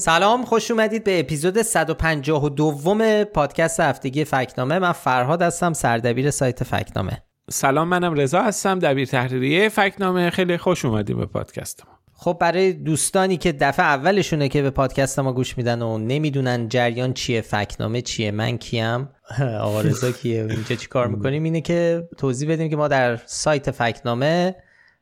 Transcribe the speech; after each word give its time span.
سلام 0.00 0.44
خوش 0.44 0.70
اومدید 0.70 1.04
به 1.04 1.20
اپیزود 1.20 1.62
152 1.62 3.24
پادکست 3.24 3.80
هفتگی 3.80 4.24
فکنامه. 4.24 4.78
من 4.78 4.92
فرهاد 4.92 5.42
هستم 5.42 5.72
سردبیر 5.72 6.30
سایت 6.30 6.64
فکنامه. 6.64 7.22
سلام 7.50 7.88
منم 7.88 8.14
رضا 8.14 8.42
هستم 8.42 8.78
دبیر 8.78 9.06
تحریریه 9.06 9.68
فکنامه. 9.68 10.30
خیلی 10.30 10.56
خوش 10.56 10.84
اومدیم 10.84 11.16
به 11.16 11.26
پادکست 11.26 11.82
ما. 11.86 11.92
خب 12.12 12.36
برای 12.40 12.72
دوستانی 12.72 13.36
که 13.36 13.52
دفعه 13.52 13.86
اولشونه 13.86 14.48
که 14.48 14.62
به 14.62 14.70
پادکست 14.70 15.18
ما 15.18 15.32
گوش 15.32 15.58
میدن 15.58 15.82
و 15.82 15.98
نمی‌دونن 15.98 16.68
جریان 16.68 17.12
چیه 17.12 17.40
فکنامه 17.40 18.02
چیه 18.02 18.30
من 18.30 18.58
کیم؟ 18.58 19.08
آقا 19.60 19.80
رضا 19.80 20.12
کیه؟ 20.12 20.46
اینجا 20.50 20.76
چی 20.76 20.86
کار 20.86 21.06
می‌کنیم؟ 21.06 21.42
اینه 21.44 21.60
که 21.60 22.08
توضیح 22.18 22.50
بدیم 22.50 22.70
که 22.70 22.76
ما 22.76 22.88
در 22.88 23.16
سایت 23.16 23.70
فکنامه 23.70 24.54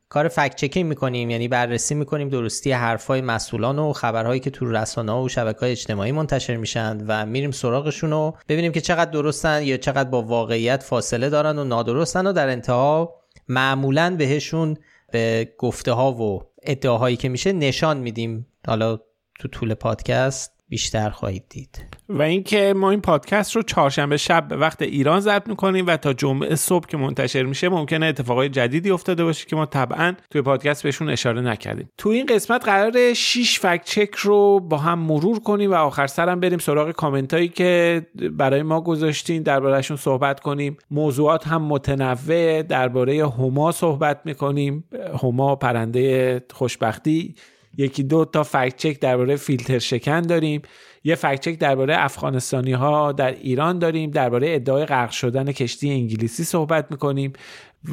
کار 0.09 0.27
فکت 0.27 0.55
چکینگ 0.55 0.85
می‌کنیم 0.85 1.29
یعنی 1.29 1.47
بررسی 1.47 1.95
می‌کنیم 1.95 2.29
درستی 2.29 2.71
حرفای 2.71 3.21
مسئولان 3.21 3.79
و 3.79 3.93
خبرهایی 3.93 4.39
که 4.39 4.49
تو 4.49 4.71
رسانه 4.71 5.11
و 5.11 5.29
شبکه 5.29 5.63
اجتماعی 5.63 6.11
منتشر 6.11 6.55
میشن 6.55 7.05
و 7.07 7.25
میریم 7.25 7.51
سراغشون 7.51 8.13
و 8.13 8.31
ببینیم 8.47 8.71
که 8.71 8.81
چقدر 8.81 9.11
درستن 9.11 9.63
یا 9.63 9.77
چقدر 9.77 10.09
با 10.09 10.21
واقعیت 10.21 10.83
فاصله 10.83 11.29
دارن 11.29 11.59
و 11.59 11.63
نادرستن 11.63 12.27
و 12.27 12.33
در 12.33 12.49
انتها 12.49 13.15
معمولا 13.47 14.15
بهشون 14.17 14.77
به 15.11 15.53
گفته 15.57 15.91
ها 15.91 16.11
و 16.11 16.41
ادعاهایی 16.63 17.15
که 17.15 17.29
میشه 17.29 17.53
نشان 17.53 17.97
میدیم. 17.97 18.47
حالا 18.67 18.99
تو 19.39 19.47
طول 19.47 19.73
پادکست 19.73 20.58
بیشتر 20.69 21.09
خواهید 21.09 21.43
دید. 21.49 21.85
و 22.09 22.21
اینکه 22.21 22.73
ما 22.77 22.91
این 22.91 23.01
پادکست 23.01 23.55
رو 23.55 23.61
چهارشنبه 23.63 24.17
شب 24.17 24.47
به 24.47 24.55
وقت 24.57 24.81
ایران 24.81 25.19
ضبط 25.19 25.47
می‌کنیم 25.47 25.87
و 25.87 25.97
تا 25.97 26.13
جمعه 26.13 26.55
صبح 26.55 26.87
که 26.87 26.97
منتشر 26.97 27.43
میشه 27.43 27.69
ممکنه 27.69 28.05
اتفاقای 28.05 28.49
جدیدی 28.49 28.91
افتاده 28.91 29.23
باشه 29.23 29.45
که 29.45 29.55
ما 29.55 29.65
طبعا 29.65 30.13
توی 30.31 30.41
پادکست 30.41 30.83
بهشون 30.83 31.09
اشاره 31.09 31.41
نکردیم. 31.41 31.89
تو 31.97 32.09
این 32.09 32.25
قسمت 32.25 32.65
قرار 32.65 33.13
6 33.13 33.59
فکت 33.59 33.83
چک 33.83 34.15
رو 34.15 34.59
با 34.59 34.77
هم 34.77 34.99
مرور 34.99 35.39
کنیم 35.39 35.71
و 35.71 35.75
آخر 35.75 36.07
سرم 36.07 36.39
بریم 36.39 36.59
سراغ 36.59 36.91
کامنت 36.91 37.33
هایی 37.33 37.47
که 37.47 38.01
برای 38.31 38.63
ما 38.63 38.81
گذاشتین 38.81 39.43
دربارهشون 39.43 39.97
صحبت 39.97 40.39
کنیم. 40.39 40.77
موضوعات 40.91 41.47
هم 41.47 41.61
متنوع 41.61 42.61
درباره 42.61 43.27
هما 43.27 43.71
صحبت 43.71 44.21
می‌کنیم. 44.25 44.83
هما 45.23 45.55
پرنده 45.55 46.41
خوشبختی. 46.53 47.35
یکی 47.77 48.03
دو 48.03 48.25
تا 48.25 48.43
فکت 48.43 48.77
چک 48.77 48.99
درباره 48.99 49.35
فیلتر 49.35 49.79
شکن 49.79 50.21
داریم. 50.21 50.61
یه 51.03 51.15
فکت 51.15 51.39
چک 51.39 51.57
درباره 51.57 51.95
افغانستانی 51.97 52.71
ها 52.71 53.11
در 53.11 53.31
ایران 53.31 53.79
داریم. 53.79 54.11
درباره 54.11 54.55
ادعای 54.55 54.85
غرق 54.85 55.11
شدن 55.11 55.51
کشتی 55.51 55.89
انگلیسی 55.89 56.43
صحبت 56.43 56.87
می‌کنیم. 56.91 57.33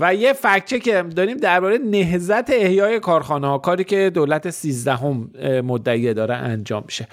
و 0.01 0.15
یه 0.15 0.33
فکت 0.33 0.65
چک 0.65 1.15
داریم 1.17 1.37
درباره 1.37 1.79
نهزت 1.79 2.51
احیای 2.51 3.01
کارخانه 3.01 3.47
ها 3.47 3.59
کاری 3.59 3.85
که 3.85 4.11
دولت 4.15 4.51
13 4.51 4.97
هم 4.97 5.31
مدعیه 5.65 6.15
داره 6.15 6.35
انجام 6.35 6.83
میشه. 6.87 7.09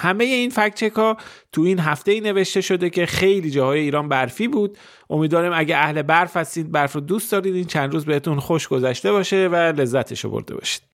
همه 0.00 0.24
این 0.24 0.50
فکت 0.50 0.98
ها 0.98 1.16
تو 1.52 1.62
این 1.62 1.78
هفته 1.78 2.12
ای 2.12 2.20
نوشته 2.20 2.60
شده 2.60 2.90
که 2.90 3.06
خیلی 3.06 3.50
جاهای 3.50 3.80
ایران 3.80 4.08
برفی 4.08 4.48
بود. 4.48 4.78
امیدوارم 5.10 5.52
اگه 5.54 5.76
اهل 5.76 6.02
برف 6.02 6.36
هستید 6.36 6.72
برف 6.72 6.92
رو 6.92 7.00
دوست 7.00 7.32
دارید 7.32 7.54
این 7.54 7.64
چند 7.64 7.92
روز 7.92 8.04
بهتون 8.04 8.40
خوش 8.40 8.68
گذشته 8.68 9.12
باشه 9.12 9.48
و 9.48 9.56
لذتش 9.56 10.26
برده 10.26 10.54
باشید 10.54 10.93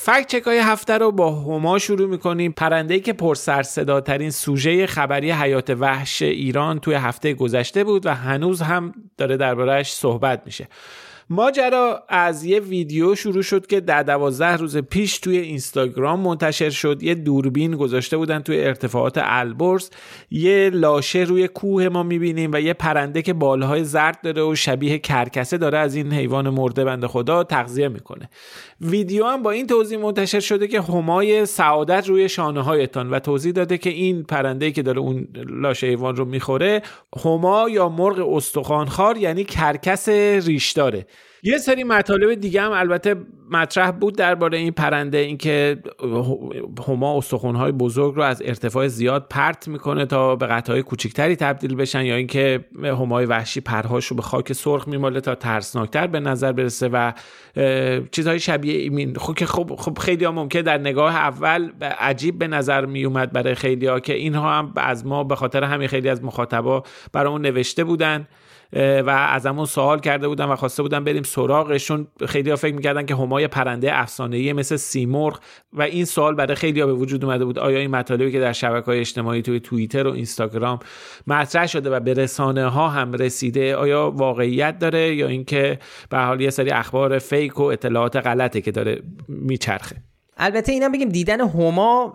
فکت 0.00 0.26
چک 0.26 0.42
های 0.42 0.58
هفته 0.58 0.98
رو 0.98 1.12
با 1.12 1.32
هما 1.40 1.78
شروع 1.78 2.08
می‌کنیم. 2.08 2.52
پرنده 2.52 3.00
که 3.00 3.12
پر 3.12 3.34
سر 3.34 3.62
ترین 4.00 4.30
سوژه 4.30 4.86
خبری 4.86 5.30
حیات 5.30 5.70
وحش 5.70 6.22
ایران 6.22 6.78
توی 6.78 6.94
هفته 6.94 7.34
گذشته 7.34 7.84
بود 7.84 8.06
و 8.06 8.14
هنوز 8.14 8.62
هم 8.62 8.94
داره 9.16 9.36
دربارهش 9.36 9.92
صحبت 9.92 10.42
میشه. 10.46 10.68
ماجرا 11.30 12.04
از 12.08 12.44
یه 12.44 12.60
ویدیو 12.60 13.14
شروع 13.14 13.42
شد 13.42 13.66
که 13.66 13.80
در 13.80 14.02
دوازده 14.02 14.56
روز 14.56 14.76
پیش 14.76 15.18
توی 15.18 15.38
اینستاگرام 15.38 16.20
منتشر 16.20 16.70
شد. 16.70 17.02
یه 17.02 17.14
دوربین 17.14 17.76
گذاشته 17.76 18.16
بودن 18.16 18.40
توی 18.40 18.64
ارتفاعات 18.64 19.18
البرز. 19.22 19.90
یه 20.30 20.70
لاشه 20.70 21.18
روی 21.18 21.48
کوه 21.48 21.88
ما 21.88 22.02
می‌بینیم 22.02 22.50
و 22.52 22.60
یه 22.60 22.72
پرنده 22.72 23.22
که 23.22 23.32
بالهای 23.32 23.84
زرد 23.84 24.20
داره 24.22 24.42
و 24.42 24.54
شبیه 24.54 24.98
کرکسه 24.98 25.58
داره 25.58 25.78
از 25.78 25.94
این 25.94 26.12
حیوان 26.12 26.48
مرده 26.48 26.84
بند 26.84 27.06
خدا 27.06 27.44
تغذیه 27.44 27.88
می‌کنه. 27.88 28.30
ویدیو 28.80 29.26
هم 29.26 29.42
با 29.42 29.50
این 29.50 29.66
توضیح 29.66 29.98
منتشر 29.98 30.40
شده 30.40 30.68
که 30.68 30.80
همای 30.80 31.46
سعادت 31.46 32.08
روی 32.08 32.28
شانه 32.28 32.62
هایتان 32.62 33.10
و 33.10 33.18
توضیح 33.18 33.52
داده 33.52 33.78
که 33.78 33.90
این 33.90 34.22
پرنده 34.22 34.70
که 34.70 34.82
داره 34.82 34.98
اون 34.98 35.28
لاشه 35.34 35.86
حیوان 35.86 36.16
رو 36.16 36.24
می‌خوره 36.24 36.82
هما 37.24 37.68
یا 37.70 37.88
مرغ 37.88 38.34
استخوانخوار 38.34 39.16
یعنی 39.16 39.44
کرکس 39.44 40.08
ریش 40.08 40.72
داره 40.72 41.06
یه 41.42 41.58
سری 41.58 41.84
مطالب 41.84 42.34
دیگه 42.34 42.62
هم 42.62 42.72
البته 42.72 43.16
مطرح 43.50 43.90
بود 43.90 44.16
درباره 44.16 44.58
این 44.58 44.72
پرنده 44.72 45.18
اینکه 45.18 45.82
هما 46.88 47.18
استخونهای 47.18 47.72
بزرگ 47.72 48.14
رو 48.14 48.22
از 48.22 48.42
ارتفاع 48.44 48.88
زیاد 48.88 49.26
پرت 49.30 49.68
می‌کنه 49.68 50.06
تا 50.06 50.36
به 50.36 50.46
قطعه 50.46 50.82
کوچکتری 50.82 51.36
تبدیل 51.36 51.74
بشن 51.74 52.04
یا 52.04 52.16
اینکه 52.16 52.64
همای 52.82 53.26
وحشی 53.26 53.60
پرهاش 53.60 54.06
رو 54.06 54.16
به 54.16 54.22
خاک 54.22 54.52
سرخ 54.52 54.88
میماله 54.88 55.20
تا 55.20 55.34
ترسناکتر 55.34 56.06
به 56.06 56.20
نظر 56.20 56.52
برسه 56.52 56.88
و 56.88 57.12
چیزهای 58.12 58.40
شبیه 58.40 58.74
این 58.74 59.14
خب 59.14 59.34
که 59.34 59.46
خب, 59.46 59.76
خب 59.78 59.98
خیلی 59.98 60.24
ها 60.24 60.32
ممکن 60.32 60.60
در 60.60 60.78
نگاه 60.78 61.16
اول 61.16 61.70
عجیب 62.00 62.38
به 62.38 62.48
نظر 62.48 62.86
میومد 62.86 63.32
برای 63.32 63.54
خیلی 63.54 63.86
ها 63.86 64.00
که 64.00 64.14
اینها 64.14 64.52
هم 64.52 64.72
از 64.76 65.06
ما 65.06 65.24
به 65.24 65.36
خاطر 65.36 65.64
همین 65.64 65.88
خیلی 65.88 66.08
از 66.08 66.24
مخاطبا 66.24 66.82
برامون 67.12 67.40
نوشته 67.40 67.84
بودن. 67.84 68.28
و 68.72 69.28
ازمون 69.30 69.66
سوال 69.66 70.00
کرده 70.00 70.28
بودن 70.28 70.44
و 70.44 70.56
خواسته 70.56 70.82
بودن 70.82 71.04
بریم 71.04 71.22
سراغشون. 71.22 72.06
خیلی 72.26 72.50
ها 72.50 72.56
فکر 72.56 72.74
می‌کردن 72.74 73.06
که 73.06 73.14
همای 73.14 73.48
پرنده 73.48 73.98
افسانه‌ای 73.98 74.52
مثل 74.52 74.76
سیمرغ 74.76 75.40
و 75.72 75.82
این 75.82 76.04
سوال 76.04 76.34
برای 76.34 76.54
خیلی 76.54 76.80
ها 76.80 76.86
به 76.86 76.92
وجود 76.92 77.24
اومده 77.24 77.44
بود. 77.44 77.58
آیا 77.58 77.78
این 77.78 77.90
مطالبی 77.90 78.32
که 78.32 78.40
در 78.40 78.52
شبکه 78.52 78.86
های 78.86 79.00
اجتماعی 79.00 79.42
توی 79.42 79.60
توییتر 79.60 80.06
و 80.06 80.12
اینستاگرام 80.12 80.78
مطرح 81.26 81.66
شده 81.66 81.90
و 81.90 82.00
به 82.00 82.14
رسانه 82.14 82.66
ها 82.66 82.88
هم 82.88 83.12
رسیده 83.12 83.76
آیا 83.76 84.10
واقعیت 84.10 84.78
داره 84.78 85.14
یا 85.14 85.28
اینکه 85.28 85.78
به 86.10 86.18
حال 86.18 86.40
یه 86.40 86.50
سری 86.50 86.70
اخبار 86.70 87.18
فیک 87.18 87.60
و 87.60 87.62
اطلاعات 87.62 88.16
غلطه 88.16 88.60
که 88.60 88.70
داره 88.70 89.02
میچرخه؟ 89.28 89.96
البته 90.36 90.72
اینم 90.72 90.92
بگیم 90.92 91.08
دیدن 91.08 91.40
هما 91.40 92.14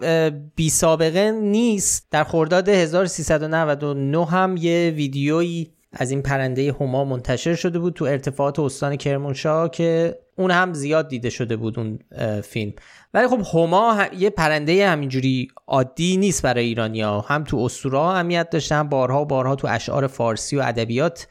بی 0.56 0.70
سابقه 0.70 1.32
نیست. 1.32 2.08
در 2.12 2.24
خرداد 2.24 2.70
1399 2.70 4.26
هم 4.26 4.58
یه 4.58 4.94
ویدیویی 4.96 5.72
از 5.94 6.12
این 6.12 6.22
پرنده 6.22 6.76
هما 6.80 7.06
منتشر 7.06 7.56
شده 7.56 7.80
بود 7.80 7.94
تو 7.94 8.06
ارتفاعات 8.06 8.60
استان 8.60 8.96
کرمانشاه 8.96 9.70
که 9.70 10.20
اون 10.36 10.52
هم 10.52 10.74
زیاد 10.74 11.08
دیده 11.08 11.30
شده 11.30 11.56
بود 11.56 11.80
اون 11.80 12.00
فیلم. 12.42 12.74
ولی 13.14 13.28
خب 13.28 13.42
هما 13.54 14.06
یه 14.18 14.30
پرنده 14.30 14.90
همینجوری 14.90 15.48
عادی 15.68 16.18
نیست 16.18 16.42
برای 16.42 16.66
ایرانیا 16.66 17.22
هم 17.22 17.44
تو 17.44 17.58
اسطورا 17.58 18.12
اهمیت 18.12 18.50
داشته 18.50 18.76
هم 18.76 18.90
بارها 18.90 19.22
و 19.22 19.26
بارها 19.26 19.56
تو 19.56 19.68
اشعار 19.72 20.08
فارسی 20.08 20.58
و 20.58 20.62
ادبیات 20.62 21.28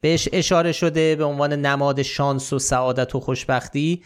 بهش 0.00 0.28
اشاره 0.32 0.72
شده 0.72 1.16
به 1.16 1.24
عنوان 1.24 1.52
نماد 1.52 2.02
شانس 2.02 2.52
و 2.52 2.58
سعادت 2.58 3.14
و 3.14 3.20
خوشبختی. 3.20 4.02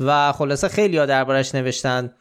و 0.00 0.32
خلاصه 0.32 0.68
خیلی 0.68 0.98
ها 0.98 1.06
دربارش 1.06 1.54
نوشتن 1.54 2.14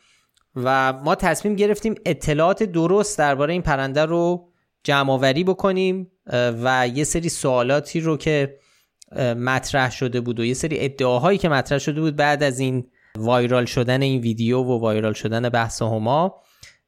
و 0.56 0.94
ما 0.94 1.16
تصمیم 1.16 1.56
گرفتیم 1.56 1.96
اطلاعات 2.06 2.64
درست 2.64 3.18
درباره 3.18 3.54
این 3.54 3.62
پرنده 3.62 4.06
رو 4.06 4.50
جمع 4.84 5.12
آوری 5.12 5.44
بکنیم. 5.44 6.12
و 6.34 6.88
یه 6.94 7.04
سری 7.04 7.30
سوالاتی 7.30 8.00
رو 8.00 8.18
که 8.18 8.60
مطرح 9.38 9.92
شده 9.92 10.22
بود 10.22 10.40
و 10.40 10.46
یه 10.46 10.54
سری 10.54 10.80
ادعاهایی 10.80 11.38
که 11.38 11.50
مطرح 11.50 11.78
شده 11.78 12.02
بود 12.02 12.16
بعد 12.16 12.44
از 12.44 12.60
این 12.60 12.88
وایرال 13.18 13.66
شدن 13.66 14.02
این 14.02 14.22
ویدیو 14.22 14.60
و 14.60 14.80
وایرال 14.80 15.14
شدن 15.14 15.50
بحث 15.50 15.82
هما 15.82 16.42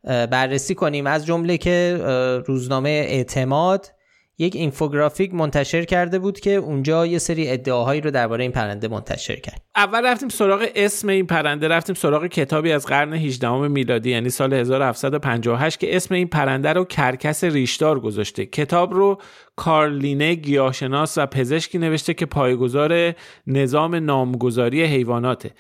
بررسی 0.04 0.76
کنیم. 0.76 1.08
از 1.08 1.26
جمله 1.26 1.58
که 1.58 2.00
روزنامه 2.46 2.90
اعتماد 2.90 3.92
یک 4.40 4.56
اینفوگرافیک 4.56 5.34
منتشر 5.34 5.86
کرده 5.86 6.20
بود 6.20 6.40
که 6.40 6.56
اونجا 6.56 7.06
یه 7.06 7.18
سری 7.18 7.50
ادعاهایی 7.50 8.02
رو 8.02 8.12
درباره 8.12 8.44
این 8.44 8.52
پرنده 8.52 8.88
منتشر 8.88 9.36
کرد. 9.36 9.62
اول 9.76 10.06
رفتیم 10.06 10.30
سراغ 10.30 10.68
اسم 10.76 11.10
این 11.10 11.28
پرنده 11.28 11.68
رفتیم 11.68 11.96
سراغ 11.96 12.26
کتابی 12.26 12.72
از 12.72 12.86
قرن 12.86 13.14
18 13.14 13.68
میلادی 13.68 14.10
یعنی 14.10 14.30
سال 14.30 14.54
1758 14.54 15.80
که 15.80 15.96
اسم 15.96 16.16
این 16.16 16.28
پرنده 16.28 16.74
رو 16.74 16.86
کرکس 16.86 17.44
ریشدار 17.44 18.00
گذاشته. 18.00 18.46
کتاب 18.46 18.94
رو 18.94 19.22
کارلینه 19.56 20.34
گیاهشناس 20.34 21.18
و 21.18 21.26
پزشکی 21.26 21.78
نوشته 21.78 22.14
که 22.14 22.26
پایگزار 22.26 23.14
نظام 23.48 23.96
نامگذاری 23.96 24.84
حیواناته. 24.84 25.52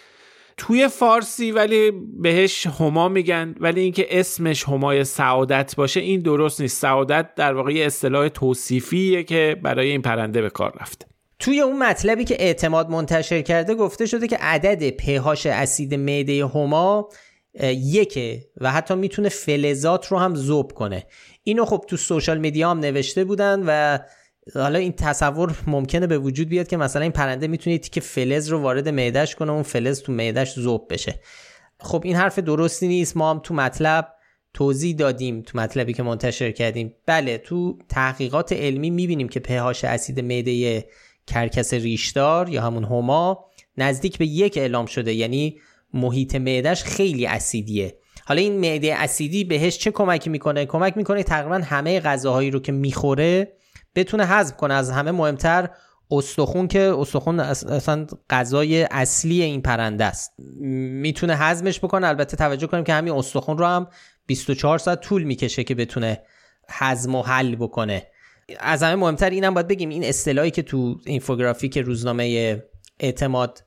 توی 0.59 0.88
فارسی 0.88 1.51
ولی 1.51 1.91
بهش 2.21 2.67
هما 2.67 3.07
میگن 3.07 3.56
ولی 3.59 3.81
اینکه 3.81 4.19
اسمش 4.19 4.63
همای 4.63 5.03
سعادت 5.03 5.75
باشه 5.75 6.00
این 6.00 6.21
درست 6.21 6.61
نیست. 6.61 6.81
سعادت 6.81 7.35
در 7.35 7.53
واقع 7.53 7.83
اصطلاح 7.85 8.27
توصیفیه 8.27 9.23
که 9.23 9.57
برای 9.63 9.89
این 9.89 10.01
پرنده 10.01 10.41
به 10.41 10.50
کار 10.50 10.77
رفته 10.81 11.06
توی 11.39 11.61
اون 11.61 11.77
مطلبی 11.77 12.23
که 12.25 12.35
اعتماد 12.39 12.89
منتشر 12.89 13.41
کرده 13.41 13.75
گفته 13.75 14.06
شده 14.06 14.27
که 14.27 14.38
عدد 14.38 14.89
پهاش 14.89 15.45
اسید 15.45 15.94
معده 15.94 16.45
هما 16.45 17.09
یکه 17.63 18.45
و 18.62 18.71
حتی 18.71 18.95
می‌تونه 18.95 19.29
فلزات 19.29 20.07
رو 20.07 20.17
هم 20.17 20.35
زوب 20.35 20.71
کنه. 20.71 21.05
اینو 21.44 21.65
خب 21.65 21.85
تو 21.88 21.97
سوشال 21.97 22.38
میدیا 22.38 22.71
هم 22.71 22.79
نوشته 22.79 23.23
بودن 23.23 23.63
و 23.67 24.00
حالا 24.54 24.80
این 24.80 24.92
تصور 24.92 25.56
ممکنه 25.68 26.07
به 26.07 26.18
وجود 26.18 26.50
بیاد 26.50 26.68
که 26.68 26.78
مثلا 26.78 27.01
این 27.01 27.12
پرنده 27.12 27.48
می‌تونه 27.48 27.78
که 27.78 28.01
فلز 28.01 28.48
رو 28.48 28.60
وارد 28.60 28.90
معدهش 28.90 29.36
کنه 29.36 29.51
اون 29.51 29.63
فلز 29.63 30.01
تو 30.01 30.12
معدهش 30.12 30.60
ذوب 30.60 30.94
بشه. 30.94 31.19
خب 31.80 32.01
این 32.06 32.16
حرف 32.16 32.40
درستی 32.40 32.88
نیست. 32.88 33.18
ما 33.18 33.30
هم 33.30 33.40
تو 33.40 33.54
مطلب 33.54 34.07
توضیح 34.54 34.96
دادیم 34.96 35.42
تو 35.42 35.57
مطلبی 35.57 35.94
که 35.94 36.04
منتشر 36.04 36.51
کردیم. 36.51 36.96
بله 37.06 37.38
تو 37.38 37.78
تحقیقات 37.90 38.54
علمی 38.54 38.90
می‌بینیم 38.90 39.30
که 39.30 39.40
پهاش 39.40 39.84
اسید 39.84 40.19
معده 40.19 40.86
کرکس 41.28 41.74
ریشدار 41.74 42.50
یا 42.50 42.62
همون 42.62 42.84
هما 42.84 43.46
نزدیک 43.78 44.18
به 44.18 44.25
یک 44.25 44.57
اعلام 44.57 44.86
شده. 44.86 45.13
یعنی 45.13 45.60
محیط 45.94 46.36
معدهش 46.36 46.84
خیلی 46.84 47.25
اسیدیه. 47.25 47.96
حالا 48.25 48.42
این 48.42 48.60
معده 48.60 48.96
اسیدی 48.96 49.44
بهش 49.44 49.78
چه 49.78 49.92
کمکی 49.92 50.30
می‌کنه؟ 50.30 50.66
کمک 50.66 50.98
می‌کنه 50.98 51.24
تقریبا 51.24 51.56
همه 51.56 52.00
غذاهایی 52.00 52.51
رو 52.51 52.60
که 52.60 52.72
می‌خوره 52.72 53.54
بتونه 53.95 54.25
هضم 54.25 54.56
کنه 54.56 54.74
از 54.74 54.91
همه 54.91 55.12
مهمتر 55.12 55.69
استخون 56.12 56.68
که 56.68 56.94
استخون 56.97 57.39
اصلا 57.39 58.07
غذای 58.30 58.83
اصلی 58.83 59.41
این 59.41 59.62
پرنده 59.62 60.06
است. 60.06 60.31
می‌تونه 60.59 61.36
هضمش 61.36 61.80
بکنه. 61.80 62.07
البته 62.07 62.38
توجه 62.38 62.68
کنیم 62.68 62.83
که 62.83 62.94
همین 62.94 63.13
استخون 63.13 63.57
رو 63.57 63.65
هم 63.65 63.88
24 64.25 64.77
ساعت 64.77 65.01
طول 65.01 65.24
می‌کشه 65.24 65.63
که 65.63 65.75
بتونه 65.75 66.21
هضم 66.69 67.15
و 67.15 67.21
حل 67.21 67.56
بکنه. 67.56 68.07
از 68.59 68.83
همه 68.83 68.95
مهمتر 68.95 69.30
اینم 69.30 69.53
باید 69.53 69.68
بگیم 69.68 69.89
این 69.89 70.03
اصطلاحی 70.03 70.51
که 70.51 70.62
تو 70.62 71.00
اینفوگرافیک 71.06 71.77
روزنامه 71.77 72.63
اعتماد 73.00 73.63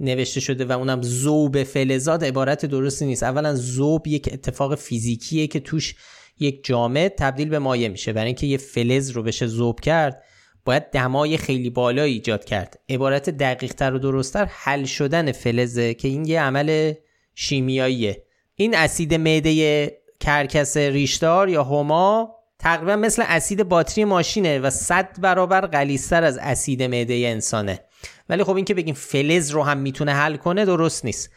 نوشته 0.00 0.40
شده 0.40 0.64
و 0.64 0.72
اونم 0.72 1.02
زوب 1.02 1.62
فلزات 1.62 2.22
عبارت 2.22 2.66
درستی 2.66 3.06
نیست. 3.06 3.22
اولا 3.22 3.54
زوب 3.54 4.06
یک 4.06 4.28
اتفاق 4.32 4.74
فیزیکیه 4.74 5.46
که 5.46 5.60
توش 5.60 5.94
یک 6.38 6.64
جامد 6.64 7.08
تبدیل 7.08 7.48
به 7.48 7.58
مایع 7.58 7.88
میشه. 7.88 8.12
برای 8.12 8.26
اینکه 8.26 8.46
یه 8.46 8.56
فلز 8.56 9.10
رو 9.10 9.22
بشه 9.22 9.46
زوب 9.46 9.80
کرد 9.80 10.22
باید 10.64 10.90
دمای 10.90 11.36
خیلی 11.36 11.70
بالا 11.70 12.02
ایجاد 12.02 12.44
کرد. 12.44 12.80
عبارت 12.88 13.30
دقیق 13.30 13.72
تر 13.72 13.94
و 13.94 13.98
درستتر 13.98 14.44
حل 14.44 14.84
شدن 14.84 15.32
فلزه 15.32 15.94
که 15.94 16.08
این 16.08 16.24
یه 16.24 16.42
عمل 16.42 16.92
شیمیاییه. 17.34 18.24
این 18.54 18.76
اسید 18.76 19.14
معده 19.14 20.00
کرکس 20.20 20.76
ریشدار 20.76 21.48
یا 21.48 21.64
هما 21.64 22.34
تقریبا 22.58 22.96
مثل 22.96 23.22
اسید 23.26 23.62
باتری 23.62 24.04
ماشینه 24.04 24.58
و 24.58 24.70
صد 24.70 25.20
برابر 25.20 25.66
غلیظتر 25.66 26.24
از 26.24 26.38
اسید 26.38 26.82
معده 26.82 27.14
انسانه. 27.14 27.80
ولی 28.28 28.44
خب 28.44 28.56
این 28.56 28.64
که 28.64 28.74
بگیم 28.74 28.94
فلز 28.94 29.50
رو 29.50 29.62
هم 29.62 29.78
می‌تونه 29.78 30.12
حل 30.12 30.36
کنه 30.36 30.64
درست 30.64 31.04
نیست. 31.04 31.30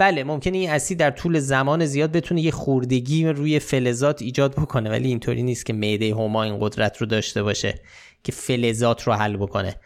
بله 0.00 0.24
ممکنه 0.24 0.58
این 0.58 0.70
اسید 0.70 0.98
در 0.98 1.10
طول 1.10 1.38
زمان 1.38 1.86
زیاد 1.86 2.12
بتونه 2.12 2.40
یه 2.40 2.50
خوردگی 2.50 3.26
روی 3.26 3.58
فلزات 3.58 4.22
ایجاد 4.22 4.52
بکنه 4.52 4.90
ولی 4.90 5.08
اینطوری 5.08 5.42
نیست 5.42 5.66
که 5.66 5.72
معده 5.72 6.14
هما 6.14 6.42
این 6.42 6.58
قدرت 6.60 6.96
رو 6.96 7.06
داشته 7.06 7.42
باشه 7.42 7.80
که 8.24 8.32
فلزات 8.32 9.02
رو 9.02 9.12
حل 9.12 9.36
بکنه. 9.36 9.76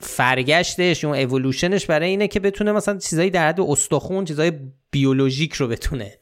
فرگشتش 0.00 1.04
اون 1.04 1.16
اولوشنش 1.16 1.86
برای 1.86 2.08
اینه 2.08 2.28
که 2.28 2.40
بتونه 2.40 2.72
مثلا 2.72 2.98
چیزایی 2.98 3.30
در 3.30 3.48
حد 3.48 3.60
استخون 3.60 4.24
چیزای 4.24 4.52
بیولوژیک 4.90 5.52
رو 5.52 5.68
بتونه 5.68 6.12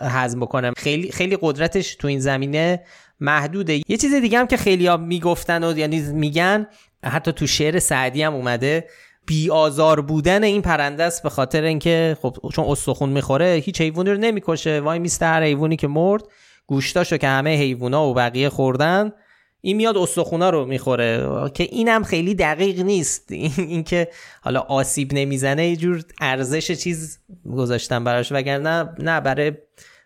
هضم 0.00 0.40
بکنه. 0.40 0.72
خیلی 0.76 1.12
خیلی 1.12 1.38
قدرتش 1.40 1.94
تو 1.94 2.08
این 2.08 2.20
زمینه 2.20 2.82
محدوده. 3.20 3.80
یه 3.88 3.96
چیز 3.96 4.14
دیگه 4.14 4.38
هم 4.38 4.46
که 4.46 4.56
خیلی 4.56 4.86
ها 4.86 4.96
می‌گفتن 4.96 5.64
و 5.64 5.78
یعنی 5.78 6.00
میگن 6.00 6.66
حتی 7.04 7.32
تو 7.32 7.46
شعر 7.46 7.78
سعدی 7.78 8.22
هم 8.22 8.34
اومده 8.34 8.84
بی 9.26 9.50
آزار 9.50 10.00
بودن 10.00 10.44
این 10.44 10.62
پرنده 10.62 11.04
است 11.04 11.22
به 11.22 11.30
خاطر 11.30 11.62
اینکه 11.62 12.16
خب 12.22 12.36
چون 12.52 12.64
استخون 12.64 13.08
می‌خوره 13.08 13.62
هیچ 13.64 13.80
حیوانی 13.80 14.10
رو 14.10 14.16
نمی‌کشه. 14.16 14.80
وای 14.80 14.98
میسته 14.98 15.26
هر 15.26 15.42
حیوانی 15.42 15.76
که 15.76 15.88
مرد 15.88 16.22
گوشتاشو 16.66 17.16
که 17.16 17.28
همه 17.28 17.56
حیوونا 17.56 18.06
و 18.06 18.14
بقیه 18.14 18.48
خوردن 18.48 19.12
این 19.60 19.76
میاد 19.76 19.96
استخونا 19.96 20.50
رو 20.50 20.66
می‌خوره. 20.66 21.28
که 21.54 21.64
اینم 21.64 22.04
خیلی 22.04 22.34
دقیق 22.34 22.80
نیست. 22.80 23.32
اینکه 23.58 24.08
حالا 24.42 24.60
آسیب 24.60 25.12
نمی‌زنه 25.12 25.68
یه 25.68 25.76
جور 25.76 26.02
ارزش 26.20 26.72
چیز 26.72 27.18
گذاشتن 27.56 28.04
براش. 28.04 28.32
وگرنه 28.32 28.88
نه 28.98 29.20
برای 29.20 29.52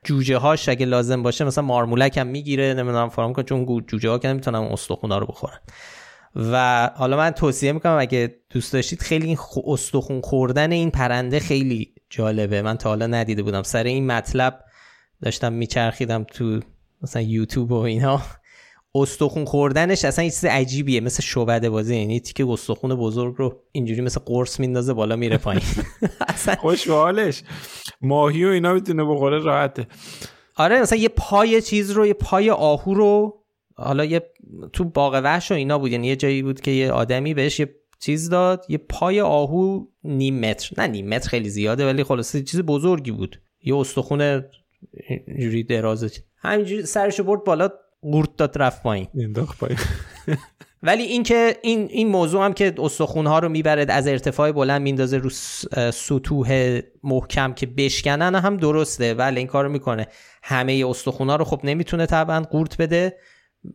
جوجه 0.04 0.36
هاش 0.36 0.68
اگه 0.68 0.86
لازم 0.86 1.22
باشه 1.22 1.44
مثلا 1.44 1.64
مارمولک 1.64 2.18
هم 2.18 2.26
می‌گیره. 2.26 2.74
نمی‌دونم 2.74 3.08
فرام 3.08 3.32
کنه 3.32 3.44
چون 3.44 3.84
جوجه 3.86 4.10
ها 4.10 4.18
که 4.18 4.28
نمی‌تونن 4.28 4.58
استخونا 4.58 5.18
رو 5.18 5.26
بخورن. 5.26 5.58
و 6.36 6.86
حالا 6.96 7.16
من 7.16 7.30
توصیه 7.30 7.72
می‌کنم 7.72 7.96
اگه 8.00 8.36
دوست 8.50 8.72
داشتید 8.72 9.02
خیلی 9.02 9.26
این 9.26 9.38
استخون 9.66 10.20
خوردن 10.20 10.72
این 10.72 10.90
پرنده 10.90 11.40
خیلی 11.40 11.94
جالبه. 12.10 12.62
من 12.62 12.76
تا 12.76 12.88
حالا 12.88 13.06
ندیده 13.06 13.42
بودم. 13.42 13.62
سر 13.62 13.84
این 13.84 14.06
مطلب 14.06 14.64
داشتم 15.22 15.52
میچرخیدم 15.52 16.24
تو 16.24 16.60
مثلا 17.02 17.22
یوتیوب 17.22 17.72
و 17.72 17.74
اینا. 17.74 18.22
استخون 18.94 19.44
خوردنش 19.44 20.04
اصلا 20.04 20.24
یه 20.24 20.30
چیز 20.30 20.44
عجیبیه. 20.44 21.00
مثل 21.00 21.22
شعبده 21.22 21.70
بازی. 21.70 21.96
یعنی 21.96 22.20
تیکه 22.20 22.46
استخون 22.48 22.94
بزرگ 22.94 23.34
رو 23.38 23.62
اینجوری 23.72 24.00
مثل 24.00 24.20
قرص 24.26 24.60
میندازه 24.60 24.92
بالا 24.92 25.16
میره 25.16 25.36
پایین. 25.36 25.62
اصلا 26.28 26.54
خوش 26.54 26.88
حالش 26.88 27.42
ماهی 28.00 28.44
و 28.44 28.48
اینا 28.48 28.72
می‌تونه 28.72 29.04
بخوره 29.04 29.38
راحته. 29.38 29.86
آره 30.56 30.80
مثلا 30.80 30.98
یه 30.98 31.08
پای 31.08 31.62
چیز 31.62 31.90
رو 31.90 32.06
یه 32.06 32.14
پای 32.14 32.50
آهو 32.50 32.94
رو 32.94 33.39
حالا 33.80 34.04
یه 34.04 34.22
تو 34.72 34.84
باغ 34.84 35.20
وحش 35.24 35.52
و 35.52 35.54
اینا 35.54 35.78
بود 35.78 35.92
یعنی 35.92 36.06
یه 36.06 36.16
جایی 36.16 36.42
بود 36.42 36.60
که 36.60 36.70
یه 36.70 36.92
آدمی 36.92 37.34
بهش 37.34 37.60
یه 37.60 37.74
چیز 38.00 38.30
داد 38.30 38.66
یه 38.68 38.78
پای 38.78 39.20
آهو 39.20 39.84
نیم 40.04 40.40
متر. 40.40 40.70
نه 40.78 40.86
نیم 40.86 41.08
متر 41.08 41.28
خیلی 41.28 41.48
زیاده 41.48 41.86
ولی 41.86 42.04
خلاصه 42.04 42.42
چیز 42.42 42.60
بزرگی 42.60 43.10
بود. 43.10 43.40
یه 43.62 43.76
استخون 43.76 44.44
جوری 45.40 45.64
درازه 45.64 46.10
همینجوری 46.36 46.86
سرشو 46.86 47.24
برد 47.24 47.44
بالا 47.44 47.70
قورت 48.02 48.36
داد 48.36 48.58
رفت 48.58 48.82
پایین. 48.82 49.08
پایین. 49.60 49.78
ولی 50.82 51.02
اینکه 51.02 51.56
این 51.62 51.88
این 51.90 52.08
موضوع 52.08 52.44
هم 52.44 52.52
که 52.52 52.74
استخون 52.78 53.26
ها 53.26 53.38
رو 53.38 53.48
می‌بره 53.48 53.86
از 53.88 54.06
ارتفاع 54.06 54.52
بلند 54.52 54.82
میندازه 54.82 55.18
رو 55.18 55.30
سطوح 55.92 56.80
محکم 57.02 57.52
که 57.52 57.66
بشکنن 57.66 58.34
هم 58.34 58.56
درسته 58.56 59.14
ولی 59.14 59.38
این 59.38 59.46
کارو 59.46 59.68
می‌کنه. 59.68 60.06
همه 60.42 60.84
استخون 60.88 61.30
ها 61.30 61.36
رو 61.36 61.44
خب 61.44 61.60
نمی‌تونه 61.64 62.06
طبعا 62.06 62.40
قورت 62.40 62.76
بده. 62.76 63.16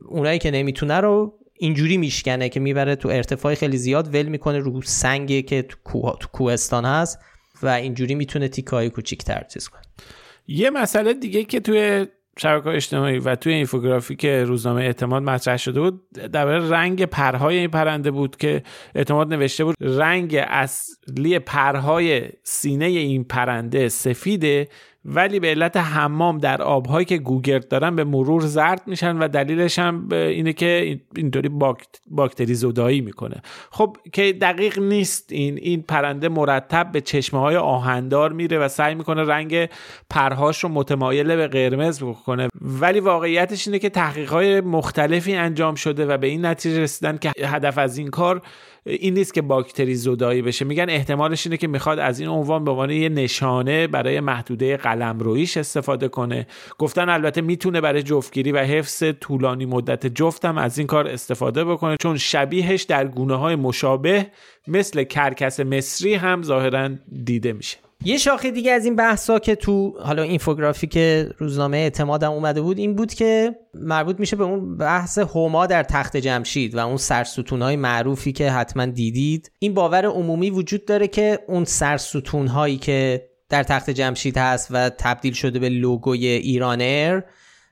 اونایی 0.05 0.39
که 0.39 0.51
نمی‌تونه 0.51 0.99
رو 0.99 1.39
اینجوری 1.53 1.97
میشکنه 1.97 2.49
که 2.49 2.59
می‌بره 2.59 2.95
تو 2.95 3.09
ارتفاع 3.09 3.55
خیلی 3.55 3.77
زیاد 3.77 4.15
ول 4.15 4.25
می‌کنه 4.25 4.59
رو 4.59 4.81
سنگی 4.81 5.41
که 5.41 5.61
تو, 5.61 6.15
تو 6.19 6.27
کوهستان 6.31 6.85
هست 6.85 7.19
و 7.63 7.67
اینجوری 7.67 8.15
می‌تونه 8.15 8.47
تیکای 8.47 8.89
کوچیک‌تر 8.89 9.43
چیز 9.53 9.67
کنه. 9.67 9.81
یه 10.47 10.69
مسئله 10.69 11.13
دیگه 11.13 11.43
که 11.43 11.59
توی 11.59 12.05
شبکه 12.37 12.69
اجتماعی 12.69 13.19
و 13.19 13.35
توی 13.35 13.67
که 14.17 14.43
روزنامه 14.43 14.81
اعتماد 14.81 15.23
مطرح 15.23 15.57
شده 15.57 15.79
بود 15.79 16.01
درباره 16.11 16.69
رنگ 16.69 17.05
پرهای 17.05 17.57
این 17.57 17.69
پرنده 17.69 18.11
بود 18.11 18.35
که 18.35 18.63
اعتماد 18.95 19.33
نوشته 19.33 19.63
بود. 19.63 19.75
رنگ 19.81 20.35
اصلی 20.47 21.39
پرهای 21.39 22.29
سینه 22.43 22.85
این 22.85 23.23
پرنده 23.23 23.89
سفیده 23.89 24.67
ولی 25.05 25.39
به 25.39 25.47
علت 25.47 25.77
حمام 25.77 26.37
در 26.37 26.61
آبهایی 26.61 27.05
که 27.05 27.17
گوگرد 27.17 27.67
دارن 27.67 27.95
به 27.95 28.03
مرور 28.03 28.41
زرد 28.41 28.81
میشن 28.87 29.17
و 29.17 29.27
دلیلش 29.27 29.79
هم 29.79 30.07
اینه 30.11 30.53
که 30.53 30.99
اینطوری 31.15 31.49
باکتری 32.07 32.53
زدایی 32.53 33.01
می‌کنه. 33.01 33.41
خب 33.71 33.97
که 34.13 34.33
دقیق 34.33 34.79
نیست 34.79 35.31
این 35.31 35.57
این 35.57 35.81
پرنده 35.81 36.29
مرتب 36.29 36.91
به 36.91 37.01
چشمه 37.01 37.39
های 37.39 37.55
آهندار 37.55 38.33
میره 38.33 38.59
و 38.59 38.67
سعی 38.67 38.95
می‌کنه 38.95 39.23
رنگ 39.23 39.69
پرهاش 40.09 40.63
رو 40.63 40.69
متمایل 40.69 41.35
به 41.35 41.47
قرمز 41.47 42.03
بکنه. 42.03 42.47
ولی 42.61 42.99
واقعیتش 42.99 43.67
اینه 43.67 43.79
که 43.79 43.89
تحقیق 43.89 44.33
مختلفی 44.63 45.35
انجام 45.35 45.75
شده 45.75 46.05
و 46.05 46.17
به 46.17 46.27
این 46.27 46.45
نتیجه 46.45 46.81
رسیدن 46.81 47.17
که 47.17 47.31
هدف 47.45 47.77
از 47.77 47.97
این 47.97 48.07
کار 48.07 48.41
این 48.87 49.13
نیست 49.13 49.33
که 49.33 49.41
باکتری 49.41 49.95
زدایی 49.95 50.41
بشه. 50.41 50.65
میگن 50.65 50.89
احتمالش 50.89 51.47
اینه 51.47 51.57
که 51.57 51.67
می‌خواد 51.67 51.99
از 51.99 52.19
این 52.19 52.29
عنوان 52.29 52.63
به 52.63 52.71
عنوان 52.71 52.89
یه 52.89 53.09
نشانه 53.09 53.87
برای 53.87 54.19
محدوده 54.19 54.77
قلمرویش 54.77 55.57
استفاده 55.57 56.07
کنه. 56.07 56.47
گفتن 56.77 57.09
البته 57.09 57.41
می‌تونه 57.41 57.81
برای 57.81 58.03
جفتگیری 58.03 58.51
و 58.51 58.57
حفظ 58.57 59.03
طولانی 59.19 59.65
مدت 59.65 60.07
جفتم 60.07 60.57
از 60.57 60.77
این 60.77 60.87
کار 60.87 61.07
استفاده 61.07 61.65
بکنه 61.65 61.97
چون 62.01 62.17
شبیهش 62.17 62.83
در 62.83 63.07
گونه 63.07 63.35
های 63.35 63.55
مشابه 63.55 64.27
مثل 64.67 65.03
کرکس 65.03 65.59
مصری 65.59 66.13
هم 66.13 66.43
ظاهرا 66.43 66.89
دیده 67.23 67.53
میشه. 67.53 67.84
یه 68.03 68.17
شاخه 68.17 68.51
دیگه 68.51 68.71
از 68.71 68.85
این 68.85 68.95
بحثا 68.95 69.39
که 69.39 69.55
تو 69.55 69.95
حالا 69.99 70.21
اینفوگرافی 70.21 70.87
که 70.87 71.29
روزنامه 71.37 71.77
اعتمادم 71.77 72.31
اومده 72.31 72.61
بود 72.61 72.77
این 72.77 72.95
بود 72.95 73.13
که 73.13 73.55
مربوط 73.73 74.19
میشه 74.19 74.35
به 74.35 74.43
اون 74.43 74.77
بحث 74.77 75.17
هما 75.17 75.65
در 75.65 75.83
تخت 75.83 76.17
جمشید 76.17 76.75
و 76.75 76.87
اون 76.87 76.97
سرستون 76.97 77.75
معروفی 77.75 78.31
که 78.31 78.51
حتما 78.51 78.85
دیدید. 78.85 79.51
این 79.59 79.73
باور 79.73 80.05
عمومی 80.05 80.49
وجود 80.49 80.85
داره 80.85 81.07
که 81.07 81.39
اون 81.47 81.65
سرستون 81.65 82.47
هایی 82.47 82.77
که 82.77 83.29
در 83.49 83.63
تخت 83.63 83.89
جمشید 83.89 84.37
هست 84.37 84.67
و 84.71 84.89
تبدیل 84.89 85.33
شده 85.33 85.59
به 85.59 85.69
لوگوی 85.69 86.27
ایرانر 86.27 87.21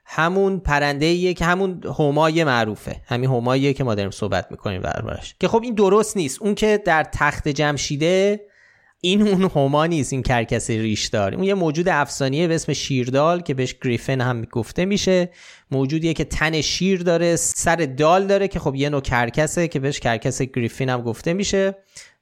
همون 0.06 0.60
پرنده 0.60 1.34
که 1.34 1.46
همون 1.46 1.84
همای 2.00 2.44
معروفه. 2.44 3.02
همین 3.06 3.30
هماییه 3.30 3.74
که 3.74 3.84
ما 3.84 3.96
داریم 3.96 4.12
صحبت 4.12 4.48
می‌کنیم 4.52 4.82
دربارش 4.82 5.36
که 5.40 5.48
خب 5.48 5.64
این 5.64 5.74
درست 5.74 6.18
نیست. 6.18 6.42
اون 6.42 6.56
که 6.56 6.82
در 6.86 7.04
تخت 7.04 7.48
جمشیده 7.48 8.42
این 9.06 9.22
اون 9.22 9.52
هما 9.56 9.86
نیست 9.86 10.14
این 10.14 10.22
کرکس 10.22 10.70
ریش 10.70 11.08
دار 11.08 11.36
اون 11.36 11.44
یه 11.44 11.54
موجود 11.54 11.90
افسانیه 11.90 12.48
به 12.48 12.56
اسم 12.56 12.74
شیردال 12.74 13.42
که 13.42 13.54
بهش 13.54 13.76
گریفن 13.84 14.22
هم 14.22 14.42
گفته 14.42 14.86
میشه. 14.86 15.30
موجودیه 15.72 16.14
که 16.14 16.24
تن 16.24 16.62
شیر 16.62 17.02
داره 17.02 17.36
سر 17.36 17.76
دال 17.76 18.28
داره 18.28 18.48
که 18.48 18.60
خب 18.60 18.76
یه 18.76 18.90
نوع 18.90 19.02
کرکسه 19.02 19.68
که 19.68 19.80
بهش 19.80 20.00
کرکس 20.00 20.42
گریفین 20.42 20.90
هم 20.90 21.02
گفته 21.02 21.34
میشه. 21.34 21.76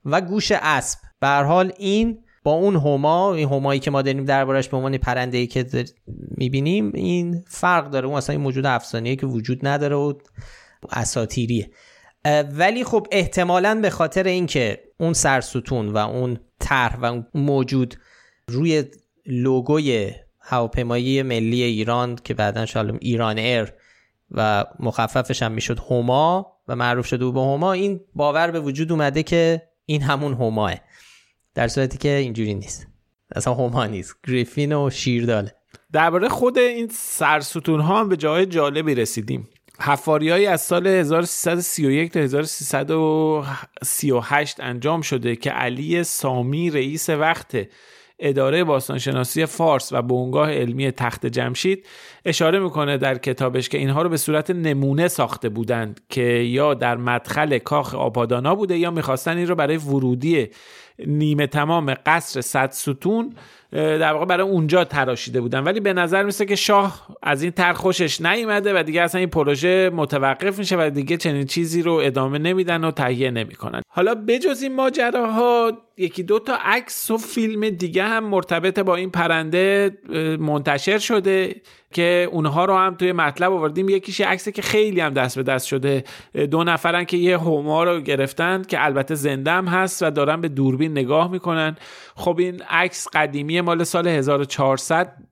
و 0.06 0.22
گوش 0.22 0.52
اسب. 0.52 1.00
به 1.20 1.28
حال 1.28 1.72
این 1.78 2.18
با 2.44 2.52
اون 2.52 2.76
هما 2.76 3.34
این 3.34 3.50
همایی 3.50 3.80
که 3.80 3.92
ما 3.92 4.02
داریم 4.02 4.26
دربارش 4.26 4.70
به 4.70 4.78
عنوان 4.78 4.98
پرنده 4.98 5.38
ای 5.38 5.48
که 5.48 5.66
می‌بینیم 6.38 6.92
این 6.96 7.44
فرق 7.48 7.90
داره. 7.90 8.08
اون 8.08 8.18
اصلا 8.18 8.34
این 8.34 8.44
موجود 8.44 8.66
افسانه‌ای 8.66 9.16
که 9.16 9.26
وجود 9.26 9.68
نداره 9.68 9.96
و 9.96 10.14
اساتیریه. 10.92 11.72
ولی 12.54 12.84
خب 12.84 13.08
احتمالا 13.12 13.80
به 13.82 13.90
خاطر 13.90 14.24
اینکه 14.24 14.80
اون 15.02 15.14
سرستون 15.14 15.90
و 15.90 15.98
اون 15.98 16.40
طرح 16.60 16.96
و 16.96 17.06
اون 17.06 17.26
موجود 17.34 17.96
روی 18.48 18.84
لوگوی 19.26 20.12
هواپیمایی 20.40 21.24
ملی 21.24 21.64
ایران 21.64 22.16
که 22.16 22.34
بعدا 22.34 22.66
شالم 22.66 22.98
ایران 23.02 23.38
ایر 23.38 23.74
و 24.32 24.66
مخففش 24.80 25.44
هم 25.44 25.52
می‌شد 25.52 25.80
هما 25.80 26.58
و 26.68 26.76
معروف 26.76 27.06
شده 27.06 27.32
به 27.32 27.42
هما 27.42 27.74
این 27.74 28.00
باور 28.16 28.52
به 28.52 28.60
وجود 28.60 28.92
اومده 28.92 29.24
که 29.24 29.62
این 29.86 30.02
همون 30.02 30.34
هماه. 30.34 30.76
در 31.56 31.68
صورتی 31.68 31.98
که 31.98 32.10
اینجوری 32.10 32.54
نیست. 32.54 32.88
اصلا 33.36 33.54
هما 33.54 33.86
نیست. 33.86 34.16
گریفین 34.28 34.74
و 34.74 34.90
شیرداله. 34.90 35.56
درباره 35.92 36.30
خود 36.30 36.58
این 36.58 36.88
سرستون 36.92 37.80
ها 37.80 38.00
هم 38.00 38.10
به 38.10 38.18
جای 38.18 38.46
جالبی 38.46 38.96
رسیدیم. 38.96 39.50
حفاریهایی 39.82 40.46
از 40.46 40.62
سال 40.62 40.88
1331 40.88 42.12
تا 42.12 42.20
1338 42.20 44.60
انجام 44.60 45.02
شده 45.02 45.36
که 45.36 45.50
علی 45.50 46.04
سامی 46.04 46.70
رئیس 46.70 47.10
وقت 47.10 47.58
اداره 48.20 48.64
باستانشناسی 48.64 49.46
فارس 49.46 49.94
و 49.94 50.02
بنگاه 50.02 50.52
علمی 50.52 50.92
تخت 50.92 51.26
جمشید 51.26 51.86
اشاره 52.26 52.60
می‌کنه 52.60 52.98
در 52.98 53.18
کتابش 53.18 53.70
که 53.70 53.78
اینها 53.78 54.02
رو 54.02 54.10
به 54.10 54.18
صورت 54.18 54.52
نمونه 54.52 55.08
ساخته 55.08 55.50
بودند 55.50 56.02
که 56.10 56.22
یا 56.22 56.74
در 56.74 56.98
مدخل 56.98 57.58
کاخ 57.58 57.96
آپادانا 57.96 58.56
بوده 58.56 58.78
یا 58.78 58.92
می‌خواستن 58.92 59.38
این 59.38 59.48
رو 59.48 59.56
برای 59.56 59.78
ورودی 59.78 60.50
نیمه 61.08 61.48
تمام 61.48 61.96
قصر 62.06 62.42
صد 62.42 62.72
ستون 62.72 63.36
در 63.72 64.14
واقع 64.14 64.26
برای 64.26 64.48
اونجا 64.48 64.84
تراشیده 64.84 65.42
بودن. 65.42 65.64
ولی 65.64 65.80
به 65.80 65.94
نظر 65.94 66.24
میسه 66.24 66.46
که 66.46 66.56
شاه 66.56 67.08
از 67.24 67.44
این 67.44 67.52
تر 67.52 67.74
خوشش 67.74 68.22
نیومده 68.22 68.80
و 68.80 68.84
دیگه 68.84 69.02
اصلا 69.02 69.20
این 69.20 69.30
پروژه 69.30 69.90
متوقف 69.94 70.60
میشه 70.60 70.76
و 70.80 70.90
دیگه 70.90 71.18
چنین 71.18 71.46
چیزی 71.46 71.82
رو 71.82 71.94
ادامه 71.94 72.38
نمیدن 72.38 72.84
و 72.84 72.92
تهیه 72.92 73.32
نمی‌کنن. 73.32 73.82
حالا 73.88 74.16
بجز 74.16 74.62
این 74.62 74.76
ماجراها 74.76 75.72
یکی 75.98 76.24
دو 76.24 76.40
تا 76.40 76.58
عکس 76.66 77.12
و 77.12 77.18
فیلم 77.18 77.70
دیگه 77.70 78.04
هم 78.04 78.24
مرتبط 78.24 78.80
با 78.80 78.96
این 78.96 79.10
پرنده 79.10 79.92
منتشر 80.40 80.98
شده 80.98 81.56
که 81.94 82.30
اونها 82.32 82.66
رو 82.66 82.78
هم 82.78 82.96
توی 82.96 83.12
مطلب 83.12 83.54
آوردیم. 83.54 83.90
یکیش 83.90 84.22
عکسی 84.22 84.52
که 84.52 84.62
خیلی 84.62 85.00
هم 85.00 85.14
دست 85.14 85.36
به 85.36 85.44
دست 85.44 85.68
شده. 85.68 86.04
دو 86.52 86.64
نفرن 86.64 87.06
که 87.06 87.18
یه 87.18 87.38
هما 87.38 87.84
رو 87.84 88.02
گرفتن 88.02 88.62
که 88.62 88.86
البته 88.86 89.16
زنده 89.16 89.52
هم 89.52 89.68
هست 89.68 90.04
و 90.04 90.10
دارن 90.10 90.42
به 90.42 90.48
دوربین 90.48 90.92
نگاه 90.92 91.32
می‌کنن. 91.32 91.76
خب 92.16 92.36
این 92.40 92.62
عکس 92.70 93.08
قدیمی 93.14 93.61
مال 93.62 93.88
سال 93.88 94.08
1400 94.08 95.31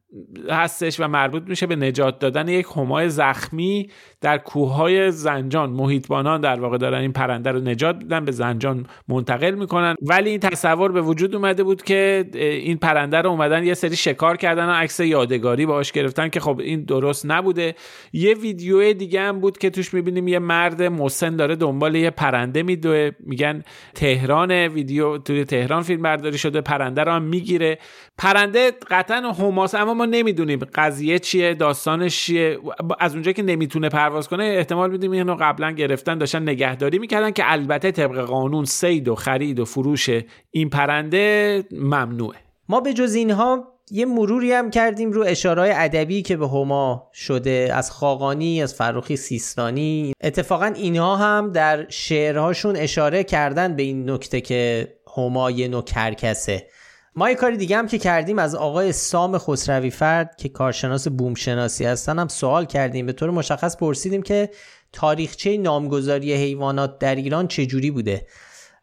هستش 0.49 0.99
و 0.99 1.07
مربوط 1.07 1.43
میشه 1.47 1.67
به 1.67 1.75
نجات 1.75 2.19
دادن 2.19 2.47
یک 2.47 2.65
همای 2.75 3.09
زخمی 3.09 3.89
در 4.21 4.37
کوههای 4.37 5.11
زنجان. 5.11 5.69
محیطبانان 5.69 6.41
در 6.41 6.59
واقع 6.59 6.77
دارن 6.77 7.01
این 7.01 7.13
پرنده 7.13 7.51
رو 7.51 7.59
نجات 7.59 7.95
میدن 7.95 8.25
به 8.25 8.31
زنجان 8.31 8.85
منتقل 9.07 9.51
می‌کنن. 9.51 9.95
ولی 10.01 10.29
این 10.29 10.39
تصور 10.39 10.91
به 10.91 11.01
وجود 11.01 11.35
اومده 11.35 11.63
بود 11.63 11.83
که 11.83 12.29
این 12.33 12.77
پرنده 12.77 13.17
رو 13.17 13.29
اومدن 13.29 13.63
یه 13.63 13.73
سری 13.73 13.95
شکار 13.95 14.37
کردن 14.37 14.65
و 14.65 14.71
عکس 14.71 14.99
یادگاری 14.99 15.65
باش 15.65 15.91
گرفتن 15.91 16.29
که 16.29 16.39
خب 16.39 16.59
این 16.59 16.81
درست 16.81 17.25
نبوده. 17.25 17.75
یه 18.13 18.33
ویدیو 18.33 18.93
دیگه 18.93 19.21
هم 19.21 19.39
بود 19.39 19.57
که 19.57 19.69
توش 19.69 19.93
می‌بینیم 19.93 20.27
یه 20.27 20.39
مرد 20.39 20.83
مسن 20.83 21.35
داره 21.35 21.55
دنبال 21.55 21.95
یه 21.95 22.09
پرنده 22.09 22.63
میدوه. 22.63 23.11
میگن 23.19 23.63
تهران 23.95 24.51
ویدیو 24.51 25.17
توی 25.17 25.45
تهران 25.45 25.81
فیلم 25.81 26.01
برداری 26.01 26.37
شده 26.37 26.61
پرنده 26.61 27.03
رو 27.03 27.11
هم 27.11 27.21
می‌گیره. 27.21 27.77
پرنده 28.17 28.71
قطعا 28.91 29.31
هماس 29.31 29.75
اما 29.75 29.98
ما 29.99 30.05
نمی‌دونیم 30.05 30.59
قضیه 30.73 31.19
چیه 31.19 31.53
داستانش 31.53 32.25
چیه. 32.25 32.59
از 32.99 33.13
اونجا 33.13 33.31
که 33.31 33.43
نمی‌تونه 33.43 33.89
پرواز 33.89 34.27
کنه 34.27 34.43
احتمال 34.43 34.91
میدیم 34.91 35.11
اینو 35.11 35.35
قبلا 35.39 35.71
گرفتن 35.71 36.17
داشتن 36.17 36.41
نگهداری 36.41 36.99
می‌کردن 36.99 37.31
که 37.31 37.43
البته 37.45 37.91
طبق 37.91 38.21
قانون 38.21 38.65
سید 38.65 39.07
و 39.07 39.15
خرید 39.15 39.59
و 39.59 39.65
فروش 39.65 40.09
این 40.51 40.69
پرنده 40.69 41.63
ممنوعه. 41.71 42.37
ما 42.69 42.79
به 42.79 42.93
جز 42.93 43.15
اینها 43.15 43.67
یه 43.91 44.05
مروری 44.05 44.51
هم 44.51 44.69
کردیم 44.69 45.11
رو 45.11 45.23
اشارای 45.27 45.71
ادبی 45.75 46.21
که 46.21 46.37
به 46.37 46.47
هما 46.47 47.09
شده 47.13 47.71
از 47.73 47.91
خاقانی 47.91 48.63
از 48.63 48.75
فروخی 48.75 49.15
سیستانی. 49.15 50.13
اتفاقا 50.23 50.65
اینها 50.65 51.15
هم 51.15 51.51
در 51.51 51.89
شعرهاشون 51.89 52.75
اشاره 52.75 53.23
کردن 53.23 53.75
به 53.75 53.83
این 53.83 54.09
نکته 54.09 54.41
که 54.41 54.87
هما 55.17 55.51
یه 55.51 55.67
نوع 55.67 55.83
کرکسه 55.83 56.67
ما 57.15 57.29
یه 57.29 57.35
کاری 57.35 57.57
دیگه 57.57 57.77
هم 57.77 57.87
که 57.87 57.97
کردیم 57.97 58.39
از 58.39 58.55
آقای 58.55 58.91
سام 58.91 59.37
خسروی 59.37 59.89
فرد 59.89 60.35
که 60.35 60.49
کارشناس 60.49 61.07
بومشناسی 61.07 61.85
هستن 61.85 62.19
هم 62.19 62.27
سوال 62.27 62.65
کردیم. 62.65 63.05
به 63.05 63.13
طور 63.13 63.29
مشخص 63.29 63.77
پرسیدیم 63.77 64.21
که 64.21 64.49
تاریخچه 64.93 65.57
نامگذاری 65.57 66.33
حیوانات 66.33 66.99
در 66.99 67.15
ایران 67.15 67.47
چجوری 67.47 67.91
بوده. 67.91 68.25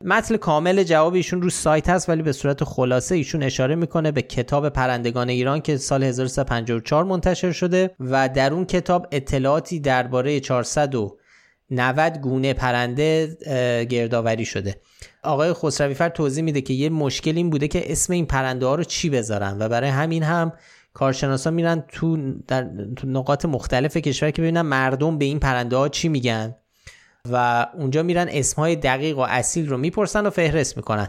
متن 0.00 0.37
کامل 0.37 0.83
جواب 0.83 1.14
ایشون 1.14 1.42
رو 1.42 1.50
سایت 1.50 1.88
هست 1.88 2.09
ولی 2.09 2.23
به 2.23 2.33
صورت 2.33 2.64
خلاصه 2.64 3.14
ایشون 3.14 3.42
اشاره 3.42 3.75
می‌کنه 3.75 4.12
به 4.12 4.23
کتاب 4.23 4.68
پرندگان 4.68 5.28
ایران 5.28 5.61
که 5.61 5.76
سال 5.76 6.02
1354 6.02 7.04
منتشر 7.04 7.52
شده 7.52 7.90
و 8.00 8.28
در 8.28 8.52
اون 8.52 8.64
کتاب 8.64 9.06
اطلاعاتی 9.12 9.80
درباره 9.80 10.40
490 11.70 12.18
گونه 12.18 12.52
پرنده 12.52 13.37
گردآوری 13.85 14.44
شده. 14.44 14.80
آقای 15.23 15.52
خسروی 15.52 15.94
فر 15.94 16.08
توضیح 16.08 16.44
میده 16.44 16.61
که 16.61 16.75
یه 16.75 16.88
مشکل 16.88 17.37
این 17.37 17.50
بوده 17.50 17.68
که 17.68 17.92
اسم 17.92 18.12
این 18.12 18.26
پرنده 18.26 18.66
ها 18.66 18.75
رو 18.75 18.85
چی 18.85 19.11
بذارن 19.11 19.56
و 19.61 19.68
برای 19.68 19.90
همین 19.90 20.23
هم 20.23 20.52
کارشناسا 20.94 21.50
میرن 21.50 21.85
تو 21.88 22.32
در 22.49 22.66
تو 22.96 23.06
نقاط 23.06 23.44
مختلف 23.44 23.96
کشور 23.96 24.30
که 24.30 24.42
ببینن 24.42 24.62
مردم 24.62 25.18
به 25.18 25.25
این 25.25 25.38
پرنده 25.38 25.76
ها 25.76 25.88
چی 25.88 26.08
میگن 26.08 26.54
و 27.30 27.66
اونجا 27.75 28.02
میرن 28.02 28.26
اسمهای 28.30 28.76
دقیق 28.76 29.18
و 29.18 29.20
اصیل 29.20 29.68
رو 29.68 29.76
می‌پرسن 29.76 30.26
و 30.26 30.30
فهرست 30.30 30.76
می‌کنن. 30.76 31.08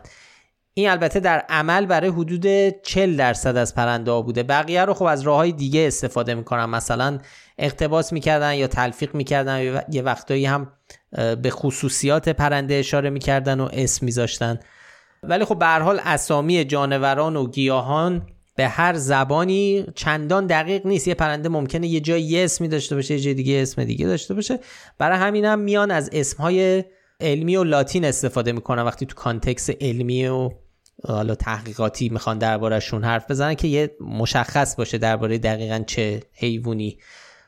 این 0.78 0.90
البته 0.90 1.20
در 1.20 1.44
عمل 1.50 1.86
برای 1.86 2.10
حدود 2.10 2.70
40 2.84 3.18
درصد 3.18 3.58
از 3.58 3.76
پرنده 3.76 4.12
ها 4.12 4.22
بوده. 4.22 4.44
بقیه 4.44 4.86
رو 4.86 4.94
خب 4.94 5.04
از 5.04 5.22
راه 5.22 5.38
های 5.38 5.52
دیگه 5.52 5.88
استفاده 5.88 6.36
می‌کنن. 6.36 6.66
مثلا 6.66 7.20
اقتباس 7.58 8.14
می‌کردن 8.14 8.54
یا 8.54 8.68
تلفیق 8.68 9.16
می‌کردن. 9.16 9.82
یه 9.92 10.02
وقتایی 10.02 10.46
هم 10.46 10.72
به 11.42 11.50
خصوصیات 11.50 12.30
پرنده 12.30 12.76
اشاره 12.76 13.10
می‌کردن 13.10 13.60
و 13.60 13.70
اسم 13.74 14.06
میذاشتن. 14.06 14.60
ولی 15.24 15.46
خب 15.46 15.60
به 15.60 15.66
حال 15.66 16.02
اسامی 16.04 16.66
جانوران 16.66 17.36
و 17.36 17.48
گیاهان 17.48 18.28
به 18.56 18.68
هر 18.68 18.94
زبانی 18.94 19.86
چندان 19.96 20.48
دقیق 20.48 20.86
نیست. 20.88 21.08
یه 21.08 21.14
پرنده 21.14 21.50
ممکنه 21.50 21.88
یه 21.88 22.00
جای 22.00 22.22
یه 22.22 22.44
اسمی 22.44 22.68
داشته 22.68 22.96
باشه 22.96 23.14
یه 23.14 23.20
جای 23.20 23.34
دیگه 23.34 23.62
اسم 23.62 23.84
دیگه 23.84 24.08
داشته 24.08 24.34
باشه. 24.34 24.60
برای 24.98 25.18
همینم 25.18 25.52
هم 25.52 25.60
میان 25.60 25.92
از 25.92 26.10
اسمهای 26.14 26.84
علمی 27.22 27.56
و 27.56 27.64
لاتین 27.64 28.06
استفاده 28.06 28.52
می‌کنن. 28.52 28.84
وقتی 28.84 29.06
تو 29.06 29.16
کانتکس 29.16 29.70
علمی 29.70 30.28
و 30.28 30.50
حالا 31.04 31.36
تحقیقاتی 31.36 32.10
می‌خوان 32.10 32.38
دربارهشون 32.38 33.04
حرف 33.04 33.32
بزنن 33.32 33.56
که 33.56 33.68
یه 33.68 33.96
مشخص 34.02 34.76
باشه 34.76 34.98
درباره 34.98 35.38
دقیقا 35.38 35.84
چه 35.88 36.24
حیوانی 36.34 36.98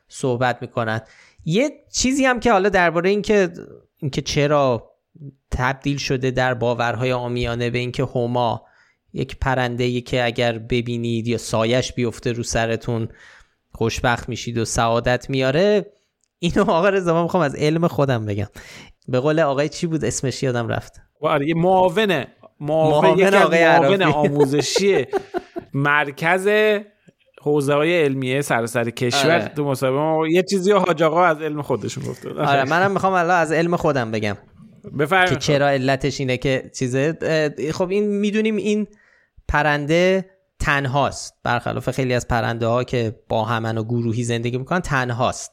صحبت 0.08 0.58
می‌کنن. 0.62 1.02
یه 1.46 1.72
چیزی 1.92 2.26
هم 2.26 2.40
که 2.40 2.52
حالا 2.52 2.70
درباره 2.70 3.10
اینکه 3.10 3.50
اینکه 3.98 4.22
چرا 4.22 4.92
تبدیل 5.52 5.98
شده 5.98 6.32
در 6.32 6.54
باورهای 6.54 7.12
آمیانه 7.12 7.70
به 7.70 7.80
اینکه 7.80 8.04
هما 8.16 8.66
یک 9.14 9.40
پرنده 9.40 9.84
ای 9.84 10.02
که 10.02 10.26
اگر 10.26 10.58
ببینید 10.58 11.28
یا 11.28 11.38
سایش 11.38 11.94
بیفته 11.94 12.32
رو 12.32 12.44
سرتون 12.44 13.10
خوشبخت 13.72 14.30
میشید 14.30 14.58
و 14.58 14.66
سعادت 14.66 15.30
میاره. 15.30 15.94
اینو 16.40 16.72
آقا 16.72 16.90
رضا 16.90 17.24
می‌خوام 17.24 17.44
از 17.44 17.56
علم 17.56 17.88
خودم 17.88 18.26
بگم. 18.26 18.48
به 19.08 19.20
قول 19.20 19.40
آقای 19.40 19.70
چی 19.70 19.88
بود؟ 19.88 20.06
اسمش 20.06 20.44
یادم 20.44 20.68
رفت. 20.68 21.02
آره 21.22 21.48
یه 21.48 21.56
معاونه 21.56 22.28
معاون 22.60 23.36
آقای 23.36 23.66
معاون 23.66 24.02
آموزشی 24.02 25.06
مرکز 25.74 26.50
حوزه 27.42 27.74
های 27.74 28.04
علمیه 28.04 28.42
سراسر 28.42 28.90
کشور 28.90 29.32
آره. 29.32 29.52
تو 29.56 29.64
مسابقه 29.64 30.32
یه 30.32 30.44
چیزی 30.44 30.72
حاج 30.72 31.04
آقا 31.04 31.26
از 31.26 31.42
علم 31.42 31.62
خودشون 31.62 32.04
گفته. 32.04 32.30
آره 32.30 32.64
منم 32.64 32.92
می‌خوام 32.92 33.14
الان 33.14 33.42
از 33.42 33.52
علم 33.52 33.76
خودم 33.76 34.12
بگم. 34.12 34.38
بفرمایید. 35.00 35.30
که 35.30 35.36
چرا 35.36 35.70
علتش 35.70 36.20
اینه 36.20 36.38
که 36.38 36.72
چیزه. 36.76 37.18
خب 37.74 37.90
این 37.90 38.08
می‌دونیم 38.08 38.56
این 38.56 38.88
پرنده 39.48 40.26
تنهاست. 40.60 41.34
برخلاف 41.44 41.92
خیلی 41.92 42.14
از 42.14 42.28
پرنده 42.28 42.68
ها 42.68 42.84
که 42.84 43.16
با 43.30 43.46
همن 43.46 43.78
و 43.78 43.84
گروهی 43.84 44.24
زندگی 44.24 44.58
می‌کنن 44.58 44.80
تنهاست. 44.80 45.52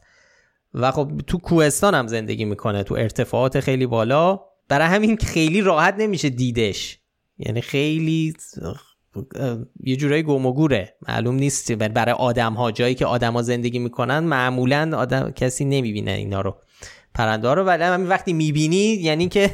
و 0.75 0.91
خب 0.91 1.11
تو 1.27 1.39
کوهستان 1.39 1.95
هم 1.95 2.07
زندگی 2.07 2.45
می‌کنه 2.45 2.83
تو 2.83 2.95
ارتفاعات 2.95 3.61
خیلی 3.61 3.87
بالا. 3.87 4.41
برای 4.69 4.87
همین 4.87 5.17
خیلی 5.17 5.61
راحت 5.61 5.95
نمیشه 5.99 6.31
دیدش. 6.31 6.99
یعنی 7.39 7.61
خیلی 7.61 8.35
یه 9.81 9.97
جورایی 9.97 10.23
گم 10.23 10.47
و 10.47 10.53
گوره. 10.53 10.97
معلوم 11.09 11.35
نیست 11.35 11.73
برای 11.73 12.15
آدم 12.15 12.53
ها 12.53 12.71
جایی 12.71 12.95
که 12.95 13.07
آدما 13.07 13.43
زندگی 13.43 13.79
می‌کنن 13.79 14.19
معمولا 14.19 14.91
آدم 14.97 15.31
کسی 15.31 15.65
نمی‌بینه 15.65 16.11
اینا 16.11 16.41
رو. 16.41 16.57
پرنده 17.15 17.55
رو. 17.55 17.65
ولی 17.65 17.83
همین 17.83 18.09
وقتی 18.09 18.33
می‌بینی 18.33 18.77
یعنی 18.77 19.29
که 19.29 19.51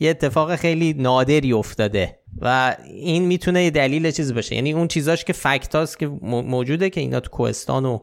یه 0.00 0.10
اتفاق 0.10 0.56
خیلی 0.56 0.92
نادری 0.92 1.52
افتاده. 1.52 2.18
و 2.40 2.76
این 2.94 3.24
می‌تونه 3.24 3.64
یه 3.64 3.70
دلیل 3.70 4.10
چیز 4.10 4.34
باشه. 4.34 4.54
یعنی 4.54 4.72
اون 4.72 4.88
چیزاش 4.88 5.24
که 5.24 5.32
فکت 5.32 5.98
که 5.98 6.06
موجوده 6.22 6.90
که 6.90 7.00
اینا 7.00 7.20
تو 7.20 7.30
کوهستان 7.30 7.84
و 7.84 7.98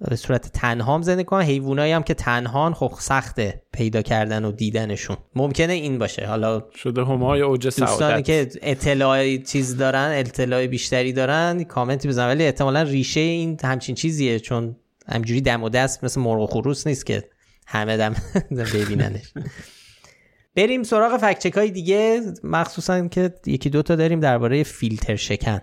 به 0.00 0.16
صورت 0.16 0.52
تنها 0.52 0.94
هم 0.94 1.02
زندگی 1.02 1.24
کنن. 1.24 1.42
حیوانایی 1.42 1.92
هم 1.92 2.02
که 2.02 2.14
تنهان 2.14 2.74
خب 2.74 2.92
سخته 2.98 3.62
پیدا 3.72 4.02
کردن 4.02 4.44
و 4.44 4.52
دیدنشون. 4.52 5.16
ممکنه 5.34 5.72
این 5.72 5.98
باشه. 5.98 6.26
حالا 6.26 6.64
شده 6.74 7.04
همای 7.04 7.40
اوج 7.40 7.68
سعادت. 7.68 8.24
که 8.24 8.48
اطلاع 8.62 9.36
چیز 9.36 9.76
دارن 9.76 10.10
اطلاع 10.14 10.66
بیشتری 10.66 11.12
دارن 11.12 11.64
کامنتی 11.64 12.08
بزن 12.08 12.26
ولی 12.26 12.44
احتمالا 12.44 12.82
ریشه 12.82 13.20
این 13.20 13.58
همچین 13.62 13.94
چیزیه 13.94 14.40
چون 14.40 14.76
همجوری 15.08 15.40
دم 15.40 15.62
و 15.62 15.68
دست 15.68 16.04
مثل 16.04 16.20
مرغ 16.20 16.40
و 16.40 16.46
خروس 16.46 16.86
نیست 16.86 17.06
که 17.06 17.24
همه 17.66 17.96
دم 17.96 18.14
ببیننش. 18.74 19.32
بریم 20.56 20.82
سراغ 20.82 21.16
فکچک 21.16 21.52
های 21.52 21.70
دیگه. 21.70 22.20
مخصوصا 22.44 23.08
که 23.08 23.34
یکی 23.46 23.70
دوتا 23.70 23.96
داریم 23.96 24.20
درباره 24.20 24.62
فیلتر 24.62 25.16
شکن. 25.16 25.60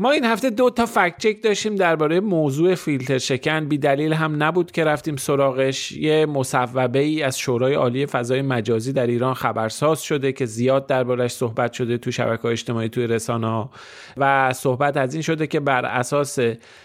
ما 0.00 0.10
این 0.10 0.24
هفته 0.24 0.50
دو 0.50 0.70
تا 0.70 0.86
فکت 0.86 1.18
چک 1.18 1.42
داشتیم 1.42 1.74
درباره 1.74 2.20
موضوع 2.20 2.74
فیلتر 2.74 3.18
شکن. 3.18 3.68
بی 3.68 3.78
دلیل 3.78 4.12
هم 4.12 4.42
نبود 4.42 4.70
که 4.70 4.84
رفتیم 4.84 5.16
سراغش. 5.16 5.92
یه 5.92 6.26
مصوبه 6.26 6.98
ای 6.98 7.22
از 7.22 7.38
شورای 7.38 7.74
عالی 7.74 8.06
فضای 8.06 8.42
مجازی 8.42 8.92
در 8.92 9.06
ایران 9.06 9.34
خبرساز 9.34 10.02
شده 10.02 10.32
که 10.32 10.46
زیاد 10.46 10.86
دربارش 10.86 11.32
صحبت 11.32 11.72
شده 11.72 11.98
تو 11.98 12.10
شبکه 12.10 12.46
اجتماعی 12.46 12.88
توی 12.88 13.06
رسانه 13.06 13.68
و 14.16 14.52
صحبت 14.52 14.96
از 14.96 15.14
این 15.14 15.22
شده 15.22 15.46
که 15.46 15.60
بر 15.60 15.84
اساس 15.84 16.38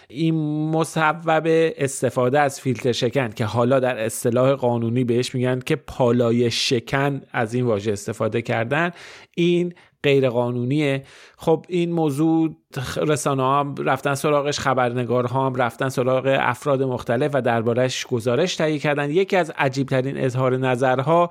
این 0.08 0.34
مصوبه 0.70 1.74
استفاده 1.78 2.40
از 2.40 2.60
فیلتر 2.60 2.92
شکن 2.92 3.28
که 3.28 3.44
حالا 3.44 3.80
در 3.80 4.04
اصطلاح 4.04 4.52
قانونی 4.52 5.04
بهش 5.04 5.34
میگن 5.34 5.60
که 5.60 5.76
پالای 5.76 6.50
شکن 6.50 7.22
از 7.32 7.54
این 7.54 7.64
واژه 7.64 7.92
استفاده 7.92 8.42
کردن 8.42 8.90
این 9.34 9.74
غیر 10.04 10.28
قانونیه 10.28 11.02
خب 11.36 11.64
این 11.68 11.92
موضوع 11.92 12.50
رسانه 12.96 13.42
هم 13.42 13.74
رفتن 13.78 14.14
سراغش 14.14 14.58
خبرنگارها 14.58 15.46
هم 15.46 15.54
رفتن 15.54 15.88
سراغ 15.88 16.36
افراد 16.40 16.82
مختلف 16.82 17.30
و 17.34 17.42
دربارش 17.42 18.06
گزارش 18.06 18.56
تهیه 18.56 18.78
کردن. 18.78 19.10
یکی 19.10 19.36
از 19.36 19.52
عجیبترین 19.58 20.18
اظهار 20.18 20.56
نظرها 20.56 21.28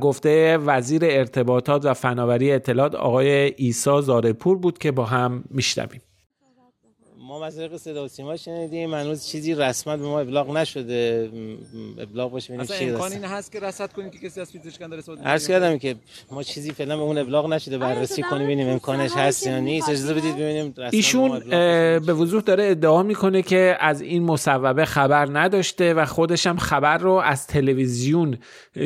گفته 0.00 0.56
وزیر 0.56 1.02
ارتباطات 1.04 1.84
و 1.84 1.94
فناوری 1.94 2.52
اطلاعات 2.52 2.94
آقای 2.94 3.28
ایسا 3.56 4.00
زارپور 4.00 4.58
بود 4.58 4.78
که 4.78 4.92
با 4.92 5.04
هم 5.04 5.44
میشنویم. 5.50 6.00
ما 7.30 7.46
از 7.46 7.56
طریق 7.56 7.76
صدا 7.76 8.04
و 8.04 8.08
سیما 8.08 8.36
شنیدیم 8.36 8.94
هنوز 8.94 9.26
چیزی 9.26 9.54
رسما 9.54 9.96
به 9.96 10.02
ما 10.02 10.20
ابلاغ 10.20 10.56
نشده. 10.56 11.30
ابلاغ 11.98 12.32
باشه 12.32 12.54
ببینیم 12.54 12.76
چی 12.78 12.90
امکان 12.90 13.12
این 13.12 13.24
هست 13.24 13.52
که 13.52 13.60
رصد 13.60 13.92
کنیم 13.92 14.10
که 14.10 14.18
کسی 14.18 14.40
از 14.40 14.50
فیلترشکن 14.50 14.86
داره 14.86 14.98
استفاده 14.98 15.22
عرض 15.22 15.48
کردم 15.48 15.78
که 15.78 15.94
ما 16.30 16.42
چیزی 16.42 16.72
فعلا 16.72 16.96
به 16.96 17.02
اون 17.02 17.18
ابلاغ 17.18 17.52
نشده 17.52 17.78
بررسی 17.78 18.22
کنیم 18.22 18.44
ببینیم 18.44 18.68
امکانش 18.68 19.12
هست 19.12 19.46
یا 19.46 19.60
نیست. 19.60 19.88
اجازه 19.88 20.14
بدید 20.14 20.34
ببینیم 20.34 20.74
ایشون 20.92 21.38
به 21.98 22.12
وضوح 22.12 22.42
داره 22.42 22.64
ادعا 22.64 23.02
می‌کنه 23.02 23.42
که 23.42 23.76
از 23.80 24.00
این 24.00 24.22
مصوبه 24.22 24.84
خبر 24.84 25.28
نداشته 25.38 25.94
و 25.94 26.04
خودش 26.04 26.46
هم 26.46 26.56
خبر 26.56 26.98
رو 26.98 27.12
از 27.12 27.46
تلویزیون 27.46 28.38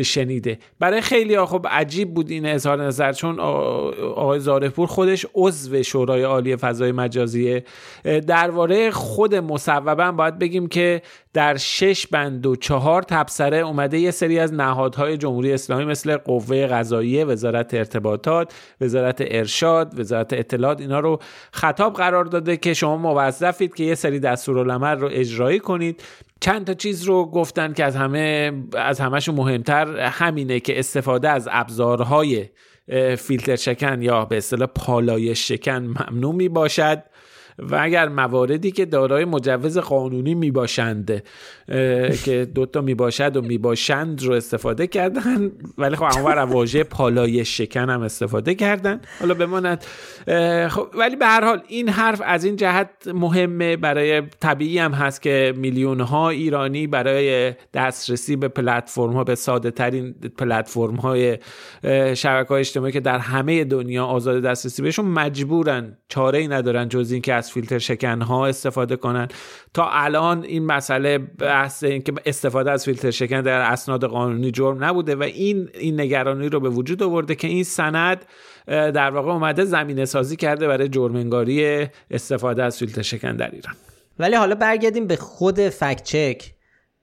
شنیده. 0.04 0.58
برای 0.78 1.00
خیلی 1.00 1.34
ها 1.34 1.46
خب 1.46 1.66
عجیب 1.70 2.14
بود 2.14 2.30
این 2.30 2.46
اظهار 2.46 2.86
نظر 2.86 3.12
چون 3.12 3.40
آقای 3.40 4.40
زارپور 4.40 4.86
خودش 4.86 5.26
عضو 5.34 5.82
شورای 5.82 6.22
عالی 6.22 6.56
فضای 6.56 6.92
مجازیه 6.92 7.64
درباره 8.34 8.90
خود 8.90 9.34
مصوبه 9.34 10.10
باید 10.10 10.38
بگیم 10.38 10.66
که 10.66 11.02
در 11.32 11.56
شش 11.56 12.06
بند 12.06 12.46
و 12.46 12.56
چهار 12.56 13.02
تبصره 13.02 13.56
اومده 13.56 13.98
یه 13.98 14.10
سری 14.10 14.38
از 14.38 14.52
نهادهای 14.52 15.16
جمهوری 15.16 15.52
اسلامی 15.52 15.84
مثل 15.84 16.16
قوه 16.16 16.66
قضاییه 16.66 17.24
وزارت 17.24 17.74
ارتباطات 17.74 18.54
وزارت 18.80 19.16
ارشاد 19.20 20.00
وزارت 20.00 20.32
اطلاعات 20.32 20.80
اینا 20.80 21.00
رو 21.00 21.18
خطاب 21.52 21.94
قرار 21.94 22.24
داده 22.24 22.56
که 22.56 22.74
شما 22.74 22.96
موظفید 22.96 23.74
که 23.74 23.84
یه 23.84 23.94
سری 23.94 24.20
دستورالعمل 24.20 24.98
رو 24.98 25.08
اجرایی 25.12 25.58
کنید. 25.58 26.02
چند 26.40 26.66
تا 26.66 26.74
چیز 26.74 27.02
رو 27.02 27.26
گفتن 27.26 27.72
که 27.72 27.84
از 27.84 27.96
همه 27.96 28.52
از 28.76 29.00
همهشون 29.00 29.34
مهمتر 29.34 30.00
همینه 30.00 30.60
که 30.60 30.78
استفاده 30.78 31.28
از 31.28 31.48
ابزارهای 31.52 32.48
فیلتر 33.18 33.56
شکن 33.56 34.02
یا 34.02 34.24
به 34.24 34.36
اصطلاح 34.36 34.68
پالایش 34.74 35.48
شکن 35.48 35.94
ممنوع 36.10 36.34
می 36.34 36.48
باشد 36.48 37.02
و 37.58 37.78
اگر 37.80 38.08
مواردی 38.08 38.70
که 38.70 38.84
دارای 38.84 39.24
مجوز 39.24 39.78
قانونی 39.78 40.34
می 40.34 40.50
باشند 40.50 41.22
که 42.24 42.48
دوتا 42.54 42.80
می 42.80 42.94
باشد 42.94 43.36
و 43.36 43.42
می 43.42 43.58
باشند 43.58 44.22
رو 44.22 44.34
استفاده 44.34 44.86
کردن 44.86 45.52
ولی 45.78 45.96
خب 45.96 46.02
اونور 46.02 46.38
واژه 46.38 46.84
پالای 46.84 47.44
شکن 47.44 47.90
هم 47.90 48.02
استفاده 48.02 48.54
کردن. 48.54 49.00
حالا 49.20 49.34
بماند. 49.34 49.84
خب 50.68 50.86
ولی 50.98 51.16
به 51.16 51.26
هر 51.26 51.44
حال 51.44 51.62
این 51.68 51.88
حرف 51.88 52.22
از 52.24 52.44
این 52.44 52.56
جهت 52.56 52.90
مهمه. 53.14 53.76
برای 53.76 54.22
طبیعی 54.40 54.78
هم 54.78 54.92
هست 54.92 55.22
که 55.22 55.54
میلیون 55.56 56.00
ها 56.00 56.28
ایرانی 56.28 56.86
برای 56.86 57.54
دسترسی 57.74 58.36
به 58.36 58.48
پلتفرم 58.48 59.12
ها 59.12 59.24
به 59.24 59.34
ساده 59.34 59.70
ترین 59.70 60.14
پلتفرم 60.38 60.96
های 60.96 61.38
شبکه 62.14 62.48
های 62.48 62.60
اجتماعی 62.60 62.92
که 62.92 63.00
در 63.00 63.18
همه 63.18 63.64
دنیا 63.64 64.04
آزاد 64.04 64.42
دسترسی 64.42 64.82
بهشون 64.82 65.04
مجبورن. 65.04 65.96
چاره 66.08 66.38
ای 66.38 66.48
ندارن 66.48 66.88
جز 66.88 67.12
اینکه 67.12 67.34
از 67.44 67.52
فیلتر 67.52 67.78
شکن 67.78 68.20
ها 68.20 68.46
استفاده 68.46 68.96
کنن. 68.96 69.28
تا 69.74 69.88
الان 69.90 70.44
این 70.44 70.66
مسئله 70.66 71.18
بحث 71.18 71.84
اینکه 71.84 72.12
استفاده 72.26 72.70
از 72.70 72.84
فیلتر 72.84 73.10
شکن 73.10 73.40
در 73.40 73.60
اسناد 73.60 74.04
قانونی 74.04 74.50
جرم 74.50 74.84
نبوده 74.84 75.16
و 75.16 75.22
این 75.22 75.68
این 75.74 76.00
نگرانی 76.00 76.48
رو 76.48 76.60
به 76.60 76.68
وجود 76.68 77.02
آورده 77.02 77.34
که 77.34 77.48
این 77.48 77.64
سند 77.64 78.24
در 78.66 79.10
واقع 79.10 79.30
اومده 79.32 79.64
زمینه 79.64 80.04
سازی 80.04 80.36
کرده 80.36 80.68
برای 80.68 80.88
جرمنگاری 80.88 81.86
استفاده 82.10 82.62
از 82.62 82.78
فیلتر 82.78 83.02
شکن 83.02 83.36
در 83.36 83.50
ایران. 83.50 83.74
ولی 84.18 84.36
حالا 84.36 84.54
برگردیم 84.54 85.06
به 85.06 85.16
خود 85.16 85.60
فکت 85.60 86.02
چک. 86.02 86.50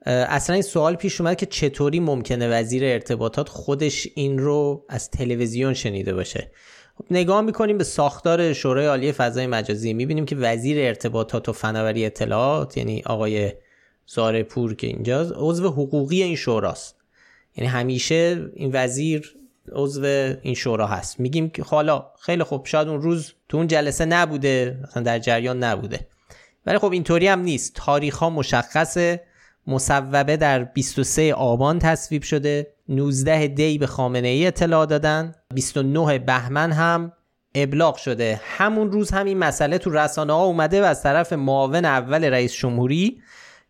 اصلا 0.06 0.54
این 0.54 0.64
سوال 0.64 0.96
پیش 0.96 1.22
اومد 1.22 1.38
که 1.38 1.46
چطوری 1.46 2.00
ممکنه 2.00 2.50
وزیر 2.50 2.84
ارتباطات 2.86 3.50
خودش 3.50 4.08
این 4.16 4.40
رو 4.40 4.86
از 4.90 5.10
تلویزیون 5.10 5.74
شنیده 5.74 6.14
باشه. 6.14 6.52
نگاه 7.12 7.42
می‌کنیم 7.42 7.78
به 7.78 7.84
ساختار 7.84 8.54
شورای 8.54 8.86
عالی 8.86 9.12
فضای 9.12 9.48
مجازی. 9.48 9.94
می‌بینیم 9.94 10.26
که 10.26 10.36
وزیر 10.36 10.78
ارتباطات 10.80 11.50
و 11.50 11.54
فناوری 11.54 12.06
اطلاعات 12.06 12.78
یعنی 12.78 13.04
آقای 13.06 13.54
زارپور 14.08 14.76
که 14.76 14.88
اینجاست 14.88 15.34
عضو 15.36 15.70
حقوقی 15.70 16.24
این 16.24 16.36
شوراست. 16.36 16.96
یعنی 17.56 17.70
همیشه 17.70 18.50
این 18.54 18.72
وزیر 18.74 19.36
عضو 19.72 20.06
این 20.42 20.54
شورا 20.54 20.88
هست. 20.88 21.20
میگیم 21.20 21.50
که 21.50 21.64
حالا 21.64 22.06
خیلی 22.20 22.44
خوب 22.44 22.66
شاید 22.66 22.88
اون 22.88 23.02
روز 23.02 23.34
تو 23.50 23.58
اون 23.58 23.68
جلسه 23.68 24.06
نبوده 24.06 24.80
مثلا 24.84 25.04
در 25.04 25.20
جریان 25.20 25.64
نبوده. 25.64 26.08
ولی 26.66 26.78
خب 26.78 26.92
اینطوری 26.92 27.28
هم 27.28 27.40
نیست. 27.40 27.72
تاریخ 27.76 28.18
ها 28.18 28.30
مشخصه. 28.30 29.24
مصوبه 29.67 30.38
در 30.38 30.63
23 30.63 31.34
آبان 31.34 31.80
تصویب 31.80 32.24
شده. 32.24 32.74
19 32.89 33.47
دی 33.47 33.78
به 33.78 33.88
خامنه 33.88 34.28
ای 34.28 34.47
اطلاع 34.47 34.86
دادن. 34.86 35.36
29 35.54 36.19
بهمن 36.19 36.71
هم 36.71 37.12
ابلاغ 37.56 37.95
شده. 37.95 38.41
همون 38.43 38.91
روز 38.91 39.12
همین 39.12 39.38
مسئله 39.38 39.78
تو 39.78 39.89
رسانه 39.89 40.34
ها 40.34 40.43
اومده 40.43 40.82
و 40.82 40.86
از 40.86 41.04
طرف 41.04 41.34
معاون 41.34 41.86
اول 41.86 42.24
رئیس 42.24 42.54
جمهوری 42.54 43.21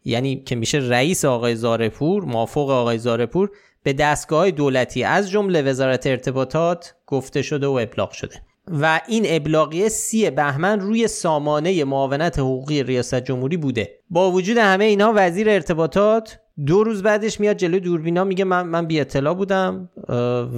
یعنی 0.05 0.43
که 0.43 0.55
میشه 0.55 0.77
رئیس 0.77 1.25
آقای 1.25 1.55
زارپور 1.55 2.25
موافق 2.25 2.69
آقای 2.69 2.97
زارپور 2.97 3.51
به 3.83 3.93
دستگاه 3.93 4.51
دولتی 4.51 5.03
از 5.03 5.29
جمله 5.29 5.61
وزارت 5.61 6.07
ارتباطات 6.07 6.95
گفته 7.07 7.41
شده 7.41 7.67
و 7.67 7.71
ابلاغ 7.71 8.11
شده. 8.11 8.41
و 8.67 9.01
این 9.07 9.23
ابلاغیه 9.27 9.89
سی 9.89 10.29
بهمن 10.29 10.79
روی 10.79 11.07
سامانه 11.07 11.83
معاونت 11.83 12.39
حقوقی 12.39 12.83
ریاست 12.83 13.15
جمهوری 13.15 13.57
بوده. 13.57 14.00
با 14.13 14.31
وجود 14.31 14.57
همه 14.57 14.85
اینا 14.85 15.13
وزیر 15.15 15.49
ارتباطات 15.49 16.39
دو 16.65 16.83
روز 16.83 17.03
بعدش 17.03 17.39
میاد 17.39 17.57
جلوی 17.57 17.79
دوربینا 17.79 18.23
میگه 18.23 18.43
من 18.43 18.67
من 18.67 18.85
بی 18.85 18.99
اطلاع 18.99 19.33
بودم 19.33 19.89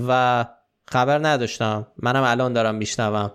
و 0.08 0.46
خبر 0.88 1.28
نداشتم. 1.28 1.88
منم 1.98 2.24
الان 2.24 2.54
دارم 2.54 2.76
میشنوم. 2.76 3.32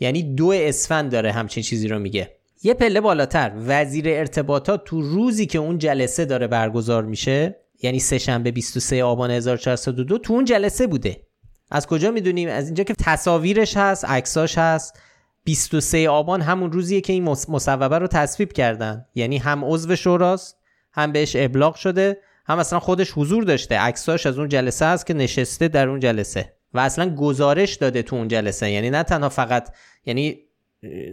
یعنی 0.00 0.22
دو 0.34 0.52
اسفند 0.56 1.12
داره 1.12 1.32
همچین 1.32 1.62
چیزی 1.62 1.88
رو 1.88 1.98
میگه. 1.98 2.36
یه 2.62 2.74
پله 2.74 3.00
بالاتر. 3.00 3.52
وزیر 3.66 4.04
ارتباطات 4.08 4.84
تو 4.84 5.00
روزی 5.00 5.46
که 5.46 5.58
اون 5.58 5.78
جلسه 5.78 6.24
داره 6.24 6.46
برگزار 6.46 7.04
میشه 7.04 7.56
یعنی 7.82 7.98
سهشنبه 7.98 8.50
23 8.50 9.04
آبان 9.04 9.30
1402 9.30 10.18
تو 10.18 10.32
اون 10.32 10.44
جلسه 10.44 10.86
بوده. 10.86 11.22
از 11.70 11.86
کجا 11.86 12.10
می‌دونیم؟ 12.10 12.48
از 12.48 12.64
اینجا 12.66 12.84
که 12.84 12.94
تصاویرش 12.94 13.76
هست 13.76 14.04
عکساش 14.04 14.58
هست. 14.58 15.00
23 15.44 16.08
آبان 16.08 16.40
همون 16.40 16.72
روزیه 16.72 17.00
که 17.00 17.12
این 17.12 17.24
مصوبه 17.24 17.98
رو 17.98 18.06
تصویب 18.06 18.52
کردن. 18.52 19.06
یعنی 19.14 19.38
هم 19.38 19.64
عضو 19.64 19.96
شوراست 19.96 20.56
هم 20.92 21.12
بهش 21.12 21.36
ابلاغ 21.38 21.74
شده 21.74 22.18
هم 22.46 22.58
اصلا 22.58 22.80
خودش 22.80 23.10
حضور 23.10 23.44
داشته. 23.44 23.78
عکساش 23.78 24.26
از 24.26 24.38
اون 24.38 24.48
جلسه 24.48 24.86
هست 24.86 25.06
که 25.06 25.14
نشسته 25.14 25.68
در 25.68 25.88
اون 25.88 26.00
جلسه. 26.00 26.52
و 26.74 26.78
اصلا 26.78 27.14
گزارش 27.14 27.74
داده 27.74 28.02
تو 28.02 28.16
اون 28.16 28.28
جلسه. 28.28 28.70
یعنی 28.70 28.90
نه 28.90 29.02
تنها 29.02 29.28
فقط 29.28 29.74
یعنی 30.04 30.38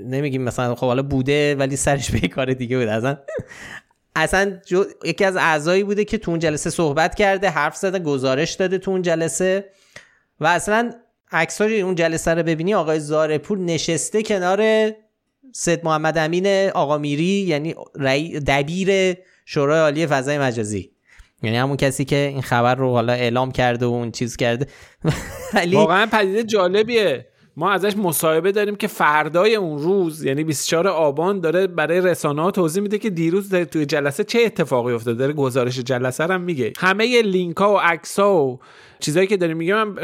نمیگیم 0.05 0.41
مثلا 0.41 0.75
خب 0.75 0.87
حالا 0.87 1.03
بوده 1.03 1.55
ولی 1.55 1.75
سرش 1.75 2.11
به 2.11 2.27
کار 2.27 2.53
دیگه 2.53 2.77
بود 2.77 2.87
اصلا 2.87 3.17
اصلا 4.15 4.59
یکی 5.05 5.25
از 5.25 5.35
اعضایی 5.35 5.83
بوده 5.83 6.05
که 6.05 6.17
تو 6.17 6.31
اون 6.31 6.39
جلسه 6.39 6.69
صحبت 6.69 7.15
کرده 7.15 7.49
حرف 7.49 7.75
زده 7.75 7.99
گزارش 7.99 8.53
داده 8.53 8.77
تو 8.77 8.91
اون 8.91 9.01
جلسه. 9.01 9.69
و 10.39 10.47
اصلا 10.47 10.91
عکسای 11.31 11.81
اون 11.81 11.95
جلسه 11.95 12.33
رو 12.33 12.43
ببینی 12.43 12.73
آقای 12.73 12.99
زارپور 12.99 13.57
نشسته 13.57 14.23
کنار 14.23 14.91
سید 15.53 15.85
محمد 15.85 16.17
امین 16.17 16.69
آقا 16.69 16.97
میری 16.97 17.23
یعنی 17.23 17.75
دبیر 18.47 19.17
شورای 19.45 19.79
عالی 19.79 20.07
فضای 20.07 20.37
مجازی. 20.37 20.91
یعنی 21.43 21.57
همون 21.57 21.77
کسی 21.77 22.05
که 22.05 22.15
این 22.15 22.41
خبر 22.41 22.75
رو 22.75 22.91
حالا 22.91 23.13
اعلام 23.13 23.51
کرده 23.51 23.85
و 23.85 23.89
اون 23.89 24.11
چیز 24.11 24.37
کرده. 24.37 24.67
واقعا 25.71 26.05
پدیده 26.05 26.43
جالبیه. 26.43 27.28
ما 27.59 27.71
ازش 27.71 27.97
مصاحبه 27.97 28.51
داریم 28.51 28.75
که 28.75 28.87
فردای 28.87 29.55
اون 29.55 29.79
روز 29.79 30.23
یعنی 30.23 30.43
24 30.43 30.87
آبان 30.87 31.39
داره 31.39 31.67
برای 31.67 32.01
رسانه 32.01 32.41
ها 32.41 32.51
توضیح 32.51 32.83
میده 32.83 32.97
که 32.97 33.09
دیروز 33.09 33.49
در 33.49 33.63
توی 33.63 33.85
جلسه 33.85 34.23
چه 34.23 34.39
اتفاقی 34.45 34.93
افتاده. 34.93 35.17
داره 35.17 35.33
گزارش 35.33 35.79
جلسه 35.79 36.23
هم 36.23 36.41
میگه. 36.41 36.73
همه 36.77 37.21
لینک 37.21 37.57
ها 37.57 37.73
و 37.73 37.77
عکس 37.77 38.19
ها 38.19 38.43
و 38.43 38.59
چیزایی 38.99 39.27
که 39.27 39.37
داریم 39.37 39.57
میگم 39.57 39.95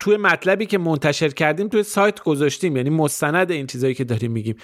توی 0.00 0.16
مطلبی 0.16 0.66
که 0.66 0.78
منتشر 0.78 1.28
کردیم 1.28 1.68
توی 1.68 1.82
سایت 1.82 2.22
گذاشتیم. 2.22 2.76
یعنی 2.76 2.90
مستند 2.90 3.50
این 3.50 3.66
چیزایی 3.66 3.94
که 3.94 4.04
داریم 4.04 4.32
میگیم. 4.32 4.56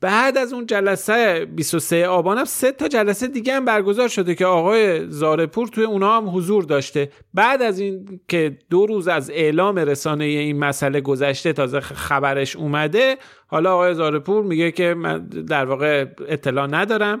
بعد 0.00 0.38
از 0.38 0.52
اون 0.52 0.66
جلسه 0.66 1.44
23 1.44 2.06
آبان 2.06 2.38
هم 2.38 2.44
سه 2.44 2.72
تا 2.72 2.88
جلسه 2.88 3.26
دیگه 3.26 3.54
هم 3.54 3.64
برگزار 3.64 4.08
شده 4.08 4.34
که 4.34 4.46
آقای 4.46 5.10
زارپور 5.10 5.68
توی 5.68 5.84
اونا 5.84 6.16
هم 6.16 6.36
حضور 6.36 6.64
داشته. 6.64 7.10
بعد 7.34 7.62
از 7.62 7.78
این 7.78 8.20
که 8.28 8.58
دو 8.70 8.86
روز 8.86 9.08
از 9.08 9.30
اعلام 9.30 9.76
رسانه 9.76 10.24
این 10.24 10.58
مسئله 10.58 11.00
گذشته 11.00 11.52
تازه 11.52 11.80
خبرش 11.80 12.56
اومده 12.56 13.16
حالا 13.46 13.74
آقای 13.74 13.94
زارپور 13.94 14.44
میگه 14.44 14.72
که 14.72 14.94
من 14.94 15.26
در 15.26 15.64
واقع 15.64 16.06
اطلاع 16.28 16.66
ندارم 16.66 17.20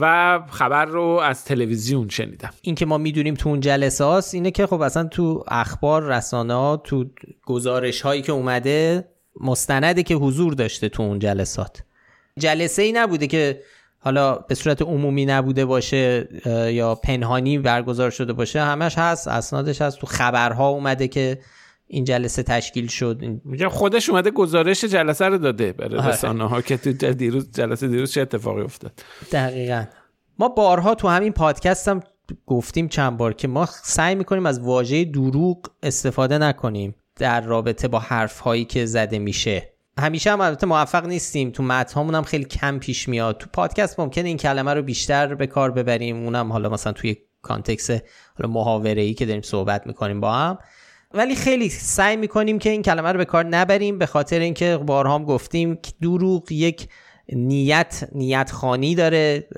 و 0.00 0.40
خبر 0.50 0.84
رو 0.84 1.02
از 1.02 1.44
تلویزیون 1.44 2.08
شنیدم. 2.08 2.50
این 2.62 2.74
که 2.74 2.86
ما 2.86 2.98
می‌دونیم 2.98 3.34
تو 3.34 3.48
اون 3.48 3.60
جلسه 3.60 4.04
هاست 4.04 4.34
اینه 4.34 4.50
که 4.50 4.66
خب 4.66 4.80
اصلا 4.80 5.04
تو 5.04 5.44
اخبار 5.48 6.02
رسانه 6.02 6.54
ها 6.54 6.76
تو 6.76 7.04
گزارش 7.46 8.00
هایی 8.00 8.22
که 8.22 8.32
اومده 8.32 9.08
مستنده 9.40 10.02
که 10.02 10.14
حضور 10.14 10.54
داشته 10.54 10.88
تو 10.88 11.02
اون 11.02 11.18
جلسات. 11.18 11.82
جلسه 12.38 12.82
ای 12.82 12.92
نبوده 12.92 13.26
که 13.26 13.60
حالا 13.98 14.34
به 14.34 14.54
صورت 14.54 14.82
عمومی 14.82 15.26
نبوده 15.26 15.64
باشه 15.64 16.28
یا 16.72 16.94
پنهانی 16.94 17.58
برگزار 17.58 18.10
شده 18.10 18.32
باشه 18.32 18.62
همش 18.62 18.98
هست 18.98 19.28
اسنادش 19.28 19.82
هست 19.82 19.98
تو 19.98 20.06
خبرها 20.06 20.68
اومده 20.68 21.08
که 21.08 21.38
این 21.86 22.04
جلسه 22.04 22.42
تشکیل 22.42 22.86
شد. 22.86 23.22
میگم 23.44 23.68
خودش 23.68 24.08
اومده 24.08 24.30
گزارش 24.30 24.84
جلسه 24.84 25.24
رو 25.24 25.38
داده 25.38 25.72
برای 25.72 25.98
آره. 25.98 26.08
رسانه 26.08 26.48
ها 26.48 26.62
که 26.62 26.76
تو 26.76 27.12
دیروز 27.12 27.50
جلسه 27.52 27.88
دیروز 27.88 28.12
چه 28.12 28.20
اتفاقی 28.20 28.62
افتاد. 28.62 28.92
دقیقا. 29.32 29.84
ما 30.38 30.48
بارها 30.48 30.94
تو 30.94 31.08
همین 31.08 31.32
پادکست 31.32 31.88
هم 31.88 32.00
گفتیم 32.46 32.88
چند 32.88 33.16
بار 33.16 33.32
که 33.32 33.48
ما 33.48 33.66
سعی 33.82 34.14
می‌کنیم 34.14 34.46
از 34.46 34.60
واژه 34.60 35.04
دروغ 35.04 35.70
استفاده 35.82 36.38
نکنیم 36.38 36.94
در 37.16 37.40
رابطه 37.40 37.88
با 37.88 37.98
حرف 37.98 38.40
هایی 38.40 38.64
که 38.64 38.86
زده 38.86 39.18
میشه. 39.18 39.73
همیشه 39.98 40.32
هم 40.32 40.40
البته 40.40 40.66
موفق 40.66 41.06
نیستیم. 41.06 41.50
تو 41.50 41.62
متن 41.62 42.14
هم 42.14 42.22
خیلی 42.22 42.44
کم 42.44 42.78
پیش 42.78 43.08
میاد. 43.08 43.38
تو 43.38 43.46
پادکست 43.52 44.00
ممکنه 44.00 44.28
این 44.28 44.36
کلمه 44.36 44.74
رو 44.74 44.82
بیشتر 44.82 45.34
به 45.34 45.46
کار 45.46 45.70
ببریم. 45.70 46.24
اونم 46.24 46.52
حالا 46.52 46.68
مثلا 46.68 46.92
توی 46.92 47.16
کانتکس 47.42 47.90
حالا 48.38 48.52
محاوره 48.52 49.02
ای 49.02 49.14
که 49.14 49.26
داریم 49.26 49.42
صحبت 49.42 49.86
می‌کنیم 49.86 50.20
با 50.20 50.32
هم. 50.32 50.58
ولی 51.14 51.34
خیلی 51.34 51.68
سعی 51.68 52.16
می‌کنیم 52.16 52.58
که 52.58 52.70
این 52.70 52.82
کلمه 52.82 53.12
رو 53.12 53.18
به 53.18 53.24
کار 53.24 53.44
نبریم. 53.44 53.98
به 53.98 54.06
خاطر 54.06 54.38
اینکه 54.38 54.76
بارها 54.76 55.14
هم 55.14 55.24
گفتیم 55.24 55.76
که 55.76 55.92
دروغ 56.02 56.52
یک 56.52 56.88
نیت 57.32 58.08
نیت 58.12 58.50
خانی 58.50 58.94
داره 58.94 59.48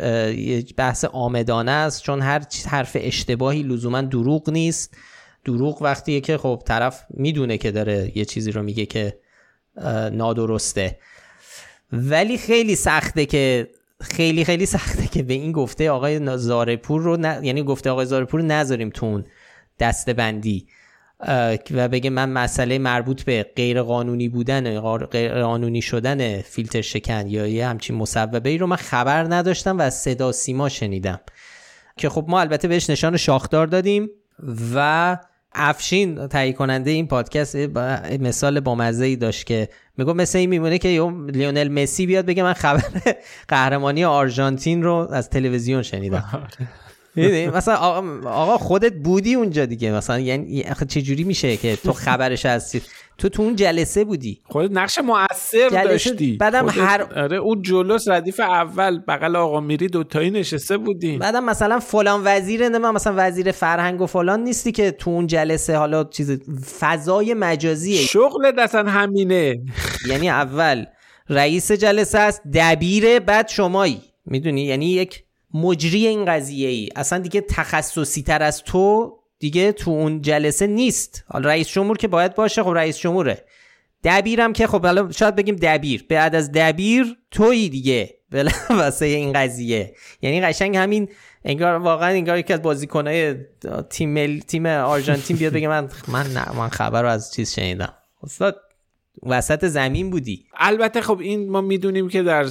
بحث 0.77 1.05
آمدانه 1.05 1.71
است. 1.71 2.03
چون 2.03 2.21
هر 2.23 2.43
حرف 2.69 2.97
اشتباهی 3.01 3.63
لزوما 3.63 4.01
دروغ 4.01 4.51
نیست. 4.51 4.97
دروغ 5.45 5.83
وقتیه 5.83 6.21
که 6.21 6.39
خب 6.39 6.63
طرف 6.67 7.05
می‌دونه 7.11 7.59
که 7.59 7.71
داره 7.71 8.13
یه 8.15 8.25
چیزی 8.25 8.53
رو 8.53 8.63
میگه 8.63 8.87
که 8.87 9.19
نادرسته. 10.13 10.99
ولی 11.93 12.39
خیلی 12.39 12.77
سخته 12.77 13.27
که 13.27 13.69
خیلی 14.01 14.45
خیلی 14.45 14.67
سخته 14.67 15.07
که 15.07 15.23
به 15.23 15.35
این 15.35 15.53
گفته 15.53 15.91
آقای 15.91 16.39
زارپور 16.39 17.03
رو 17.03 17.45
یعنی 17.45 17.63
گفته 17.63 17.91
آقای 17.91 18.07
زارپور 18.07 18.41
رو 18.41 18.47
نذاریم 18.47 18.91
تون 18.91 19.25
دسته 19.79 20.13
بندی 20.13 20.67
و 21.71 21.89
بگه 21.89 22.11
من 22.11 22.29
مسئله 22.29 22.79
مربوط 22.79 23.23
به 23.23 23.47
غیر 23.57 23.83
قانونی 23.83 24.29
بودن 24.29 24.81
غیر 25.07 25.43
قانونی 25.43 25.83
شدن 25.83 26.41
فیلتر 26.41 26.81
شکن 26.81 27.27
یا 27.27 27.47
یه 27.47 27.67
همچین 27.67 27.97
مصوبه 27.97 28.51
ای 28.51 28.59
رو 28.59 28.67
من 28.67 28.77
خبر 28.77 29.35
نداشتم 29.35 29.79
و 29.79 29.91
صدا 29.91 30.33
سیما 30.33 30.69
شنیدم. 30.69 31.21
که 31.97 32.09
خب 32.09 32.25
ما 32.29 32.41
البته 32.41 32.69
بهش 32.69 32.91
نشان 32.91 33.17
شاخدار 33.17 33.67
دادیم 33.67 34.11
و 34.75 35.17
افشین 35.57 36.27
تهیه 36.27 36.53
کننده 36.53 36.91
این 36.91 37.07
پادکست 37.07 37.57
مثال 38.21 38.61
بامزه 38.61 39.05
ای 39.05 39.17
داشت 39.17 39.47
که 39.47 39.69
میگو 39.99 40.15
مثل 40.15 40.39
این 40.39 40.51
میمونه 40.51 40.79
که 40.79 40.89
لیونل 41.29 41.69
مسی 41.69 42.07
بیاد 42.07 42.27
بگه 42.27 42.43
من 42.43 42.53
خبر 42.53 42.83
قهرمانی 43.49 44.05
آرژانتین 44.05 44.83
رو 44.83 44.95
از 44.95 45.31
تلویزیون 45.31 45.83
شنیدم. 45.83 46.49
مثلا 47.55 47.77
آقا 48.25 48.59
خودت 48.59 48.93
بودی 48.93 49.35
اونجا 49.35 49.67
دیگه. 49.67 49.93
مثلا 49.93 50.19
یعنی 50.19 50.65
چه 50.89 51.03
جوری 51.03 51.25
میشه 51.25 51.57
که 51.57 51.77
تو 51.77 51.93
خبرش 51.93 52.47
هستی؟ 52.47 52.83
تو 53.19 53.29
تو 53.29 53.43
اون 53.43 53.57
جلسه 53.57 54.05
بودی. 54.05 54.41
خودت 54.45 54.71
نقش 54.73 54.99
مؤثر 54.99 55.69
داشتی. 55.69 56.37
بعدم 56.37 56.69
هر 56.69 57.03
آره 57.03 57.37
اون 57.37 57.63
جلوس 57.63 58.09
ردیف 58.09 58.41
اول 58.41 59.01
بغل 59.09 59.37
آقا 59.37 59.61
میری 59.61 59.87
دوتایی 59.87 60.31
نشسته 60.31 60.77
بودی. 60.77 61.17
بعدم 61.17 61.45
مثلا 61.45 61.79
فلان 61.79 62.21
وزیر 62.25 62.69
نه 62.69 62.91
مثلا 62.91 63.15
وزیر 63.17 63.53
فرهنگ 63.53 64.01
و 64.01 64.07
فلان 64.07 64.45
نیستی 64.45 64.73
که 64.73 64.91
تو 64.91 65.11
اون 65.11 65.27
جلسه 65.27 65.77
حالا 65.77 66.05
چیز 66.05 66.31
فضای 66.81 67.35
مجازیه. 67.35 68.01
شغل 68.01 68.53
اصلا 68.59 68.91
همینه. 68.91 69.57
یعنی 70.09 70.31
اول 70.31 70.85
رئیس 71.29 71.73
جلسه 71.73 72.19
است 72.19 72.43
دبیر 72.55 73.19
بعد 73.19 73.49
شمایی. 73.49 74.01
می‌دونی؟ 74.27 74.63
یعنی 74.63 74.87
یک 74.87 75.23
مجری 75.63 76.07
این 76.07 76.25
قضیه 76.25 76.69
ای 76.69 76.89
اصلا 76.97 77.19
دیگه 77.19 77.41
تخصصی 77.41 78.23
تر 78.23 78.43
از 78.43 78.63
تو 78.63 79.13
دیگه 79.39 79.73
تو 79.73 79.91
اون 79.91 80.23
جلسه 80.23 80.67
نیست. 80.67 81.25
حالا 81.29 81.49
رئیس 81.49 81.69
جمهور 81.69 81.97
که 81.97 82.09
باید 82.09 82.35
باشه 82.35 82.63
خب 82.63 82.71
رئیس 82.71 82.99
جمهوره. 82.99 83.45
دبیرم 84.05 84.53
که 84.53 84.67
خب 84.67 84.83
حالا 84.83 85.13
شاید 85.13 85.37
بگیم 85.37 85.57
دبیر. 85.57 86.05
بعد 86.09 86.35
از 86.35 86.53
دبیر 86.53 87.17
تویی 87.31 87.69
دیگه. 87.69 88.17
واسه 88.71 89.07
این 89.07 89.33
قضیه. 89.33 89.95
یعنی 90.23 90.41
قشنگ 90.41 90.77
همین 90.77 91.09
انگار 91.45 91.75
واقعا 91.75 92.09
انگار 92.09 92.39
یکی 92.39 92.53
از 92.53 92.63
بازیکنای 92.63 93.35
تیم 93.91 94.39
تیم 94.39 94.67
آرژانتین 94.67 95.37
بیاد 95.37 95.53
بگه 95.53 95.69
من 95.69 95.89
من 96.09 96.27
نه 96.27 96.57
من 96.57 96.69
خبر 96.69 97.03
رو 97.03 97.09
از 97.09 97.33
چیز 97.33 97.55
شنیدم. 97.55 97.95
استاد 98.23 98.57
وسط 99.23 99.65
زمین 99.65 100.11
بودی. 100.11 100.47
البته 100.57 101.01
خب 101.01 101.19
این 101.21 101.51
ما 101.51 101.61
می‌دونیم 101.61 102.09
که 102.09 102.23
در 102.23 102.47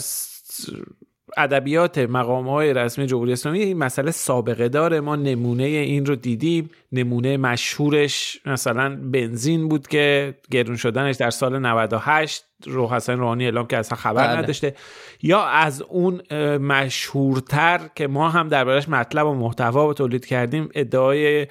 ادبیات 1.38 1.98
مقام 1.98 2.50
های 2.50 2.74
رسمی 2.74 3.06
جمهوری 3.06 3.34
اسلامی 3.34 3.60
این 3.60 3.78
مسئله 3.78 4.12
سابقه 4.12 4.69
داره. 4.69 5.00
ما 5.00 5.15
نمونه 5.15 5.63
این 5.63 6.06
رو 6.06 6.15
دیدیم. 6.15 6.69
نمونه 6.91 7.38
مشهورش 7.38 8.41
مثلا 8.45 8.95
بنزین 8.95 9.67
بود 9.67 9.88
که 9.88 10.36
گرون 10.52 10.76
شدنش 10.76 11.15
در 11.15 11.30
سال 11.30 11.60
98 11.60 12.45
رو 12.65 12.89
حسن 12.89 13.17
روحانی 13.17 13.45
اعلام 13.45 13.67
که 13.67 13.78
اصلا 13.78 13.98
خبر 13.98 14.28
بله. 14.28 14.38
نداشته. 14.38 14.76
یا 15.21 15.43
از 15.43 15.82
اون 15.82 16.21
مشهورتر 16.58 17.80
که 17.95 18.08
ما 18.08 18.30
هم 18.30 18.48
دربارش 18.48 18.89
مطلب 18.89 19.28
و 19.28 19.34
محتوا 19.34 19.93
تولید 19.93 20.26
کردیم 20.26 20.69
ادعای 20.76 21.48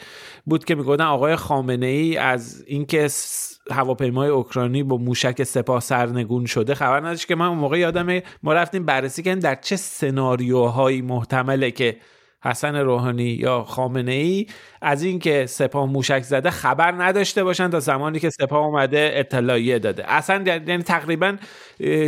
بود 0.46 0.64
که 0.64 0.74
می‌گفتن 0.74 1.04
آقای 1.04 1.36
خامنه 1.36 1.86
ای 1.86 2.16
از 2.16 2.64
اینکه 2.66 3.08
هواپیمای 3.70 4.28
اوکراینی 4.28 4.82
با 4.82 4.96
موشک 4.96 5.42
سپاه 5.42 5.80
سرنگون 5.80 6.46
شده. 6.46 6.74
خبر 6.74 7.00
نداشت 7.00 7.28
که 7.28 7.34
من 7.34 7.46
اون 7.46 7.58
موقع 7.58 7.78
یادمه 7.78 8.22
ما 8.42 8.52
رفتیم 8.52 8.84
بررسی 8.84 9.22
کردیم 9.22 9.40
در 9.40 9.54
چه 9.54 9.76
سناریوهایی 9.76 11.02
محتمله 11.02 11.70
که 11.70 11.96
حسن 12.44 12.76
روحانی 12.76 13.22
یا 13.24 13.64
خامنه 13.64 14.12
ای 14.12 14.46
از 14.82 15.02
اینکه 15.02 15.46
سپاه 15.46 15.86
موشک 15.86 16.22
زده 16.22 16.50
خبر 16.50 16.92
نداشته 16.92 17.44
باشن 17.44 17.70
تا 17.70 17.80
زمانی 17.80 18.20
که 18.20 18.30
سپاه 18.30 18.66
اومده 18.66 19.10
اطلاعیه 19.14 19.78
داده. 19.78 20.12
اصلا 20.12 20.44
یعنی 20.46 20.82
تقریبا 20.82 21.36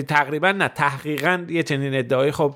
تقریبا 0.09 0.53
نه 0.53 0.69
تحقیقا 0.69 1.47
یه 1.49 1.63
چنین 1.63 1.95
ادعایی 1.95 2.33
خب 2.33 2.55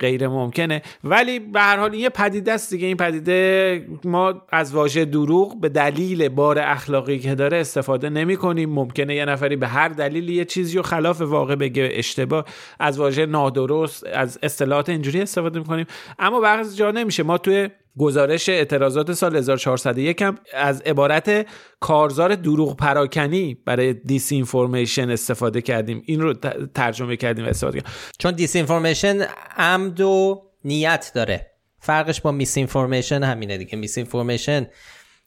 غیر 0.00 0.28
ممکنه. 0.28 0.82
ولی 1.04 1.38
به 1.38 1.60
هر 1.60 1.76
حال 1.76 1.94
یه 1.94 2.08
پدیده 2.08 2.52
است 2.52 2.70
دیگه. 2.70 2.86
این 2.86 2.96
پدیده 2.96 3.86
ما 4.04 4.42
از 4.48 4.74
واژه 4.74 5.04
دروغ 5.04 5.60
به 5.60 5.68
دلیل 5.68 6.28
بار 6.28 6.58
اخلاقی 6.58 7.18
که 7.18 7.34
داره 7.34 7.56
استفاده 7.56 8.08
نمی 8.08 8.36
کنیم. 8.36 8.70
ممکنه 8.70 9.14
یه 9.14 9.24
نفری 9.24 9.56
به 9.56 9.68
هر 9.68 9.88
دلیلی 9.88 10.34
یه 10.34 10.44
چیزی 10.44 10.78
و 10.78 10.82
خلاف 10.82 11.20
واقع 11.20 11.54
بگه 11.54 11.88
اشتباه. 11.92 12.44
از 12.80 12.98
واژه 12.98 13.26
نادرست 13.26 14.06
از 14.06 14.38
اصطلاحات 14.42 14.88
اینجوری 14.88 15.22
استفاده 15.22 15.58
می‌کنیم 15.58 15.86
اما 16.18 16.40
بعضی 16.40 16.76
جا 16.76 16.90
نمیشه. 16.90 17.22
ما 17.22 17.38
توی 17.38 17.68
گزارش 17.98 18.48
اعتراضات 18.48 19.12
سال 19.12 19.36
1401 19.36 20.22
هم 20.22 20.38
از 20.54 20.80
عبارت 20.80 21.46
کارزار 21.80 22.34
دروغ 22.34 22.76
پراکنی 22.76 23.54
برای 23.54 23.94
دیس 23.94 24.32
اینفورمیشن 24.32 25.10
استفاده 25.10 25.62
کردیم. 25.62 26.02
این 26.06 26.20
رو 26.20 26.34
ترجمه 26.74 27.16
کردیم 27.16 27.44
استفاده 27.44 27.80
کردیم. 27.80 27.94
چون 28.18 28.32
disinformation 28.32 29.20
عمد 29.56 30.00
و 30.00 30.42
نیت 30.64 31.12
داره. 31.14 31.50
فرقش 31.80 32.20
با 32.20 32.32
misinformation 32.32 33.22
همینه 33.22 33.58
دیگه. 33.58 33.76
misinformation 33.76 34.66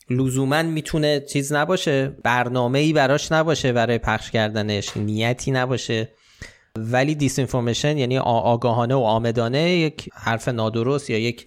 لزوما 0.10 0.63
می‌تونه 0.63 1.19
چیز 1.19 1.53
نباشه 1.53 2.08
برنامه 2.23 2.80
ای 2.80 2.93
براش 2.93 3.32
نباشه 3.32 3.73
برای 3.73 3.97
پخش 3.97 4.32
کردنش 4.32 4.97
نیتی 4.97 5.51
نباشه. 5.51 6.10
ولی 6.77 7.15
disinformation 7.15 7.97
یعنی 7.97 8.17
آگاهانه 8.17 8.95
و 8.95 8.99
عامدانه 9.00 9.71
یک 9.71 10.10
حرف 10.13 10.47
نادرست 10.47 11.10
یا 11.10 11.17
یک 11.17 11.45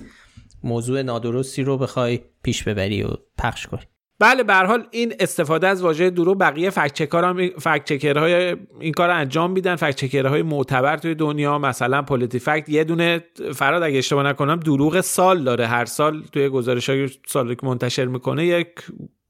موضوع 0.64 1.03
نادرستی 1.03 1.62
رو 1.62 1.79
بخوای 1.79 2.20
پیش 2.42 2.62
ببری 2.62 3.03
و 3.03 3.09
پخش 3.38 3.66
کنی. 3.66 3.83
بله 4.18 4.42
به 4.42 4.55
حال 4.55 4.87
این 4.90 5.14
استفاده 5.20 5.68
از 5.68 5.83
واژه 5.83 6.11
درو 6.11 6.35
بقیه 6.35 6.70
فکت 6.70 8.16
های 8.16 8.57
این 8.81 8.92
کار 8.92 9.11
انجام 9.11 9.51
میدن. 9.51 9.77
فکت 9.77 10.14
های 10.14 10.42
معتبر 10.42 10.96
توی 10.96 11.14
دنیا 11.14 11.59
مثلا 11.59 12.03
پولیتی 12.03 12.38
فکت 12.38 12.68
یه 12.68 12.85
دونه 12.85 13.25
فراد 13.55 13.83
اگه 13.83 13.99
اشتباه 13.99 14.25
نکنم 14.25 14.57
دروغ 14.57 15.01
سال 15.01 15.44
داره. 15.44 15.66
هر 15.66 15.85
سال 15.85 16.23
توی 16.33 16.49
گزارش 16.49 16.88
های 16.88 17.09
سال 17.27 17.55
که 17.55 17.66
منتشر 17.66 18.05
می‌کنه 18.05 18.46
یک 18.46 18.68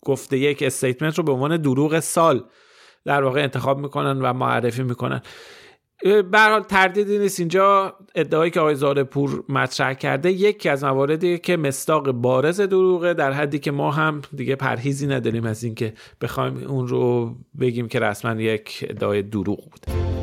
گفته 0.01 0.38
یک 0.38 0.62
استیتمنت 0.62 1.19
رو 1.19 1.25
به 1.25 1.33
عنوان 1.33 1.57
دروغ 1.57 2.01
سال 2.01 2.45
در 3.05 3.23
واقع 3.23 3.43
انتخاب 3.43 3.79
می‌کنن 3.79 4.21
و 4.21 4.33
معرفی 4.33 4.83
می‌کنن. 4.83 5.23
به 6.03 6.39
حال 6.39 6.63
تردیدی 6.63 7.19
نیست. 7.19 7.41
اینجا 7.41 7.97
ادعایی 8.15 8.51
که 8.51 8.61
آقای 8.61 8.75
زارپور 8.75 9.45
مطرح 9.49 9.95
کرده 9.95 10.33
یکی 10.33 10.69
از 10.69 10.85
مواردی 10.85 11.39
که 11.39 11.57
مستاق 11.57 12.11
بارز 12.11 12.61
دروغه 12.61 13.15
در 13.15 13.33
حدی 13.33 13.59
که 13.59 13.71
ما 13.71 13.91
هم 13.91 14.23
دیگه 14.37 14.57
پرهیزی 14.57 15.07
نداریم 15.07 15.45
از 15.45 15.65
اینکه 15.65 15.95
بخوایم 16.21 16.57
اون 16.69 16.89
رو 16.89 17.35
بگیم 17.61 17.89
که 17.89 18.01
رسما 18.01 18.41
یک 18.41 18.87
ادعای 18.91 19.23
دروغ 19.23 19.71
بود 19.71 20.19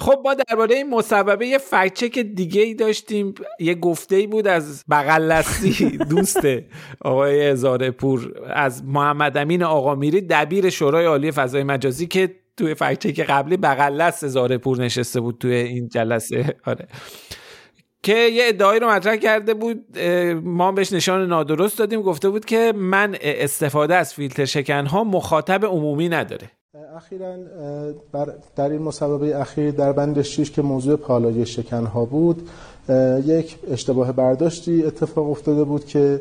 خب 0.00 0.20
ما 0.24 0.34
درباره 0.34 0.74
این 0.74 0.90
مصوبه 0.90 1.46
یه 1.46 1.58
فکچک 1.58 2.18
دیگه 2.18 2.62
ای 2.62 2.74
داشتیم. 2.74 3.34
یه 3.60 3.74
گفته 3.74 4.16
ای 4.16 4.26
بود 4.26 4.46
از 4.46 4.84
بغلستی 4.90 5.88
دوست 6.10 6.40
آقای 7.00 7.48
هزاره 7.48 7.90
پور 7.90 8.32
از 8.46 8.84
محمد 8.84 9.36
امین 9.36 9.62
آقا 9.62 9.94
میری 9.94 10.20
دبیر 10.20 10.70
شورای 10.70 11.06
عالی 11.06 11.32
فضای 11.32 11.62
مجازی 11.62 12.06
که 12.06 12.34
توی 12.56 12.74
فکچک 12.74 13.20
قبلی 13.20 13.56
بغلست 13.56 14.26
زاره 14.26 14.58
پور 14.58 14.78
نشسته 14.78 15.20
بود 15.20 15.38
توی 15.38 15.54
این 15.54 15.88
جلسه. 15.88 16.56
آره. 16.66 16.88
که 18.02 18.14
یه 18.14 18.44
ادعایی 18.48 18.80
رو 18.80 18.90
مطرح 18.90 19.16
کرده 19.16 19.54
بود 19.54 19.98
ما 20.44 20.72
بهش 20.72 20.92
نشان 20.92 21.26
نادرست 21.26 21.78
دادیم. 21.78 22.02
گفته 22.02 22.28
بود 22.30 22.44
که 22.44 22.72
من 22.76 23.16
استفاده 23.20 23.96
از 23.96 24.14
فیلتر 24.14 24.44
شکن 24.44 24.86
ها 24.86 25.04
مخاطب 25.04 25.64
عمومی 25.64 26.08
نداره. 26.08 26.50
اخیرا 26.96 27.36
در 28.56 28.70
این 28.70 28.82
مصوبه 28.82 29.40
اخیر 29.40 29.70
در 29.70 29.92
بند 29.92 30.22
6 30.22 30.50
که 30.50 30.62
موضوع 30.62 30.96
پالایش 30.96 31.56
شکن 31.56 31.86
ها 31.86 32.04
بود 32.04 32.48
یک 33.26 33.58
اشتباه 33.70 34.12
برداشتی 34.12 34.84
اتفاق 34.84 35.30
افتاده 35.30 35.64
بود 35.64 35.84
که 35.84 36.20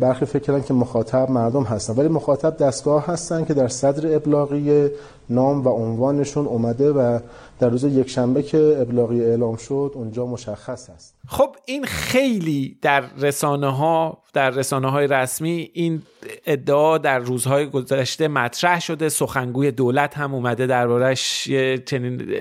برخی 0.00 0.24
فکر 0.24 0.60
که 0.60 0.74
مخاطب 0.74 1.30
مردم 1.30 1.62
هستن. 1.62 1.92
ولی 1.92 2.08
مخاطب 2.08 2.56
دستگاه 2.56 3.06
هستن 3.06 3.44
که 3.44 3.54
در 3.54 3.68
صدر 3.68 4.16
ابلاغی 4.16 4.88
نام 5.30 5.66
و 5.66 5.68
عنوانشون 5.68 6.46
اومده 6.46 6.92
و 6.92 7.18
در 7.60 7.68
روز 7.68 7.84
یک 7.84 8.10
شنبه 8.10 8.42
که 8.42 8.76
ابلاغی 8.80 9.24
اعلام 9.24 9.56
شد 9.56 9.92
اونجا 9.94 10.26
مشخص 10.26 10.90
است. 10.90 11.17
خب 11.30 11.56
این 11.66 11.84
خیلی 11.84 12.78
در 12.82 13.00
رسانه 13.00 13.76
ها 13.76 14.22
در 14.32 14.50
رسانه 14.50 14.90
های 14.90 15.06
رسمی 15.06 15.70
این 15.72 16.02
ادعا 16.46 16.98
در 16.98 17.18
روزهای 17.18 17.66
گذشته 17.66 18.28
مطرح 18.28 18.80
شده. 18.80 19.08
سخنگوی 19.08 19.70
دولت 19.70 20.18
هم 20.18 20.34
اومده 20.34 20.66
دربارش 20.66 21.44
چنین 21.86 22.34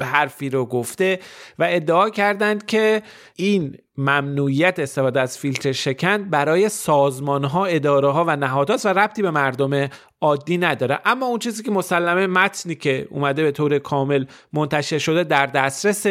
حرفی 0.00 0.50
رو 0.50 0.66
گفته 0.66 1.18
و 1.58 1.66
ادعا 1.70 2.10
کردند 2.10 2.66
که 2.66 3.02
این 3.36 3.76
ممنوعیت 3.96 4.78
استفاده 4.78 5.20
از 5.20 5.38
فیلتر 5.38 5.72
شکن 5.72 6.30
برای 6.30 6.68
سازمان 6.68 7.44
ها 7.44 7.64
اداره 7.64 8.08
ها 8.08 8.24
و 8.24 8.36
نهادهاست 8.36 8.86
و 8.86 8.88
ربطی 8.88 9.22
به 9.22 9.30
مردم 9.30 9.88
عادی 10.20 10.58
نداره. 10.58 10.98
اما 11.04 11.26
اون 11.26 11.38
چیزی 11.38 11.62
که 11.62 11.70
مسلمه 11.70 12.26
متنی 12.26 12.74
که 12.74 13.06
اومده 13.10 13.42
به 13.42 13.50
طور 13.52 13.78
کامل 13.78 14.24
منتشر 14.52 14.98
شده 14.98 15.24
در 15.24 15.46
دسترس 15.46 16.06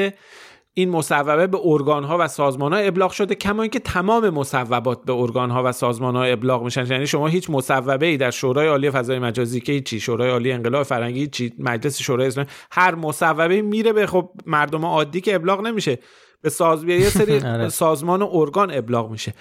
این 0.73 0.89
مصوبه 0.89 1.47
به 1.47 1.57
ارگان 1.63 2.03
ها 2.03 2.17
و 2.19 2.27
سازمان 2.27 2.73
ها 2.73 2.79
ابلاغ 2.79 3.12
شده 3.12 3.36
کما 3.36 3.62
اینکه 3.62 3.79
تمام 3.79 4.29
مصوبات 4.29 5.05
به 5.05 5.13
ارگان 5.13 5.51
ها 5.51 5.63
و 5.65 5.71
سازمان 5.71 6.15
ها 6.15 6.23
ابلاغ 6.23 6.63
میشن. 6.63 6.86
یعنی 6.86 7.07
شما 7.07 7.27
هیچ 7.27 7.49
مصوبه 7.49 8.05
ای 8.05 8.17
در 8.17 8.31
شورای 8.31 8.67
عالی 8.67 8.91
فضای 8.91 9.19
مجازی 9.19 9.60
که 9.60 9.81
چی 9.81 9.99
شورای 9.99 10.29
عالی 10.31 10.51
انقلاب 10.51 10.84
فرنگی 10.84 11.27
چی 11.27 11.53
مجلس 11.60 12.01
شورای 12.01 12.27
اسلامی 12.27 12.49
هر 12.71 12.95
مصوبه 12.95 13.62
میره 13.62 13.93
به 13.93 14.07
خب 14.07 14.29
مردم 14.45 14.86
عادی 14.86 15.21
که 15.21 15.36
ابلاغ 15.36 15.62
نمیشه. 15.62 15.99
به 16.41 16.49
ساز 16.49 16.84
یه 16.84 17.10
سری 17.19 17.39
آره. 17.39 17.69
سازمان 17.69 18.21
و 18.21 18.30
ارگان 18.34 18.71
ابلاغ 18.73 19.12
میشه 19.12 19.34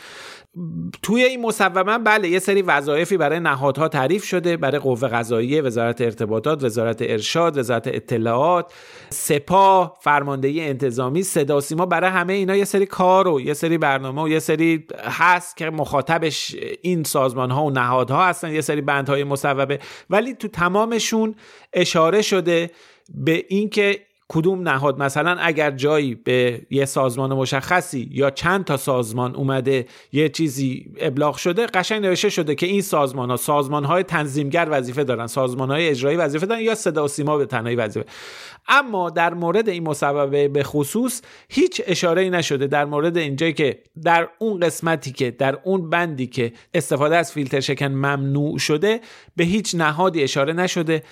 توی 1.02 1.24
این 1.24 1.40
مصوبه 1.40 1.82
بله 1.82 2.28
یه 2.28 2.38
سری 2.38 2.62
وظایفی 2.62 3.16
برای 3.16 3.40
نهادها 3.40 3.88
تعریف 3.88 4.24
شده 4.24 4.56
برای 4.56 4.78
قوه 4.78 5.08
قضاییه 5.08 5.62
وزارت 5.62 6.00
ارتباطات 6.00 6.64
وزارت 6.64 7.02
ارشاد 7.02 7.58
وزارت 7.58 7.86
اطلاعات 7.86 8.72
سپاه 9.10 9.96
فرماندهی 10.00 10.60
انتظامی 10.60 11.22
صدا 11.22 11.60
سیما 11.60 11.86
برای 11.86 12.10
همه 12.10 12.32
اینا 12.32 12.56
یه 12.56 12.64
سری 12.64 12.86
کار 12.86 13.28
و 13.28 13.40
یه 13.40 13.54
سری 13.54 13.78
برنامه 13.78 14.22
و 14.22 14.28
یه 14.28 14.38
سری 14.38 14.86
هست 15.04 15.56
که 15.56 15.70
مخاطبش 15.70 16.56
این 16.82 17.04
سازمان 17.04 17.50
ها 17.50 17.64
و 17.64 17.70
نهادها 17.70 18.26
هستن 18.26 18.54
یه 18.54 18.60
سری 18.60 18.80
بندهای 18.80 19.24
مصوبه 19.24 19.78
ولی 20.10 20.34
تو 20.34 20.48
تمامشون 20.48 21.34
اشاره 21.72 22.22
شده 22.22 22.70
به 23.14 23.44
اینکه 23.48 24.00
کدوم 24.32 24.68
نهاد؟ 24.68 24.98
مثلا 24.98 25.36
اگر 25.40 25.70
جایی 25.70 26.14
به 26.14 26.62
یه 26.70 26.84
سازمان 26.84 27.34
مشخصی 27.34 28.08
یا 28.12 28.30
چند 28.30 28.64
تا 28.64 28.76
سازمان 28.76 29.34
اومده 29.34 29.86
یه 30.12 30.28
چیزی 30.28 30.92
ابلاغ 31.00 31.36
شده 31.36 31.66
قشنگ 31.66 32.02
نوشته 32.02 32.28
شده 32.28 32.54
که 32.54 32.66
این 32.66 32.82
سازمان 32.82 33.30
ها 33.30 33.36
سازمان 33.36 33.84
های 33.84 34.02
تنظیمگر 34.02 34.68
وظیفه 34.70 35.04
دارن 35.04 35.26
سازمان 35.26 35.70
های 35.70 35.88
اجرایی 35.88 36.16
وظیفه 36.16 36.46
دارن 36.46 36.60
یا 36.60 36.74
صدا 36.74 37.04
و 37.04 37.08
سیما 37.08 37.36
به 37.36 37.46
تنهایی 37.46 37.76
وظیفه. 37.76 38.06
اما 38.70 39.10
در 39.10 39.34
مورد 39.34 39.68
این 39.68 39.82
مصوبه 39.82 40.48
به 40.48 40.62
خصوص 40.62 41.22
هیچ 41.48 41.82
اشاره 41.86 42.22
ای 42.22 42.30
نشده 42.30 42.66
در 42.66 42.84
مورد 42.84 43.16
اینجایی 43.16 43.52
که 43.52 43.78
در 44.02 44.28
اون 44.38 44.60
قسمتی 44.60 45.12
که 45.12 45.30
در 45.30 45.58
اون 45.64 45.90
بندی 45.90 46.26
که 46.26 46.52
استفاده 46.74 47.16
از 47.16 47.32
فیلتر 47.32 47.60
شکن 47.60 47.86
ممنوع 47.86 48.58
شده 48.58 49.00
به 49.36 49.44
هیچ 49.44 49.74
نهادی 49.74 50.22
اشاره 50.22 50.52
نشده. 50.52 51.02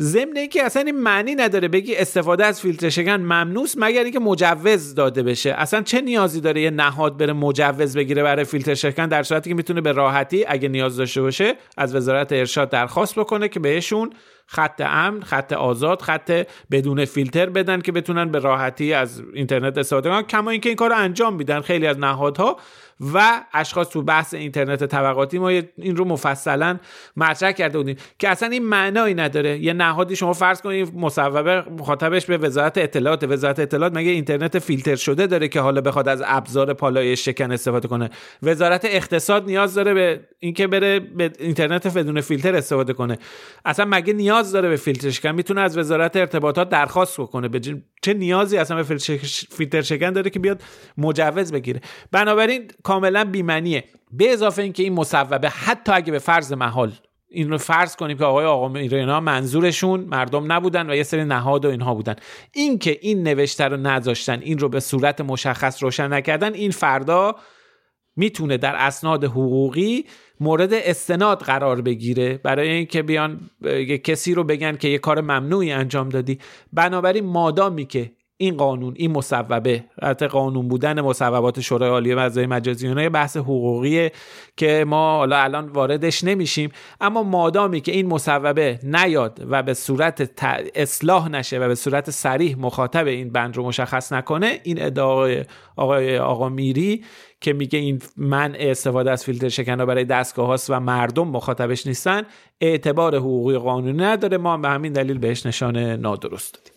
ضمن 0.00 0.36
اینکه 0.36 0.64
اصلا 0.64 0.82
این 0.82 1.00
معنی 1.00 1.34
نداره 1.34 1.68
بگی 1.68 1.96
استفاده 1.96 2.46
از 2.46 2.60
فیلتر 2.60 2.88
شکن 2.88 3.10
ممنوس 3.10 3.74
مگر 3.78 4.02
اینکه 4.02 4.20
مجوز 4.20 4.94
داده 4.94 5.22
بشه. 5.22 5.52
اصلا 5.52 5.82
چه 5.82 6.00
نیازی 6.00 6.40
داره 6.40 6.60
یه 6.60 6.70
نهاد 6.70 7.16
بره 7.16 7.32
مجوز 7.32 7.96
بگیره 7.96 8.22
برای 8.22 8.44
فیلتر 8.44 8.74
شکن 8.74 9.06
در 9.06 9.22
صورتی 9.22 9.50
که 9.50 9.56
می‌تونه 9.56 9.80
به 9.80 9.92
راحتی 9.92 10.44
اگه 10.48 10.68
نیاز 10.68 10.96
داشته 10.96 11.22
باشه 11.22 11.54
از 11.76 11.94
وزارت 11.94 12.32
ارشاد 12.32 12.70
درخواست 12.70 13.18
بکنه 13.18 13.48
که 13.48 13.60
بهشون 13.60 14.10
خط 14.46 14.80
امن 14.80 15.22
خط 15.22 15.52
آزاد 15.52 16.02
خط 16.02 16.46
بدون 16.70 17.04
فیلتر 17.04 17.50
بدن 17.50 17.80
که 17.80 17.92
بتونن 17.92 18.30
به 18.30 18.38
راحتی 18.38 18.92
از 18.92 19.22
اینترنت 19.34 19.78
استفاده 19.78 20.10
کنن. 20.10 20.22
کما 20.22 20.50
اینکه 20.50 20.68
این 20.68 20.76
کار 20.76 20.92
انجام 20.92 21.34
میدن. 21.34 21.60
خیلی 21.60 21.86
از 21.86 21.98
نهادها 21.98 22.56
و 23.00 23.44
اشخاص 23.52 23.88
تو 23.88 24.02
بحث 24.02 24.34
اینترنت 24.34 24.84
طبقاتی 24.84 25.38
ما 25.38 25.48
این 25.48 25.96
رو 25.96 26.04
مفصلا 26.04 26.78
مطرح 27.16 27.52
کرده 27.52 27.78
بودیم 27.78 27.96
که 28.18 28.28
اصلا 28.28 28.48
این 28.48 28.64
معنایی 28.64 29.14
نداره. 29.14 29.58
یه 29.58 29.72
نهادی 29.72 30.16
شما 30.16 30.32
فرض 30.32 30.60
کنید 30.60 30.94
مصوبه 30.94 31.64
مخاطبش 31.78 32.26
به 32.26 32.38
وزارت 32.38 32.78
اطلاعات 32.78 33.24
وزارت 33.24 33.58
اطلاعات 33.58 33.96
مگه 33.96 34.10
اینترنت 34.10 34.58
فیلتر 34.58 34.96
شده 34.96 35.26
داره 35.26 35.48
که 35.48 35.60
حالا 35.60 35.80
بخواد 35.80 36.08
از 36.08 36.22
ابزار 36.26 36.74
پالایش 36.74 37.24
شکن 37.24 37.52
استفاده 37.52 37.88
کنه؟ 37.88 38.10
وزارت 38.42 38.84
اقتصاد 38.84 39.46
نیاز 39.46 39.74
داره 39.74 39.94
به 39.94 40.20
اینکه 40.38 40.66
بره 40.66 41.00
به 41.00 41.32
اینترنت 41.38 41.96
بدون 41.96 42.20
فیلتر 42.20 42.54
استفاده 42.54 42.92
کنه. 42.92 43.18
اصلا 43.64 43.86
مگه 43.88 44.12
نیاز 44.12 44.52
داره 44.52 44.68
به 44.68 44.76
فیلتر 44.76 45.10
شکن؟ 45.10 45.30
می‌تونه 45.30 45.60
از 45.60 45.78
وزارت 45.78 46.16
ارتباطات 46.16 46.68
درخواست 46.68 47.20
بکنه. 47.20 47.48
به 47.48 47.60
چه 48.04 48.14
نیازی 48.14 48.56
اصلا 48.56 48.76
به 48.76 48.82
فیلتر 49.50 49.82
شکن 49.82 50.10
داره 50.10 50.30
که 50.30 50.38
بیاد 50.38 50.62
مجوز 50.98 51.52
بگیره. 51.52 51.80
بنابراین 52.12 52.70
کاملا 52.82 53.24
بیمنیه 53.24 53.84
به 54.12 54.32
اضافه 54.32 54.62
اینکه 54.62 54.82
این 54.82 54.92
مصوبه 54.92 55.48
حتی 55.48 55.92
اگه 55.92 56.12
به 56.12 56.18
فرض 56.18 56.52
محال 56.52 56.92
این 57.28 57.50
رو 57.50 57.58
فرض 57.58 57.96
کنیم 57.96 58.18
که 58.18 58.24
آقای 58.24 58.46
آقا 58.46 58.74
اینا 58.78 59.20
منظورشون 59.20 60.00
مردم 60.00 60.52
نبودن 60.52 60.90
و 60.90 60.94
یه 60.94 61.02
سری 61.02 61.24
نهاد 61.24 61.64
و 61.64 61.68
اینها 61.68 61.94
بودن. 61.94 62.14
این 62.52 62.78
که 62.78 62.98
این 63.00 63.22
نوشته 63.22 63.64
رو 63.64 63.76
نذاشتن 63.76 64.40
این 64.40 64.58
رو 64.58 64.68
به 64.68 64.80
صورت 64.80 65.20
مشخص 65.20 65.82
روشن 65.82 66.12
نکردن 66.12 66.54
این 66.54 66.70
فردا 66.70 67.36
می‌تونه 68.16 68.56
در 68.56 68.74
اسناد 68.76 69.24
حقوقی 69.24 70.04
مورد 70.40 70.72
استناد 70.72 71.42
قرار 71.42 71.80
بگیره. 71.80 72.40
برای 72.42 72.68
اینکه 72.68 73.02
بیان 73.02 73.50
کسی 74.04 74.34
رو 74.34 74.44
بگن 74.44 74.76
که 74.76 74.88
یه 74.88 74.98
کار 74.98 75.20
ممنوعی 75.20 75.72
انجام 75.72 76.08
دادی. 76.08 76.38
بنابراین 76.72 77.24
مادامی 77.24 77.86
که 77.86 78.12
این 78.36 78.56
قانون 78.56 78.94
این 78.96 79.12
مصوبه 79.12 79.84
البته 80.02 80.26
قانون 80.26 80.68
بودن 80.68 81.00
مصوبات 81.00 81.60
شورای 81.60 81.90
عالی 81.90 82.14
مجازی 82.14 82.46
مجازی 82.46 83.08
بحث 83.08 83.36
حقوقیه 83.36 84.12
که 84.56 84.84
ما 84.88 85.16
حالا 85.16 85.38
الان 85.38 85.68
واردش 85.68 86.24
نمیشیم. 86.24 86.70
اما 87.00 87.22
مادامی 87.22 87.80
که 87.80 87.92
این 87.92 88.06
مصوبه 88.06 88.78
نیاد 88.82 89.46
و 89.50 89.62
به 89.62 89.74
صورت 89.74 90.30
اصلاح 90.74 91.28
نشه 91.28 91.58
و 91.58 91.68
به 91.68 91.74
صورت 91.74 92.10
سریح 92.10 92.58
مخاطب 92.58 93.06
این 93.06 93.30
بند 93.32 93.56
رو 93.56 93.66
مشخص 93.66 94.12
نکنه 94.12 94.60
این 94.62 94.82
ادعای 94.82 95.44
آقای 95.76 96.18
آقا 96.18 96.48
میری 96.48 97.04
که 97.44 97.52
میگه 97.52 97.78
این 97.78 98.02
من 98.16 98.54
استفاده 98.58 99.10
از 99.10 99.24
فیلتر 99.24 99.48
شکن 99.48 99.76
برای 99.76 100.04
دستگاه 100.04 100.46
هاست 100.46 100.70
و 100.70 100.80
مردم 100.80 101.28
مخاطبش 101.28 101.86
نیستن 101.86 102.22
اعتبار 102.60 103.16
حقوقی 103.16 103.58
قانونی 103.58 103.98
نداره. 103.98 104.36
ما 104.36 104.56
به 104.56 104.68
همین 104.68 104.92
دلیل 104.92 105.18
بهش 105.18 105.46
نشان 105.46 105.76
نادرست 105.76 106.54
دادیم. 106.54 106.73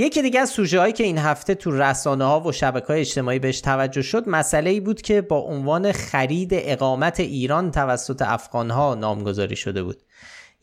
یکی 0.00 0.22
دیگه 0.22 0.40
از 0.40 0.50
سوژه 0.50 0.80
هایی 0.80 0.92
که 0.92 1.04
این 1.04 1.18
هفته 1.18 1.54
تو 1.54 1.70
رسانه 1.70 2.24
ها 2.24 2.40
و 2.40 2.52
شبکه 2.52 2.86
های 2.86 3.00
اجتماعی 3.00 3.38
بهش 3.38 3.60
توجه 3.60 4.02
شد 4.02 4.28
مسئله 4.28 4.70
ای 4.70 4.80
بود 4.80 5.02
که 5.02 5.20
با 5.20 5.38
عنوان 5.38 5.92
خرید 5.92 6.50
اقامت 6.52 7.20
ایران 7.20 7.70
توسط 7.70 8.22
افغان 8.22 8.70
ها 8.70 8.94
نامگذاری 8.94 9.56
شده 9.56 9.82
بود. 9.82 10.02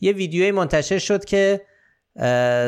یه 0.00 0.12
ویدیوی 0.12 0.50
منتشر 0.50 0.98
شد 0.98 1.24
که 1.24 1.60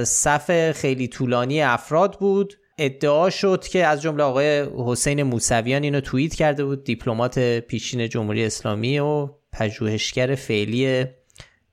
صف 0.04 0.72
خیلی 0.72 1.09
طولانی 1.09 1.62
افراد 1.62 2.18
بود. 2.18 2.59
ادعا 2.78 3.30
شد 3.30 3.68
که 3.68 3.87
از 3.87 4.02
جمله 4.02 4.22
آقای 4.22 4.66
حسین 4.87 5.22
موسویان 5.22 5.83
اینو 5.83 6.00
توییت 6.00 6.35
کرده 6.35 6.64
بود 6.64 6.85
دیپلمات 6.85 7.38
پیشین 7.38 8.09
جمهوری 8.09 8.44
اسلامی 8.44 8.98
و 8.98 9.28
پژوهشگر 9.52 10.35
فعلی 10.35 11.04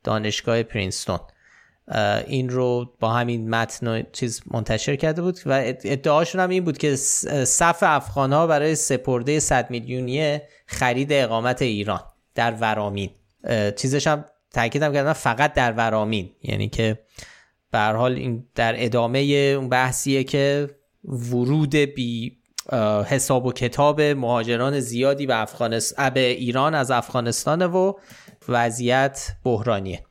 دانشگاه 0.04 0.64
پرینستون. 0.64 1.20
این 2.28 2.50
رو 2.50 2.94
با 3.00 3.10
همین 3.10 3.50
متن 3.50 4.04
چیز 4.14 4.42
منتشر 4.52 4.96
کرده 4.96 5.22
بود 5.22 5.40
و 5.46 5.64
ادعاشون 5.66 6.42
هم 6.42 6.50
این 6.50 6.64
بود 6.64 6.78
که 6.78 6.96
صف 7.46 7.78
افغان 7.82 8.34
ها 8.34 8.48
برای 8.48 8.76
سپرده 8.76 9.40
100 9.40 9.70
میلیونی 9.70 10.40
خرید 10.66 11.14
اقامت 11.14 11.62
ایران 11.62 12.02
در 12.36 12.52
ورامین. 12.52 13.10
چیزش 13.76 14.08
هم 14.08 14.26
تاکیدم 14.54 14.94
کردن 14.94 15.14
فقط 15.14 15.54
در 15.54 15.72
ورامین. 15.72 16.32
یعنی 16.44 16.70
که 16.70 17.00
به 17.72 17.80
حال 17.80 18.14
این 18.14 18.48
در 18.56 18.86
ادامه 18.86 19.20
اون 19.20 19.70
بحثیه 19.70 20.24
که 20.24 20.70
ورود 21.04 21.76
بی 21.76 22.38
حساب 23.06 23.46
و 23.46 23.52
کتاب 23.52 24.02
مهاجران 24.02 24.80
زیادی 24.80 25.26
به 25.26 25.42
افغانستان 25.42 26.10
به 26.10 26.20
ایران 26.20 26.76
از 26.76 26.92
افغانستان 26.92 27.62
و 27.62 27.94
وضعیت 28.50 29.28
بحرانیه. 29.44 30.07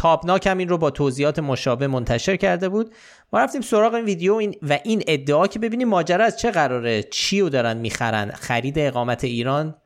تابناک 0.00 0.46
هم 0.46 0.58
این 0.58 0.68
رو 0.68 0.78
با 0.78 0.90
توضیحات 0.90 1.38
مشابه 1.38 1.86
منتشر 1.86 2.36
کرده 2.36 2.68
بود. 2.68 2.94
ما 3.32 3.40
رفتیم 3.40 3.60
سراغ 3.60 3.94
این 3.94 4.04
ویدیو 4.04 4.34
این 4.34 4.54
و 4.62 4.78
این 4.84 5.02
ادعا 5.06 5.46
که 5.46 5.58
ببینیم 5.58 5.88
ماجرا 5.88 6.24
از 6.24 6.38
چه 6.38 6.50
قراره. 6.50 7.02
چی 7.02 7.40
رو 7.40 7.48
دارن 7.48 7.76
می‌خرن؟ 7.76 8.30
خرید 8.30 8.78
اقامت 8.78 9.24
ایران 9.24 9.76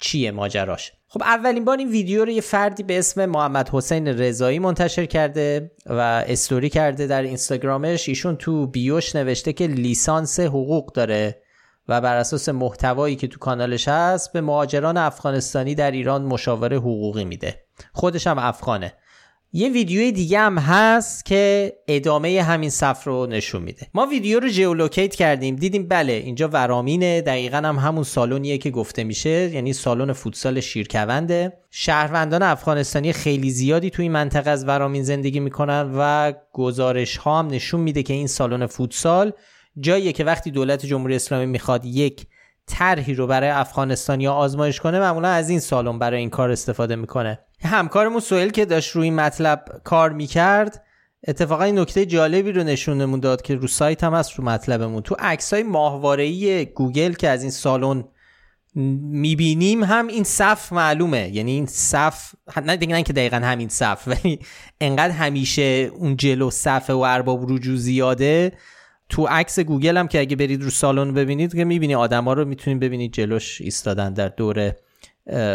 چیه 0.00 0.30
ماجراش؟ 0.30 0.92
خب 1.08 1.22
اولین 1.22 1.64
بار 1.64 1.78
این 1.78 1.90
ویدیو 1.90 2.24
رو 2.24 2.30
یه 2.30 2.40
فردی 2.40 2.82
به 2.82 2.98
اسم 2.98 3.26
محمد 3.26 3.68
حسین 3.68 4.08
رضایی 4.08 4.58
منتشر 4.58 5.06
کرده 5.06 5.70
و 5.86 6.24
استوری 6.26 6.68
کرده 6.68 7.06
در 7.06 7.22
اینستاگرامش. 7.22 8.08
ایشون 8.08 8.36
تو 8.36 8.66
بیوش 8.66 9.16
نوشته 9.16 9.52
که 9.52 9.66
لیسانس 9.66 10.40
حقوق 10.40 10.92
داره 10.92 11.42
و 11.88 12.00
بر 12.00 12.16
اساس 12.16 12.48
محتوایی 12.48 13.16
که 13.16 13.28
تو 13.28 13.38
کانالش 13.38 13.88
هست 13.88 14.32
به 14.32 14.40
مهاجران 14.40 14.96
افغانستانی 14.96 15.74
در 15.74 15.90
ایران 15.90 16.22
مشاوره 16.22 16.76
حقوقی 16.76 17.24
میده. 17.24 17.64
خودش 17.92 18.26
هم 18.26 18.38
افغانه. 18.38 18.92
یه 19.52 19.68
ویدیوی 19.68 20.12
دیگه 20.12 20.38
هم 20.38 20.58
هست 20.58 21.24
که 21.24 21.72
ادامه 21.88 22.42
همین 22.42 22.70
صف 22.70 23.04
رو 23.04 23.26
نشون 23.26 23.62
میده. 23.62 23.86
ما 23.94 24.06
ویدیو 24.06 24.40
رو 24.40 24.48
جیولوکیت 24.48 25.14
کردیم. 25.14 25.56
دیدیم 25.56 25.88
بله 25.88 26.12
اینجا 26.12 26.48
ورامینه. 26.48 27.20
دقیقا 27.20 27.56
هم 27.56 27.76
همون 27.76 28.04
سالونیه 28.04 28.58
که 28.58 28.70
گفته 28.70 29.04
میشه. 29.04 29.30
یعنی 29.30 29.72
سالن 29.72 30.12
فوتسال 30.12 30.60
شیرکونده. 30.60 31.52
شهروندان 31.70 32.42
افغانستانی 32.42 33.12
خیلی 33.12 33.50
زیادی 33.50 33.90
توی 33.90 34.08
منطقه 34.08 34.50
از 34.50 34.68
ورامین 34.68 35.02
زندگی 35.02 35.40
می‌کنن 35.40 35.92
و 35.96 36.32
گزارش 36.52 37.16
ها 37.16 37.38
هم 37.38 37.46
نشون 37.46 37.80
میده 37.80 38.02
که 38.02 38.14
این 38.14 38.26
سالن 38.26 38.66
فوتسال 38.66 39.32
جاییه 39.80 40.12
که 40.12 40.24
وقتی 40.24 40.50
دولت 40.50 40.86
جمهوری 40.86 41.16
اسلامی 41.16 41.46
می‌خواد 41.46 41.84
یک 41.84 42.26
طرحی 42.66 43.14
رو 43.14 43.26
برای 43.26 43.50
افغانستانیا 43.50 44.32
آزمایش 44.32 44.80
کنه 44.80 45.00
معمولا 45.00 45.28
از 45.28 45.50
این 45.50 45.60
سالن 45.60 45.98
برای 45.98 46.20
این 46.20 46.30
کار 46.30 46.50
استفاده 46.50 46.96
می‌کنه. 46.96 47.38
همکارمون 47.62 48.20
سوئل 48.20 48.48
که 48.48 48.64
داشت 48.64 48.96
روی 48.96 49.10
مطلب 49.10 49.64
کار 49.84 50.12
می‌کرد 50.12 50.84
اتفاقا 51.28 51.64
این 51.64 51.78
نکته 51.78 52.06
جالبی 52.06 52.52
رو 52.52 52.62
نشونمون 52.62 53.20
داد 53.20 53.42
که 53.42 53.54
رو 53.54 53.66
سایت 53.66 54.04
هم 54.04 54.14
هست 54.14 54.34
رو 54.34 54.44
مطلبمون. 54.44 55.02
تو 55.02 55.16
عکس 55.18 55.52
های 55.52 55.62
ماهواره 55.62 56.64
گوگل 56.64 57.12
که 57.12 57.28
از 57.28 57.42
این 57.42 57.50
سالن 57.50 58.04
می‌بینیم 58.74 59.84
هم 59.84 60.06
این 60.06 60.24
صف 60.24 60.72
معلومه. 60.72 61.28
یعنی 61.28 61.50
این 61.50 61.66
صف 61.66 62.34
نه 62.64 62.76
دیگه 62.76 62.94
نه 62.94 63.02
که 63.02 63.12
دقیقا 63.12 63.36
همین 63.36 63.68
صف 63.68 64.02
ولی 64.08 64.38
انقدر 64.80 65.10
همیشه 65.10 65.62
اون 65.94 66.16
جلو 66.16 66.50
صف 66.50 66.90
و 66.90 66.98
ارباب 66.98 67.52
رجوع 67.52 67.76
زیاده. 67.76 68.52
تو 69.08 69.26
عکس 69.26 69.60
گوگل 69.60 69.96
هم 69.96 70.08
که 70.08 70.20
اگه 70.20 70.36
برید 70.36 70.62
رو 70.62 70.70
سالن 70.70 71.14
ببینید 71.14 71.54
که 71.54 71.64
می‌بینی 71.64 71.94
آدما 71.94 72.32
رو 72.32 72.44
می‌تونید 72.44 72.80
ببینید 72.80 73.12
جلوش 73.12 73.60
ایستادن 73.60 74.12
در 74.12 74.28
دور 74.28 74.72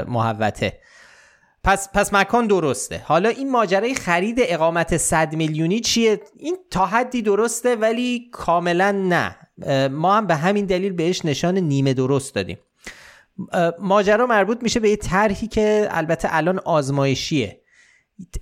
محوته 0.08 0.80
پس 1.64 1.90
پس 1.94 2.14
مکان 2.14 2.48
درسته. 2.48 3.02
حالا 3.06 3.30
این 3.30 3.52
ماجرای 3.52 3.96
خرید 3.96 4.38
اقامت 4.40 4.98
100 4.98 5.36
میلیونی 5.36 5.80
چیه؟ 5.80 6.22
این 6.38 6.58
تا 6.72 6.86
حدی 6.86 7.22
درسته 7.22 7.76
ولی 7.76 8.30
کاملا 8.32 8.92
نه. 8.92 9.36
ما 9.88 10.16
هم 10.16 10.28
به 10.28 10.36
همین 10.36 10.66
دلیل 10.66 10.94
بهش 10.94 11.26
نشان 11.26 11.58
نیمه 11.58 11.94
درست 11.94 12.36
دادیم. 12.36 12.58
ماجرا 13.80 14.26
مربوط 14.28 14.64
میشه 14.64 14.80
به 14.80 14.90
یه 14.90 14.96
طرحی 14.96 15.48
که 15.48 15.88
البته 15.92 16.28
الان 16.32 16.60
آزمایشیه. 16.60 17.60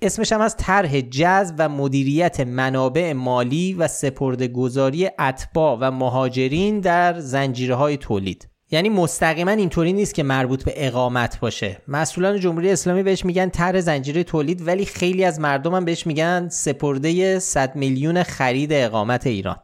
اسمش 0.02 0.32
هم 0.32 0.40
از 0.40 0.56
طرح 0.56 1.00
جذب 1.00 1.54
و 1.58 1.68
مدیریت 1.68 2.40
منابع 2.40 3.12
مالی 3.12 3.74
و 3.74 3.88
سپرده 3.88 4.48
گذاری 4.48 5.10
اتباع 5.18 5.78
و 5.80 5.90
مهاجرین 5.90 6.80
در 6.80 7.20
زنجیره 7.20 7.74
های 7.74 7.96
تولید. 7.96 8.51
یعنی 8.72 8.88
مستقیما 8.88 9.50
اینطوری 9.50 9.92
نیست 9.92 10.14
که 10.14 10.22
مربوط 10.22 10.64
به 10.64 10.72
اقامت 10.76 11.40
باشه. 11.40 11.82
مسئولان 11.88 12.40
جمهوری 12.40 12.70
اسلامی 12.70 13.02
بهش 13.02 13.24
میگن 13.24 13.48
طرح 13.48 13.80
زنجیره 13.80 14.24
تولید 14.24 14.66
ولی 14.66 14.84
خیلی 14.84 15.24
از 15.24 15.40
مردم 15.40 15.74
هم 15.74 15.84
بهش 15.84 16.06
میگن 16.06 16.48
سپرده 16.48 17.38
100 17.38 17.76
میلیون 17.76 18.22
خرید 18.22 18.72
اقامت 18.72 19.26
ایران. 19.26 19.56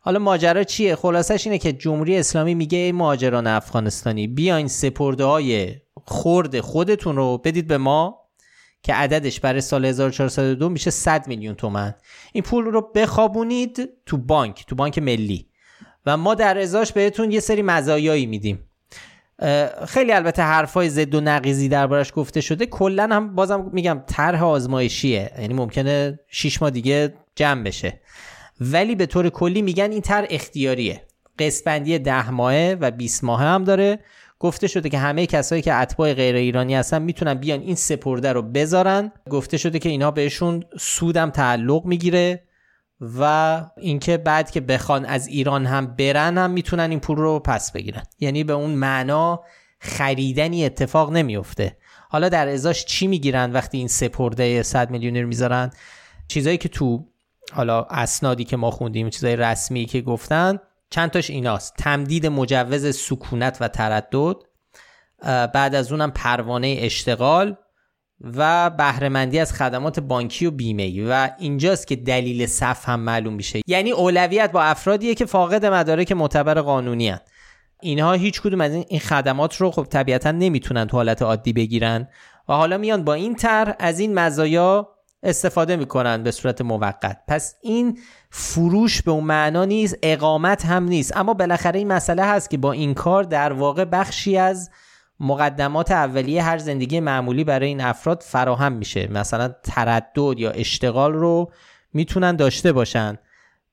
حالا 0.00 0.18
ماجرا 0.18 0.64
چیه؟ 0.64 0.96
خلاصش 0.96 1.46
اینه 1.46 1.58
که 1.58 1.72
جمهوری 1.72 2.16
اسلامی 2.16 2.54
میگه 2.54 2.78
ای 2.78 2.92
مهاجران 2.92 3.46
افغانستانی 3.46 4.26
بیاین 4.26 4.68
سپرده 4.68 5.24
های 5.24 5.74
خورد 6.04 6.60
خودتون 6.60 7.16
رو 7.16 7.38
بدید 7.38 7.66
به 7.66 7.78
ما 7.78 8.18
که 8.82 8.94
عددش 8.94 9.40
برای 9.40 9.60
سال 9.60 9.84
1402 9.84 10.68
میشه 10.68 10.90
100 10.90 11.28
میلیون 11.28 11.54
تومن 11.54 11.94
این 12.32 12.44
پول 12.44 12.64
رو 12.64 12.92
بخوابونید 12.94 13.88
تو 14.06 14.16
بانک 14.16 14.64
تو 14.66 14.74
بانک 14.74 14.98
ملی. 14.98 15.47
و 16.08 16.16
ما 16.16 16.34
در 16.34 16.58
ازاش 16.58 16.92
بهتون 16.92 17.30
یه 17.30 17.40
سری 17.40 17.62
مزایایی 17.62 18.26
میدیم. 18.26 18.64
خیلی 19.88 20.12
البته 20.12 20.42
حرفای 20.42 20.88
ضد 20.88 21.14
و 21.14 21.20
نقیزی 21.20 21.68
دربارش 21.68 22.12
گفته 22.14 22.40
شده. 22.40 22.66
کلا 22.66 23.08
هم 23.12 23.34
بازم 23.34 23.70
میگم 23.72 24.02
طرح 24.06 24.44
آزمایشیه. 24.44 25.30
یعنی 25.40 25.54
ممکنه 25.54 26.18
6 26.28 26.62
ماه 26.62 26.70
دیگه 26.70 27.14
جمع 27.34 27.62
بشه. 27.62 28.00
ولی 28.60 28.94
به 28.94 29.06
طور 29.06 29.28
کلی 29.30 29.62
میگن 29.62 29.90
این 29.90 30.00
طرح 30.00 30.26
اختیاریه. 30.30 31.02
قسپندی 31.38 31.98
ده 31.98 32.30
ماهه 32.30 32.76
و 32.80 32.90
20 32.90 33.24
ماهه 33.24 33.46
هم 33.46 33.64
داره. 33.64 33.98
گفته 34.38 34.66
شده 34.66 34.88
که 34.88 34.98
همه 34.98 35.26
کسایی 35.26 35.62
که 35.62 35.74
اتباع 35.74 36.14
غیر 36.14 36.36
ایرانی 36.36 36.74
هستن 36.74 37.02
می‌تونن 37.02 37.34
بیان 37.34 37.60
این 37.60 37.74
سپرده 37.74 38.32
رو 38.32 38.42
بذارن. 38.42 39.12
گفته 39.30 39.56
شده 39.56 39.78
که 39.78 39.88
اینا 39.88 40.10
بهشون 40.10 40.64
سودم 40.78 41.30
تعلق 41.30 41.84
می‌گیره. 41.84 42.42
و 43.00 43.62
اینکه 43.76 44.16
بعد 44.16 44.50
که 44.50 44.60
بخوان 44.60 45.04
از 45.04 45.26
ایران 45.26 45.66
هم 45.66 45.86
برن 45.86 46.38
هم 46.38 46.50
می‌تونن 46.50 46.90
این 46.90 47.00
پول 47.00 47.16
رو 47.16 47.40
پس 47.40 47.72
بگیرن. 47.72 48.02
یعنی 48.20 48.44
به 48.44 48.52
اون 48.52 48.70
معنا 48.70 49.44
خریدنی 49.80 50.64
اتفاق 50.64 51.12
نمیفته. 51.12 51.76
حالا 52.08 52.28
در 52.28 52.48
ازاش 52.48 52.84
چی 52.84 53.06
می‌گیرن 53.06 53.52
وقتی 53.52 53.78
این 53.78 53.88
سپرده 53.88 54.62
100 54.62 54.90
میلیونی 54.90 55.22
رو 55.22 55.28
می‌ذارن؟ 55.28 55.70
چیزایی 56.28 56.58
که 56.58 56.68
تو 56.68 57.06
حالا 57.52 57.82
اسنادی 57.82 58.44
که 58.44 58.56
ما 58.56 58.70
خوندیم 58.70 59.10
چیزای 59.10 59.36
رسمی 59.36 59.84
که 59.84 60.00
گفتن 60.00 60.58
چند 60.90 61.10
تاش 61.10 61.30
ایناست. 61.30 61.74
تمدید 61.78 62.26
مجوز 62.26 62.96
سکونت 62.96 63.56
و 63.60 63.68
تردد 63.68 64.36
بعد 65.54 65.74
از 65.74 65.92
اونم 65.92 66.10
پروانه 66.10 66.76
اشتغال 66.80 67.56
و 68.20 68.70
بهرهمندی 68.70 69.38
از 69.38 69.52
خدمات 69.52 70.00
بانکی 70.00 70.46
و 70.46 70.50
بیمه 70.50 71.04
و 71.10 71.28
اینجاست 71.38 71.86
که 71.86 71.96
دلیل 71.96 72.46
صف 72.46 72.88
هم 72.88 73.00
معلوم 73.00 73.34
میشه. 73.34 73.60
یعنی 73.66 73.90
اولویت 73.90 74.52
با 74.52 74.62
افرادیه 74.62 75.14
که 75.14 75.26
فاقد 75.26 75.66
مدارک 75.66 76.12
معتبر 76.12 76.60
قانونی 76.60 77.08
هن. 77.08 77.20
اینها 77.82 78.12
هیچ 78.12 78.42
کدوم 78.42 78.60
از 78.60 78.72
این 78.72 79.00
خدمات 79.00 79.56
رو 79.56 79.70
خب 79.70 79.84
طبیعتا 79.84 80.30
نمی‌تونن 80.30 80.86
تو 80.86 80.96
حالت 80.96 81.22
عادی 81.22 81.52
بگیرن. 81.52 82.08
و 82.48 82.52
حالا 82.52 82.78
میان 82.78 83.04
با 83.04 83.14
این 83.14 83.34
تر 83.34 83.74
از 83.78 84.00
این 84.00 84.14
مزایا 84.14 84.88
استفاده 85.22 85.76
می‌کنن 85.76 86.22
به 86.22 86.30
صورت 86.30 86.60
موقت. 86.60 87.18
پس 87.28 87.54
این 87.62 87.98
فروش 88.30 89.02
به 89.02 89.10
اون 89.10 89.24
معنا 89.24 89.64
نیست 89.64 89.96
اقامت 90.02 90.64
هم 90.64 90.84
نیست. 90.84 91.16
اما 91.16 91.34
بالاخره 91.34 91.78
این 91.78 91.88
مسئله 91.88 92.24
هست 92.24 92.50
که 92.50 92.58
با 92.58 92.72
این 92.72 92.94
کار 92.94 93.24
در 93.24 93.52
واقع 93.52 93.84
بخشی 93.84 94.36
از 94.36 94.70
مقدمات 95.20 95.90
اولیه 95.90 96.42
هر 96.42 96.58
زندگی 96.58 97.00
معمولی 97.00 97.44
برای 97.44 97.68
این 97.68 97.80
افراد 97.80 98.22
فراهم 98.26 98.72
میشه. 98.72 99.12
مثلا 99.12 99.54
تردد 99.62 100.38
یا 100.38 100.50
اشتغال 100.50 101.12
رو 101.12 101.52
می‌تونن 101.92 102.36
داشته 102.36 102.72
باشن. 102.72 103.18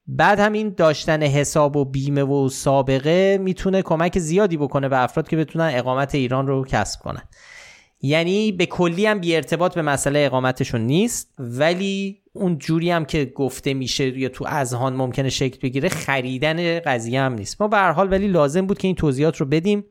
بعد 0.07 0.39
هم 0.39 0.53
این 0.53 0.73
داشتن 0.77 1.23
حساب 1.23 1.75
و 1.75 1.85
بیمه 1.85 2.23
و 2.23 2.49
سابقه 2.49 3.37
می‌تونه 3.41 3.81
کمک 3.81 4.19
زیادی 4.19 4.57
بکنه 4.57 4.89
به 4.89 5.03
افراد 5.03 5.27
که 5.27 5.37
بتونن 5.37 5.71
اقامت 5.73 6.15
ایران 6.15 6.47
رو 6.47 6.65
کسب 6.65 6.99
کنن. 6.99 7.23
یعنی 8.01 8.51
به 8.51 8.65
کلی 8.65 9.05
هم 9.05 9.19
بی 9.19 9.35
ارتباط 9.35 9.75
به 9.75 9.81
مسئله 9.81 10.19
اقامتشون 10.19 10.81
نیست 10.81 11.35
ولی 11.39 12.21
اون 12.33 12.57
جوری 12.57 12.91
هم 12.91 13.05
که 13.05 13.25
گفته 13.25 13.73
میشه 13.73 14.19
یا 14.19 14.29
تو 14.29 14.45
اذهان 14.47 14.95
ممکنه 14.95 15.29
شکل 15.29 15.59
بگیره 15.61 15.89
خریدن 15.89 16.79
قضیه 16.79 17.21
هم 17.21 17.33
نیست. 17.33 17.61
ما 17.61 17.67
به 17.67 17.77
هر 17.77 17.91
حال 17.91 18.11
ولی 18.11 18.27
لازم 18.27 18.65
بود 18.65 18.77
که 18.77 18.87
این 18.87 18.95
توضیحات 18.95 19.37
رو 19.37 19.45
بدیم. 19.45 19.85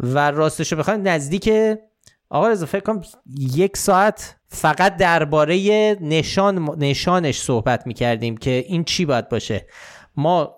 و 0.00 0.30
راستش 0.30 0.72
رو 0.72 0.78
بخوایم 0.78 1.08
نزدیک 1.08 1.50
آقا 2.30 2.48
رضا 2.48 2.66
فکر 2.66 2.80
کنم 2.80 3.00
یک 3.38 3.76
ساعت 3.76 4.36
فقط 4.48 4.96
درباره 4.96 5.56
نشان 6.00 6.74
نشانش 6.78 7.40
صحبت 7.40 7.86
می‌کردیم 7.86 8.36
که 8.36 8.64
این 8.68 8.84
چی 8.84 9.04
باید 9.04 9.28
باشه. 9.28 9.66
ما 10.16 10.56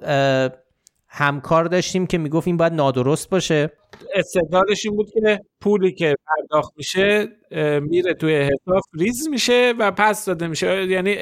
همکار 1.09 1.65
داشتیم 1.65 2.07
که 2.07 2.19
می‌گفت 2.19 2.47
این 2.47 2.57
باید 2.57 2.73
نادرست 2.73 3.31
باشه. 3.31 3.71
استدلالش 4.15 4.87
این 4.87 4.97
بود 4.97 5.11
که 5.11 5.41
پولی 5.61 5.93
که 5.93 6.17
پرداخت 6.27 6.73
میشه 6.77 7.29
میره 7.81 8.15
توی 8.15 8.35
حساب 8.37 8.83
ریز 8.93 9.29
میشه 9.29 9.75
و 9.79 9.91
پس 9.91 10.25
داده 10.25 10.47
میشه. 10.47 10.87
یعنی 10.87 11.17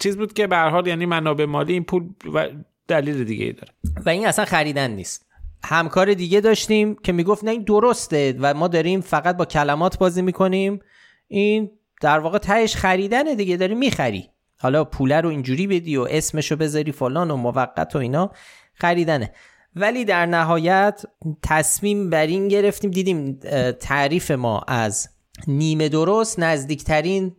چیز 0.00 0.16
بود 0.16 0.32
که 0.32 0.46
به 0.46 0.56
حال 0.56 0.86
یعنی 0.86 1.06
منابع 1.06 1.44
مالی 1.44 1.72
این 1.72 1.84
پول 1.84 2.08
و 2.34 2.48
دلیل 2.88 3.24
دیگه 3.24 3.44
ای 3.44 3.52
داره. 3.52 3.72
و 4.06 4.08
این 4.08 4.26
اصلا 4.26 4.44
خریدن 4.44 4.90
نیست. 4.90 5.26
همکار 5.64 6.14
دیگه 6.14 6.40
داشتیم 6.40 6.94
که 6.94 7.12
می‌گفت 7.12 7.44
نه 7.44 7.50
این 7.50 7.62
درسته 7.62 8.34
و 8.40 8.54
ما 8.54 8.68
داریم 8.68 9.00
فقط 9.00 9.36
با 9.36 9.44
کلمات 9.44 9.98
بازی 9.98 10.22
می‌کنیم. 10.22 10.80
این 11.28 11.70
در 12.00 12.18
واقع 12.18 12.38
تهش 12.38 12.76
خریدنه 12.76 13.34
دیگه 13.34 13.56
داری 13.56 13.74
می‌خری. 13.74 14.30
حالا 14.58 14.84
پوله 14.84 15.20
رو 15.20 15.28
اینجوری 15.28 15.66
بدی 15.66 15.96
و 15.96 16.06
اسمشو 16.10 16.56
بذاری 16.56 16.92
فلان 16.92 17.30
و 17.30 17.36
موقت 17.36 17.96
و 17.96 17.98
اینا 17.98 18.30
خریدنه. 18.74 19.32
ولی 19.76 20.04
در 20.04 20.26
نهایت 20.26 21.02
تصمیم 21.42 22.10
بر 22.10 22.26
این 22.26 22.48
گرفتیم 22.48 22.90
دیدیم 22.90 23.38
تعریف 23.80 24.30
ما 24.30 24.60
از 24.68 25.08
نیمه 25.46 25.88
درست 25.88 26.38
نزدیکترین 26.38 27.36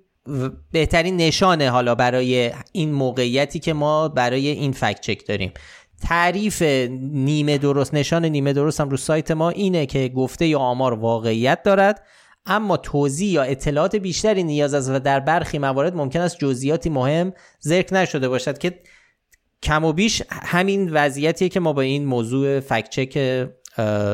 بهترین 0.71 1.17
نشانه 1.17 1.69
حالا 1.69 1.95
برای 1.95 2.51
این 2.71 2.91
موقعیتی 2.91 3.59
که 3.59 3.73
ما 3.73 4.07
برای 4.07 4.47
این 4.47 4.71
فکت 4.71 5.01
چک 5.01 5.27
داریم. 5.27 5.51
تعریف 6.05 6.61
نیمه 7.01 7.57
درست 7.57 7.93
نشان 7.93 8.25
نیمه 8.25 8.53
درست 8.53 8.81
هم 8.81 8.89
رو 8.89 8.97
سایت 8.97 9.31
ما 9.31 9.49
اینه 9.49 9.85
که 9.85 10.07
گفته 10.07 10.47
یا 10.47 10.59
آمار 10.59 10.93
واقعیت 10.93 11.63
دارد 11.63 12.03
اما 12.45 12.77
توضیح 12.77 13.31
یا 13.31 13.43
اطلاعات 13.43 13.95
بیشتری 13.95 14.43
نیاز 14.43 14.73
است 14.73 14.89
و 14.89 14.99
در 14.99 15.19
برخی 15.19 15.59
موارد 15.59 15.95
ممکن 15.95 16.21
است 16.21 16.37
جزئیاتی 16.37 16.89
مهم 16.89 17.33
ذکر 17.63 17.93
نشده 17.93 18.29
باشد 18.29 18.57
که 18.57 18.79
کم 19.63 19.85
و 19.85 19.93
بیش 19.93 20.23
همین 20.29 20.89
وضعیتیه 20.93 21.49
که 21.49 21.59
ما 21.59 21.73
با 21.73 21.81
این 21.81 22.05
موضوع 22.05 22.59
فکت 22.59 22.89
چک 22.89 23.13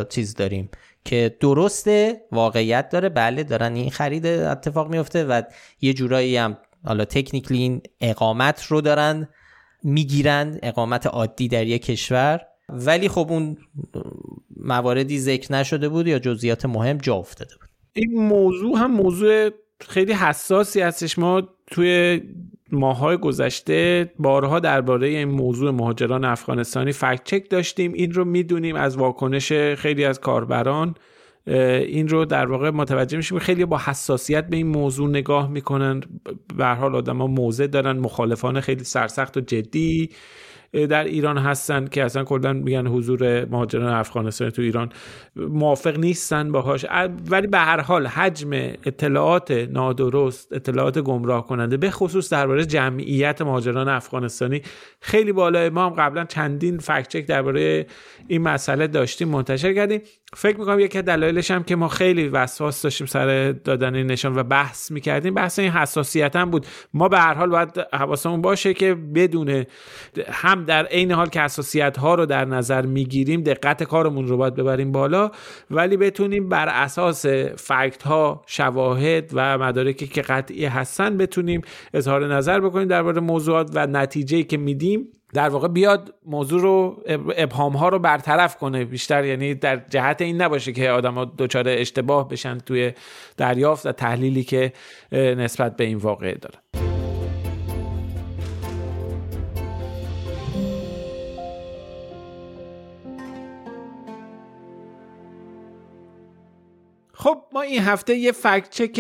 چیز 0.10 0.34
داریم 0.34 0.70
که 1.06 1.38
درسته 1.40 2.22
واقعیت 2.32 2.90
داره. 2.90 3.10
بله 3.10 3.44
دارن 3.44 3.76
این 3.76 3.90
خرید 3.90 4.26
اتفاق 4.26 4.90
میفته 4.90 5.26
و 5.26 5.42
یه 5.82 5.94
جورایی 5.94 6.38
هم 6.38 6.58
حالا 6.86 7.06
تکنیکلی 7.06 7.58
این 7.58 7.82
اقامت 8.02 8.64
رو 8.64 8.82
دارن 8.82 9.28
می‌گیرن 9.84 10.60
اقامت 10.64 11.08
عادی 11.08 11.48
در 11.48 11.68
یک 11.68 11.86
کشور. 11.86 12.42
ولی 12.70 13.10
خب 13.10 13.28
اون 13.30 13.58
مواردی 14.58 15.20
ذکر 15.20 15.54
نشده 15.54 15.90
بود 15.90 16.08
یا 16.08 16.20
جزئیات 16.20 16.66
مهم 16.66 16.98
جا 16.98 17.16
افتاده 17.16 17.56
بود؟ 17.56 17.70
این 17.94 18.14
موضوع 18.14 18.78
هم 18.78 18.92
موضوع 18.92 19.50
خیلی 19.80 20.14
حساسی 20.14 20.82
هستش. 20.82 21.20
ما 21.20 21.42
توی 21.68 22.22
ماهای 22.72 23.18
گذشته 23.18 24.12
بارها 24.20 24.60
درباره 24.60 25.08
این 25.08 25.28
موضوع 25.28 25.72
مهاجران 25.72 26.26
افغانستانی 26.26 26.92
فکت 26.92 27.24
چک 27.24 27.50
داشتیم. 27.50 27.94
این 27.94 28.12
رو 28.12 28.26
می‌دونیم 28.26 28.76
از 28.76 28.98
واکنش 28.98 29.54
خیلی 29.54 30.06
از 30.06 30.20
کاربران. 30.20 30.96
این 31.48 32.08
رو 32.08 32.26
در 32.26 32.46
واقع 32.46 32.70
متوجه 32.70 33.18
میشیم. 33.18 33.40
خیلی 33.40 33.66
با 33.66 33.82
حساسیت 33.86 34.48
به 34.48 34.58
این 34.58 34.68
موضوع 34.68 35.10
نگاه 35.10 35.50
می‌کنن. 35.50 36.02
به 36.58 36.66
حال 36.66 36.96
آدما 36.96 37.28
موضع 37.28 37.68
دارن 37.68 38.00
مخالفان 38.00 38.62
خیلی 38.62 38.84
سرسخت 38.84 39.38
و 39.38 39.42
جدی 39.42 40.10
در 40.72 41.04
ایران 41.04 41.38
هستن 41.38 41.88
که 41.88 42.04
اصلا 42.04 42.24
کلا 42.24 42.54
میگن 42.54 42.88
حضور 42.88 43.46
مهاجران 43.46 43.94
افغانستان 43.94 44.50
تو 44.50 44.62
ایران 44.62 44.90
موافق 45.36 46.00
نیستن 46.00 46.52
باهاش. 46.52 46.86
ولی 47.30 47.48
به 47.48 47.58
هر 47.58 47.82
حال 47.82 48.08
حجم 48.08 48.52
اطلاعات 48.86 49.52
نادرست 49.52 50.54
اطلاعات 50.54 51.00
گمراه 51.00 51.48
کننده 51.48 51.78
به 51.78 51.92
خصوص 51.92 52.34
درباره 52.34 52.66
جمعیت 52.66 53.42
مهاجران 53.42 53.90
افغانستانی 53.90 54.62
خیلی 55.02 55.32
بالای 55.32 55.70
ما 55.70 55.86
هم 55.86 55.94
قبلا 55.94 56.26
چندین 56.26 56.78
فکت 56.78 57.08
چک 57.08 57.26
درباره 57.26 57.86
این 58.28 58.42
مسئله 58.42 58.88
داشتیم 58.88 59.28
منتشر 59.30 59.74
کردیم. 59.74 60.02
فکر 60.36 60.58
می‌کنم 60.58 60.80
یکی 60.80 61.02
دلایلش 61.02 61.52
هم 61.52 61.64
که 61.64 61.76
ما 61.76 61.88
خیلی 61.88 62.28
وسواس 62.28 62.82
داشتیم 62.82 63.08
سر 63.08 63.52
دادن 63.52 63.96
این 63.96 64.12
نشان 64.12 64.36
و 64.36 64.44
بحث 64.44 64.92
می‌کردیم 64.92 65.34
بحث 65.34 65.60
این 65.60 65.72
حساسیت 65.72 66.36
هم 66.36 66.50
بود. 66.52 66.66
ما 66.94 67.08
به 67.08 67.20
هر 67.20 67.34
حال 67.34 67.50
باید 67.50 67.70
حواسمون 67.94 68.42
باشه 68.42 68.74
که 68.74 68.96
بدون 68.96 69.66
هم 70.28 70.66
در 70.66 70.86
عین 70.86 71.12
حال 71.12 71.30
که 71.30 71.42
حساسیت 71.42 71.98
ها 71.98 72.16
رو 72.16 72.26
در 72.26 72.46
نظر 72.46 72.86
می‌گیریم 72.86 73.42
دقت 73.42 73.84
کارمون 73.84 74.28
رو 74.28 74.38
باید 74.38 74.56
ببریم 74.56 74.92
بالا 74.92 75.32
ولی 75.72 75.98
بتونیم 75.98 76.50
بر 76.50 76.70
اساس 76.70 77.26
فکت 77.58 78.04
ها 78.04 78.42
شواهد 78.48 79.32
و 79.34 79.58
مدارکی 79.58 80.08
که 80.08 80.22
قطعی 80.22 80.66
هستن 80.66 81.18
بتونیم 81.18 81.62
اظهار 81.94 82.36
نظر 82.36 82.60
بکنیم 82.60 82.88
درباره 82.88 83.22
موضوعات 83.22 83.72
و 83.74 83.88
نتیجه 83.88 84.44
که 84.44 84.58
میدیم. 84.58 85.08
در 85.34 85.50
واقع 85.50 85.68
بیاد 85.68 86.14
موضوع 86.26 86.62
رو 86.62 87.04
ابهام 87.38 87.74
ها 87.74 87.90
رو 87.90 88.00
برطرف 88.00 88.58
کنه. 88.58 88.86
بیشتر 88.86 89.26
یعنی 89.26 89.56
در 89.56 89.82
جهت 89.90 90.22
این 90.22 90.42
نباشه 90.42 90.74
که 90.74 90.90
آدم 90.90 91.14
ها 91.14 91.26
دچار 91.38 91.64
اشتباه 91.68 92.30
بشن 92.30 92.58
توی 92.58 92.92
دریافت 93.38 93.86
و 93.86 93.92
تحلیلی 93.92 94.44
که 94.44 94.74
نسبت 95.12 95.76
به 95.76 95.84
این 95.84 95.98
واقعه 95.98 96.34
داره. 96.34 96.61
خب 107.24 107.38
ما 107.54 107.62
این 107.62 107.82
هفته 107.82 108.16
یه 108.16 108.32
فکت 108.32 108.70
چک 108.70 109.00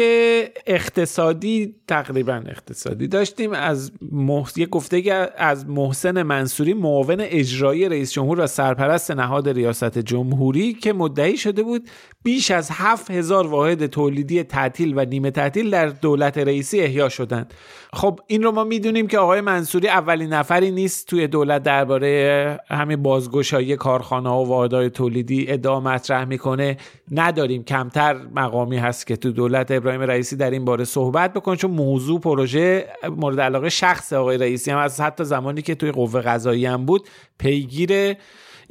اقتصادی 0.67 1.75
تقریبا 1.87 2.43
اقتصادی 2.47 3.07
داشتیم. 3.07 3.53
از 3.53 3.91
محس... 4.11 4.57
یه 4.57 4.65
گفته 4.65 5.29
از 5.37 5.69
محسن 5.69 6.23
منصوری 6.23 6.73
معاون 6.73 7.17
اجرایی 7.19 7.89
رئیس 7.89 8.11
جمهور 8.11 8.39
و 8.39 8.47
سرپرست 8.47 9.11
نهاد 9.11 9.49
ریاست 9.49 9.97
جمهوری 9.97 10.73
که 10.73 10.93
مدعی 10.93 11.37
شده 11.37 11.63
بود 11.63 11.89
بیش 12.23 12.51
از 12.51 12.71
7000 12.71 13.47
واحد 13.47 13.85
تولیدی 13.85 14.43
تعطیل 14.43 14.93
و 14.97 15.05
نیمه 15.05 15.31
تعطیل 15.31 15.69
در 15.69 15.87
دولت 15.87 16.37
رئیسی 16.37 16.81
احیا 16.81 17.09
شدند. 17.09 17.53
خب 17.93 18.19
این 18.27 18.43
رو 18.43 18.51
ما 18.51 18.63
می‌دونیم 18.63 19.07
که 19.07 19.17
آقای 19.17 19.41
منصوری 19.41 19.87
اولین 19.87 20.33
نفری 20.33 20.71
نیست 20.71 21.07
توی 21.07 21.27
دولت 21.27 21.63
درباره 21.63 22.59
همین 22.69 23.03
بازگشایی 23.03 23.75
کارخانه 23.75 24.29
و 24.29 24.45
واحدهای 24.45 24.89
تولیدی 24.89 25.45
ادعا 25.49 25.79
مطرح 25.79 26.25
می‌کنه. 26.25 26.77
نداریم. 27.11 27.63
کمتر 27.63 28.17
مقامی 28.35 28.77
هست 28.77 29.07
که 29.07 29.15
تو 29.15 29.31
دولت. 29.31 29.71
ابراهیم 29.71 30.01
رئیسی 30.01 30.35
در 30.35 30.51
این 30.51 30.65
باره 30.65 30.83
صحبت 30.83 31.33
بکنه 31.33 31.55
چون 31.55 31.71
موضوع 31.71 32.19
پروژه 32.19 32.87
مورد 33.17 33.39
علاقه 33.39 33.69
شخص 33.69 34.13
آقای 34.13 34.37
رئیسی 34.37 34.71
هم 34.71 34.77
از 34.77 35.01
حتی 35.01 35.23
زمانی 35.23 35.61
که 35.61 35.75
توی 35.75 35.91
قوه 35.91 36.21
قضایی 36.21 36.65
هم 36.65 36.85
بود 36.85 37.07
پیگیر 37.37 38.15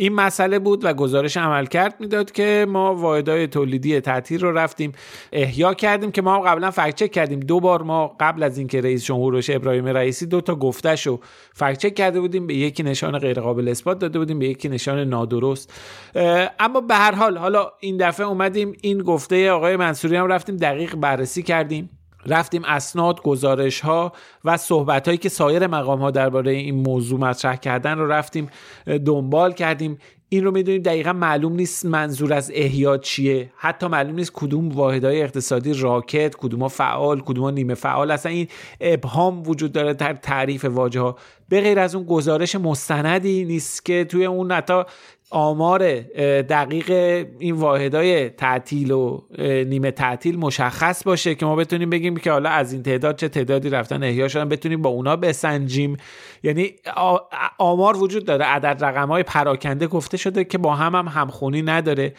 این 0.00 0.14
مسئله 0.14 0.58
بود 0.58 0.84
و 0.84 0.92
گزارش 0.92 1.36
عملکرد 1.36 1.94
می‌داد 2.00 2.32
که 2.32 2.66
ما 2.68 2.94
واحدهای 2.94 3.46
تولیدی 3.46 4.00
تعطیل 4.00 4.40
رو 4.40 4.52
رفتیم 4.52 4.92
احیا 5.32 5.74
کردیم 5.74 6.12
که 6.12 6.22
ما 6.22 6.40
قبلا 6.40 6.70
فکت 6.70 6.94
چک 6.94 7.10
کردیم. 7.10 7.40
دو 7.40 7.60
بار 7.60 7.82
ما 7.82 8.16
قبل 8.20 8.42
از 8.42 8.58
اینکه 8.58 8.80
رئیس 8.80 9.04
جمهور 9.04 9.44
ابراهیم 9.48 9.86
رئیسی 9.86 10.26
دو 10.26 10.40
تا 10.40 10.54
گفتش 10.54 11.06
رو 11.06 11.20
فکت 11.54 11.78
چک 11.78 11.94
کرده 11.94 12.20
بودیم 12.20 12.46
به 12.46 12.54
یکی 12.54 12.82
نشان 12.82 13.18
غیر 13.18 13.40
قابل 13.40 13.68
اثبات 13.68 13.98
داده 13.98 14.18
بودیم 14.18 14.38
به 14.38 14.46
یکی 14.46 14.68
نشان 14.68 14.98
نادرست. 14.98 15.72
اما 16.60 16.80
به 16.80 16.94
هر 16.94 17.14
حال 17.14 17.38
حالا 17.38 17.72
این 17.80 17.96
دفعه 17.96 18.26
اومدیم 18.26 18.72
این 18.82 18.98
گفته 18.98 19.50
آقای 19.50 19.76
منصوری 19.76 20.16
هم 20.16 20.26
رفتیم 20.26 20.56
دقیق 20.56 20.94
بررسی 20.94 21.42
کردیم. 21.42 21.99
رفتیم 22.26 22.62
اسناد 22.64 23.22
گزارش 23.22 23.80
ها 23.80 24.12
و 24.44 24.56
صحبت 24.56 25.06
هایی 25.06 25.18
که 25.18 25.28
سایر 25.28 25.66
مقام 25.66 26.00
ها 26.00 26.10
درباره 26.10 26.52
این 26.52 26.74
موضوع 26.74 27.20
مطرح 27.20 27.56
کردن 27.56 27.98
رو 27.98 28.12
رفتیم 28.12 28.48
دنبال 29.06 29.52
کردیم. 29.52 29.98
این 30.32 30.44
رو 30.44 30.50
می‌دونیم 30.50 30.82
دقیقا 30.82 31.12
معلوم 31.12 31.52
نیست 31.52 31.86
منظور 31.86 32.32
از 32.32 32.50
احیا 32.54 32.98
چیه. 32.98 33.52
حتی 33.56 33.86
معلوم 33.86 34.14
نیست 34.14 34.32
کدوم 34.32 34.68
واحدهای 34.68 35.22
اقتصادی 35.22 35.74
راکت 35.74 36.36
کدوم 36.36 36.68
فعال 36.68 37.20
کدوم 37.20 37.48
نیمه 37.48 37.74
فعال. 37.74 38.10
اصلا 38.10 38.32
این 38.32 38.48
ابهام 38.80 39.48
وجود 39.48 39.72
داره 39.72 39.94
در 39.94 40.12
تعریف 40.12 40.64
واژه 40.64 41.00
ها 41.00 41.16
به 41.48 41.60
غیر 41.60 41.78
از 41.78 41.94
اون 41.94 42.04
گزارش 42.04 42.54
مستندی 42.56 43.44
نیست 43.44 43.84
که 43.84 44.04
توی 44.04 44.26
اون 44.26 44.52
حتی 44.52 44.82
آمار 45.30 46.00
دقیق 46.42 46.90
این 47.38 47.54
واحدهای 47.54 48.28
تعطیل 48.28 48.90
و 48.90 49.20
نیمه 49.38 49.90
تعطیل 49.90 50.38
مشخص 50.38 51.04
باشه 51.04 51.34
که 51.34 51.46
ما 51.46 51.56
بتونیم 51.56 51.90
بگیم 51.90 52.16
که 52.16 52.30
حالا 52.30 52.50
از 52.50 52.72
این 52.72 52.82
تعداد 52.82 53.16
چه 53.16 53.28
تعدادی 53.28 53.70
رفتن 53.70 54.02
احیا 54.02 54.28
شدن 54.28 54.48
بتونیم 54.48 54.82
با 54.82 54.90
اونا 54.90 55.16
بسنجیم. 55.16 55.96
یعنی 56.42 56.74
آمار 57.58 57.96
وجود 57.96 58.24
داره. 58.24 58.44
عدد 58.44 58.84
رقم 58.84 59.08
های 59.08 59.22
پراکنده 59.22 59.86
گفته 59.86 60.16
شده 60.16 60.44
که 60.44 60.58
با 60.58 60.74
هم 60.74 60.94
هم 60.94 61.08
همخونی 61.08 61.62
نداره. 61.62 62.14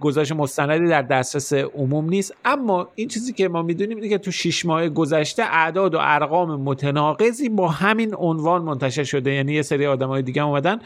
گزارش 0.00 0.32
مستندی 0.32 0.88
در 0.88 1.02
دسترس 1.02 1.52
عموم 1.52 2.08
نیست. 2.08 2.34
اما 2.44 2.88
این 2.94 3.08
چیزی 3.08 3.32
که 3.32 3.48
ما 3.48 3.62
می‌دونیم 3.62 3.96
اینه 3.96 4.08
که 4.08 4.18
تو 4.18 4.30
شش 4.30 4.64
ماه 4.64 4.88
گذشته 4.88 5.42
اعداد 5.42 5.94
و 5.94 5.98
ارقام 6.00 6.60
متناقضی 6.60 7.48
با 7.48 7.68
همین 7.68 8.14
عنوان 8.14 8.62
منتشر 8.62 9.04
شده. 9.04 9.32
یعنی 9.32 9.52
یه 9.52 9.62
سری 9.62 9.86
آدمای 9.86 10.22
دیگه 10.22 10.44
اومدن 10.44 10.78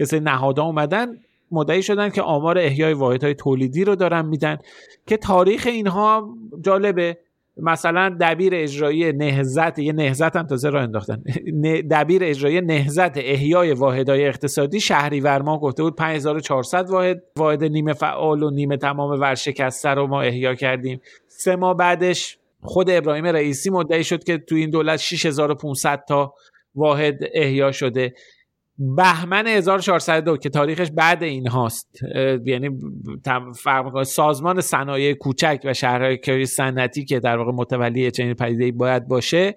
یه 0.00 0.06
سری 0.06 0.20
نهادها 0.20 0.64
اومدن 0.64 1.16
مدعی 1.50 1.82
شدن 1.82 2.08
که 2.08 2.22
آمار 2.22 2.58
احیای 2.58 2.92
واحدهای 2.92 3.34
تولیدی 3.34 3.84
رو 3.84 3.96
دارن 3.96 4.26
میدن 4.26 4.58
که 5.06 5.16
تاریخ 5.16 5.66
اینها 5.66 6.28
جالبه. 6.64 7.18
مثلا 7.56 8.16
دبیر 8.20 8.52
اجرایی 8.54 9.12
نهزت 9.12 9.78
یه 9.78 9.92
نهزت 9.92 10.36
هم 10.36 10.46
تازه 10.46 10.70
را 10.70 10.80
انداختن. 10.80 11.22
دبیر 11.90 12.24
اجرایی 12.24 12.60
نهزت 12.60 13.16
احیای 13.16 13.72
واحدهای 13.72 14.26
اقتصادی 14.26 14.80
شهریور 14.80 15.42
ما 15.42 15.58
گفته 15.58 15.82
بود 15.82 15.96
5400 15.96 16.90
واحد 16.90 17.22
واحد 17.36 17.64
نیمه 17.64 17.92
فعال 17.92 18.42
و 18.42 18.50
نیمه 18.50 18.76
تمام 18.76 19.20
ورشکسته 19.20 19.88
رو 19.88 20.06
ما 20.06 20.22
احیا 20.22 20.54
کردیم. 20.54 21.00
سه 21.28 21.56
ماه 21.56 21.76
بعدش 21.76 22.38
خود 22.62 22.90
ابراهیم 22.90 23.26
رئیسی 23.26 23.70
مدعی 23.70 24.04
شد 24.04 24.24
که 24.24 24.38
تو 24.38 24.54
این 24.54 24.70
دولت 24.70 24.98
6500 24.98 26.04
تا 26.08 26.34
واحد 26.74 27.18
احیا 27.34 27.72
شده. 27.72 28.14
بهمن 28.80 29.46
1402 29.46 30.36
که 30.36 30.48
تاریخش 30.48 30.90
بعد 30.90 31.22
این 31.22 31.48
هاست. 31.48 31.98
یعنی 32.44 32.70
فرق 33.56 34.02
سازمان 34.02 34.60
صنایع 34.60 35.14
کوچک 35.14 35.60
و 35.64 35.74
شهرهای 35.74 36.46
صنعتی 36.46 37.04
که 37.04 37.20
در 37.20 37.36
واقع 37.36 37.52
متولی 37.52 38.10
چنین 38.10 38.34
پدیده 38.34 38.72
باید 38.72 39.08
باشه 39.08 39.54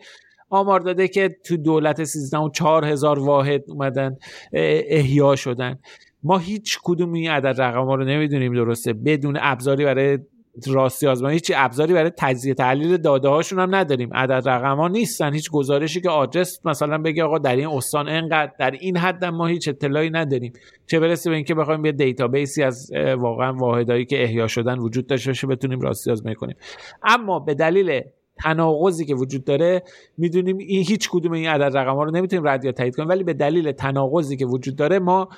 آمار 0.50 0.80
داده 0.80 1.08
که 1.08 1.38
تو 1.46 1.58
دولت 1.58 2.04
13 2.04 2.38
و 2.38 2.50
4000 2.50 3.20
واحد 3.20 3.64
اومدن 3.68 4.18
احیا 4.54 5.36
شدن. 5.36 5.80
ما 6.24 6.38
هیچ 6.38 6.80
کدوم 6.84 7.14
این 7.14 7.30
عدد 7.30 7.62
رقم 7.62 7.86
ها 7.86 7.96
رو 7.96 8.06
نمی‌دونیم 8.06 8.54
درسته. 8.54 8.94
بدون 8.94 9.38
ابزاری 9.42 9.86
برای 9.86 10.20
راستی 10.68 11.08
آزمایی 11.08 11.34
هیچ 11.34 11.52
ابزاری 11.56 11.94
برای 11.94 12.12
تجزیه 12.18 12.54
تحلیل 12.54 12.98
داده 12.98 13.28
هاشون 13.28 13.60
هم 13.60 13.76
نداریم. 13.76 14.10
عدد 14.14 14.50
رقم 14.50 14.78
ها 14.78 14.88
نیستن. 14.88 15.34
هیچ 15.34 15.52
گزارشی 15.52 16.02
که 16.02 16.10
آدرس 16.10 16.66
مثلا 16.66 16.98
بگه 16.98 17.24
آقا 17.24 17.38
در 17.38 17.56
این 17.56 17.68
استان 17.68 18.10
انقدر 18.10 18.52
در 18.60 18.72
این 18.72 18.98
حد 18.98 19.26
ما 19.26 19.48
هیچ 19.48 19.68
اطلاعی 19.68 20.10
نداریم. 20.10 20.54
چه 20.88 21.00
برسه 21.00 21.30
به 21.30 21.36
اینکه 21.36 21.56
بخوایم 21.56 21.86
یه 21.86 21.92
دیتابیسی 21.92 22.64
از 22.64 22.92
واقعا 23.18 23.54
واحدایی 23.54 24.06
که 24.06 24.24
احیا 24.24 24.48
شدن 24.48 24.80
وجود 24.80 25.08
داشته 25.08 25.30
باشه 25.30 25.48
بتونیم 25.48 25.82
راستی 25.82 26.12
آزمایی 26.12 26.36
کنیم. 26.36 26.56
اما 27.04 27.40
به 27.40 27.54
دلیل 27.54 28.02
تناقضی 28.44 29.06
که 29.06 29.16
وجود 29.16 29.44
داره 29.44 29.84
می‌دونیم 30.18 30.58
این 30.58 30.84
هیچ 30.84 31.10
کدوم 31.10 31.32
این 31.32 31.48
عدد 31.48 31.78
رقم 31.78 31.96
ها 31.96 32.04
رو 32.04 32.12
نمی‌تونیم 32.12 32.48
رد 32.48 32.66
یا 32.66 32.72
تایید 32.72 32.96
کنیم. 32.96 33.10
ولی 33.10 33.24
به 33.24 33.34
دلیل 33.34 33.72
تناقضی 33.72 34.38
که 34.38 34.46
وجود 34.46 34.76
داره 34.76 35.00
ما 35.00 35.30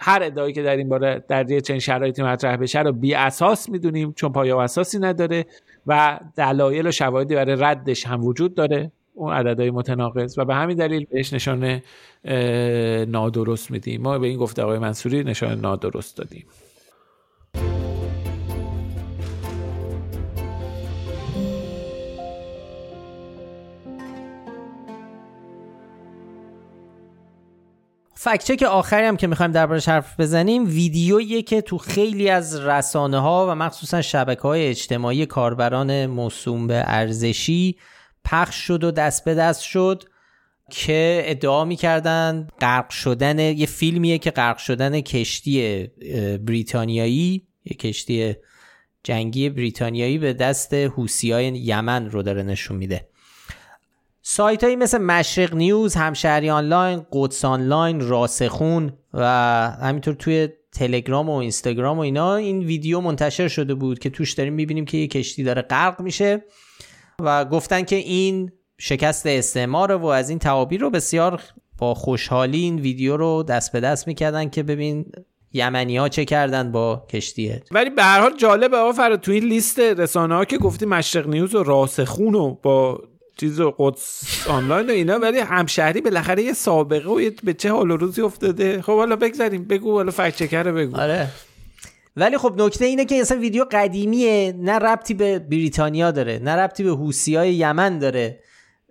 هر 0.00 0.22
ادعایی 0.22 0.52
که 0.52 0.62
در 0.62 0.76
این 0.76 0.88
باره 0.88 1.24
در 1.28 1.50
یه 1.50 1.60
چنین 1.60 1.80
شرایطی 1.80 2.22
مطرح 2.22 2.56
بشه 2.56 2.82
رو 2.82 2.92
بی 2.92 3.14
اساس 3.14 3.68
می‌دونیم 3.68 4.12
چون 4.12 4.32
پایه 4.32 4.54
و 4.54 4.58
اساسی 4.58 4.98
نداره 4.98 5.46
و 5.86 6.20
دلایل 6.36 6.86
و 6.86 6.90
شواهدی 6.90 7.34
برای 7.34 7.56
ردش 7.58 8.06
هم 8.06 8.24
وجود 8.24 8.54
داره 8.54 8.92
اون 9.14 9.32
عددهای 9.32 9.70
متناقض. 9.70 10.38
و 10.38 10.44
به 10.44 10.54
همین 10.54 10.76
دلیل 10.76 11.06
بهش 11.10 11.32
نشان 11.32 11.80
نادرست 13.08 13.70
میدیم. 13.70 14.02
ما 14.02 14.18
به 14.18 14.26
این 14.26 14.38
گفته 14.38 14.62
آقای 14.62 14.78
منصوری 14.78 15.24
نشان 15.24 15.60
نادرست 15.60 16.16
دادیم. 16.16 16.46
فکچک 28.24 28.62
آخری 28.62 29.06
هم 29.06 29.16
که 29.16 29.26
می‌خوایم 29.26 29.52
دربارش 29.52 29.88
حرف 29.88 30.20
بزنیم 30.20 30.66
ویدیویی 30.66 31.42
که 31.42 31.60
تو 31.60 31.78
خیلی 31.78 32.30
از 32.30 32.60
رسانه 32.60 33.18
ها 33.18 33.46
و 33.50 33.54
مخصوصا 33.54 34.02
شبکه 34.02 34.42
های 34.42 34.66
اجتماعی 34.66 35.26
کاربران 35.26 36.06
موسوم 36.06 36.66
به 36.66 36.82
ارزشی 36.86 37.76
پخش 38.24 38.56
شد 38.56 38.84
و 38.84 38.90
دست 38.90 39.24
به 39.24 39.34
دست 39.34 39.62
شد 39.62 40.04
که 40.70 41.22
ادعا 41.24 41.64
می‌کردن 41.64 42.48
غرق 42.60 42.90
شدن 42.90 43.38
یه 43.38 43.66
فیلمیه 43.66 44.18
که 44.18 44.30
غرق 44.30 44.58
شدن 44.58 45.00
کشتی 45.00 45.86
بریتانیایی 46.46 47.46
یه 47.64 47.76
کشتی 47.76 48.34
جنگی 49.04 49.50
بریتانیایی 49.50 50.18
به 50.18 50.32
دست 50.32 50.74
های 50.74 51.46
یمن 51.46 52.10
رو 52.10 52.22
داره 52.22 52.42
نشون 52.42 52.76
میده. 52.76 53.11
سایت 54.22 54.64
هایی 54.64 54.76
مثل 54.76 54.98
مشرق 54.98 55.54
نیوز، 55.54 55.94
همشهری 55.94 56.50
آنلاین، 56.50 57.06
قدس 57.12 57.44
آنلاین، 57.44 58.00
راسخون 58.00 58.92
و 59.14 59.26
همینطور 59.82 60.14
توی 60.14 60.48
تلگرام 60.72 61.28
و 61.28 61.36
اینستاگرام 61.36 61.98
و 61.98 62.00
اینا 62.00 62.34
این 62.34 62.58
ویدیو 62.58 63.00
منتشر 63.00 63.48
شده 63.48 63.74
بود 63.74 63.98
که 63.98 64.10
توش 64.10 64.32
داریم 64.32 64.52
می‌بینیم 64.52 64.84
که 64.84 64.98
یه 64.98 65.06
کشتی 65.06 65.42
داره 65.42 65.62
غرق 65.62 66.00
میشه 66.00 66.44
و 67.20 67.44
گفتن 67.44 67.82
که 67.82 67.96
این 67.96 68.52
شکست 68.78 69.26
استعمار 69.26 69.92
و 69.92 70.06
از 70.06 70.30
این 70.30 70.38
تعابیر 70.38 70.80
رو 70.80 70.90
بسیار 70.90 71.42
با 71.78 71.94
خوشحالی 71.94 72.58
این 72.58 72.78
ویدیو 72.78 73.16
رو 73.16 73.42
دست 73.42 73.72
به 73.72 73.80
دست 73.80 74.08
می‌کردن 74.08 74.48
که 74.48 74.62
ببین 74.62 75.12
یمنی 75.52 75.96
ها 75.96 76.08
چه 76.08 76.24
کردن 76.24 76.72
با 76.72 77.06
کشتیه 77.10 77.62
ولی 77.70 77.90
به 77.90 78.02
هر 78.02 78.20
حال 78.20 78.36
جالبه 78.36 78.76
آقا 78.76 79.16
تو 79.16 79.32
این 79.32 79.44
لیست 79.44 79.80
رسانه 79.80 80.34
ها 80.34 80.44
که 80.44 80.58
گفتی 80.58 80.86
مشرق 80.86 81.28
نیوز 81.28 81.54
و 81.54 81.62
راسخون 81.62 82.34
و 82.34 82.54
با 82.62 83.00
چیز 83.36 83.60
قدس 83.78 84.22
آنلاین 84.48 84.90
و 84.90 84.92
اینا 84.92 85.18
ولی 85.18 85.38
همشهری 85.38 86.00
بالاخره 86.00 86.42
یه 86.42 86.52
سابقه 86.52 87.08
و 87.10 87.30
به 87.44 87.54
چه 87.54 87.72
حال 87.72 87.90
و 87.90 87.96
روزی 87.96 88.22
افتاده. 88.22 88.82
خب 88.82 88.96
حالا 88.96 89.16
بگذاریم 89.16 89.64
بگو 89.64 89.92
حالا 89.92 90.10
فکت 90.10 90.36
چکر 90.36 90.72
بگو. 90.72 90.96
آره. 90.96 91.28
ولی 92.16 92.38
خب 92.38 92.62
نکته 92.62 92.84
اینه 92.84 93.04
که 93.04 93.20
اصلا 93.20 93.38
ویدیو 93.38 93.64
قدیمیه 93.70 94.54
نه 94.58 94.72
ربطی 94.72 95.14
به 95.14 95.38
بریتانیا 95.38 96.10
داره 96.10 96.38
نه 96.38 96.50
ربطی 96.50 96.82
به 96.82 96.90
حوسی 96.90 97.36
های 97.36 97.54
یمن 97.54 97.98
داره 97.98 98.38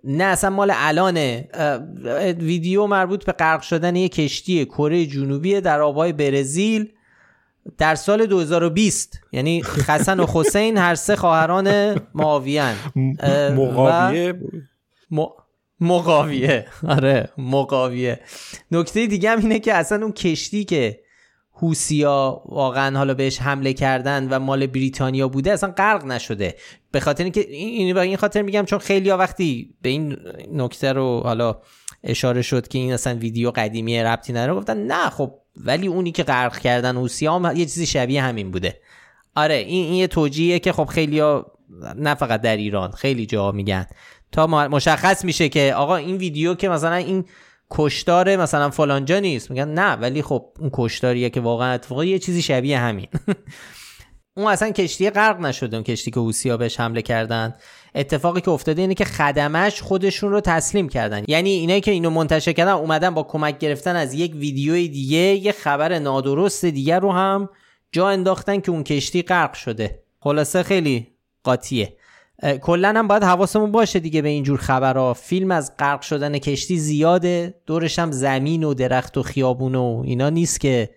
نه 0.04 0.24
اصلا 0.24 0.50
مال 0.50 0.72
الانه. 0.74 1.48
ویدیو 2.40 2.86
مربوط 2.86 3.24
به 3.24 3.32
غرق 3.32 3.62
شدن 3.62 3.96
یه 3.96 4.08
کشتی 4.08 4.64
کره 4.64 5.06
جنوبی 5.06 5.60
در 5.60 5.80
آبهای 5.80 6.12
برزیل. 6.12 6.92
در 7.78 7.94
سال 7.94 8.26
2020 8.26 9.20
یعنی 9.32 9.62
حسن 9.88 10.20
و 10.20 10.26
حسین 10.32 10.78
هر 10.78 10.94
سه 10.94 11.16
خواهران 11.16 11.96
معاویه 12.14 12.74
مقاویه؟ 13.56 14.34
مقاویه. 15.80 16.66
آره 16.88 17.28
مقاویه. 17.38 18.20
نکته 18.70 19.06
دیگه 19.06 19.30
هم 19.30 19.38
اینه 19.38 19.58
که 19.58 19.74
اصلا 19.74 20.02
اون 20.02 20.12
کشتی 20.12 20.64
که 20.64 21.00
هوسیا 21.54 22.42
واقعا 22.46 22.98
حالا 22.98 23.14
بهش 23.14 23.40
حمله 23.40 23.72
کردن 23.72 24.28
و 24.28 24.38
مال 24.38 24.66
بریتانیا 24.66 25.28
بوده 25.28 25.52
اصلا 25.52 25.70
غرق 25.70 26.04
نشده. 26.04 26.54
به 26.90 27.00
خاطر 27.00 27.24
اینکه 27.24 27.40
این 27.50 27.98
این 27.98 28.16
خاطر 28.16 28.42
میگم 28.42 28.64
چون 28.64 28.78
خیلی 28.78 29.10
وقتی 29.10 29.74
به 29.82 29.88
این 29.88 30.16
نکته 30.52 30.92
رو 30.92 31.20
حالا 31.24 31.60
اشاره 32.04 32.42
شد 32.42 32.68
که 32.68 32.78
این 32.78 32.92
اصلا 32.92 33.14
ویدیو 33.14 33.50
قدیمی 33.50 34.02
ربطی 34.02 34.32
نداره 34.32 34.54
گفتن 34.54 34.86
نه 34.86 35.10
خب 35.10 35.41
ولی 35.56 35.86
اونی 35.86 36.12
که 36.12 36.22
غرق 36.22 36.58
کردن 36.58 36.96
هوسیا 36.96 37.38
هم 37.38 37.56
یه 37.56 37.64
چیزی 37.64 37.86
شبیه 37.86 38.22
همین 38.22 38.50
بوده. 38.50 38.80
آره 39.34 39.54
این 39.54 39.84
این 39.84 39.94
یه 39.94 40.06
توجیهه 40.06 40.58
که 40.58 40.72
خب 40.72 40.84
خیلی 40.84 41.22
نه 41.96 42.14
فقط 42.14 42.40
در 42.40 42.56
ایران 42.56 42.90
خیلی 42.90 43.26
جا 43.26 43.52
میگن. 43.52 43.86
تا 44.32 44.46
مشخص 44.46 45.24
میشه 45.24 45.48
که 45.48 45.74
آقا 45.76 45.96
این 45.96 46.16
ویدیو 46.16 46.54
که 46.54 46.68
مثلا 46.68 46.94
این 46.94 47.24
کشتار 47.70 48.36
مثلا 48.36 48.70
فلانجا 48.70 49.18
نیست. 49.18 49.50
میگن 49.50 49.68
نه 49.68 49.92
ولی 49.92 50.22
خب 50.22 50.46
اون 50.58 50.70
کشتاریه 50.72 51.30
که 51.30 51.40
واقعا 51.40 51.72
اتفاقی 51.72 52.08
یه 52.08 52.18
چیزی 52.18 52.42
شبیه 52.42 52.78
همین. 52.78 53.08
اون 54.36 54.46
اصلا 54.46 54.70
کشتی 54.70 55.10
غرق 55.10 55.40
نشده 55.40 55.76
اون 55.76 55.84
کشتی 55.84 56.10
که 56.10 56.50
ها 56.50 56.56
بهش 56.56 56.80
حمله 56.80 57.02
کردن. 57.02 57.54
اتفاقی 57.94 58.40
که 58.40 58.50
افتاده 58.50 58.82
اینه 58.82 58.94
که 58.94 59.04
خدمش 59.04 59.82
خودشون 59.82 60.30
رو 60.30 60.40
تسلیم 60.40 60.88
کردن. 60.88 61.24
یعنی 61.28 61.50
اینایی 61.50 61.80
که 61.80 61.90
اینو 61.90 62.10
منتشر 62.10 62.52
کردن 62.52 62.72
اومدن 62.72 63.10
با 63.10 63.22
کمک 63.22 63.58
گرفتن 63.58 63.96
از 63.96 64.14
یک 64.14 64.34
ویدیوی 64.34 64.88
دیگه 64.88 65.18
یه 65.18 65.52
خبر 65.52 65.98
نادرست 65.98 66.64
دیگر 66.64 67.00
رو 67.00 67.12
هم 67.12 67.48
جا 67.92 68.08
انداختن 68.08 68.60
که 68.60 68.70
اون 68.70 68.84
کشتی 68.84 69.22
غرق 69.22 69.54
شده. 69.54 70.02
خلاصه 70.20 70.62
خیلی 70.62 71.06
قاطیه. 71.44 71.96
کلا 72.62 72.88
هم 72.88 73.08
باید 73.08 73.24
حواسمون 73.24 73.72
باشه 73.72 74.00
دیگه 74.00 74.22
به 74.22 74.28
اینجور 74.28 74.58
خبرها. 74.58 75.14
فیلم 75.14 75.50
از 75.50 75.76
غرق 75.76 76.00
شدن 76.00 76.38
کشتی 76.38 76.78
زیاده 76.78 77.54
دورش 77.66 77.98
هم 77.98 78.12
زمین 78.12 78.64
و 78.64 78.74
درخت 78.74 79.18
و 79.18 79.22
خیابون 79.22 79.74
و 79.74 80.02
اینا 80.04 80.30
نیست 80.30 80.60
که 80.60 80.90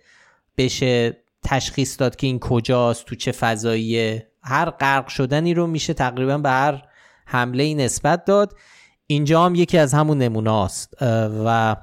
بشه 0.58 1.16
تشخیص 1.46 2.00
داد 2.00 2.16
که 2.16 2.26
این 2.26 2.38
کجاست 2.38 3.04
تو 3.04 3.14
چه 3.14 3.32
فضاییه. 3.32 4.30
هر 4.42 4.70
غرق 4.70 5.08
شدنی 5.08 5.54
رو 5.54 5.66
میشه 5.66 5.94
تقریبا 5.94 6.38
به 6.38 6.50
هر 6.50 6.82
حمله 7.26 7.62
ای 7.62 7.74
نسبت 7.74 8.24
داد. 8.24 8.56
اینجا 9.06 9.44
هم 9.44 9.54
یکی 9.54 9.78
از 9.78 9.94
همون 9.94 10.18
نمونه 10.18 10.52
است 10.52 10.94
و 11.44 11.76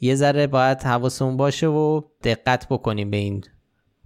یه 0.00 0.14
ذره 0.14 0.46
باید 0.46 0.82
حواسمون 0.82 1.36
باشه 1.36 1.66
و 1.66 2.02
دقت 2.24 2.66
بکنیم 2.68 3.10
به 3.10 3.16
این 3.16 3.44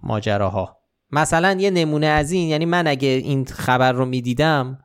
ماجراها. 0.03 0.79
مثلا 1.11 1.57
یه 1.61 1.71
نمونه 1.71 2.07
از 2.07 2.33
این 2.33 2.49
یعنی 2.49 2.65
من 2.65 2.87
اگه 2.87 3.09
این 3.09 3.45
خبر 3.45 3.93
رو 3.93 4.05
می‌دیدم 4.05 4.79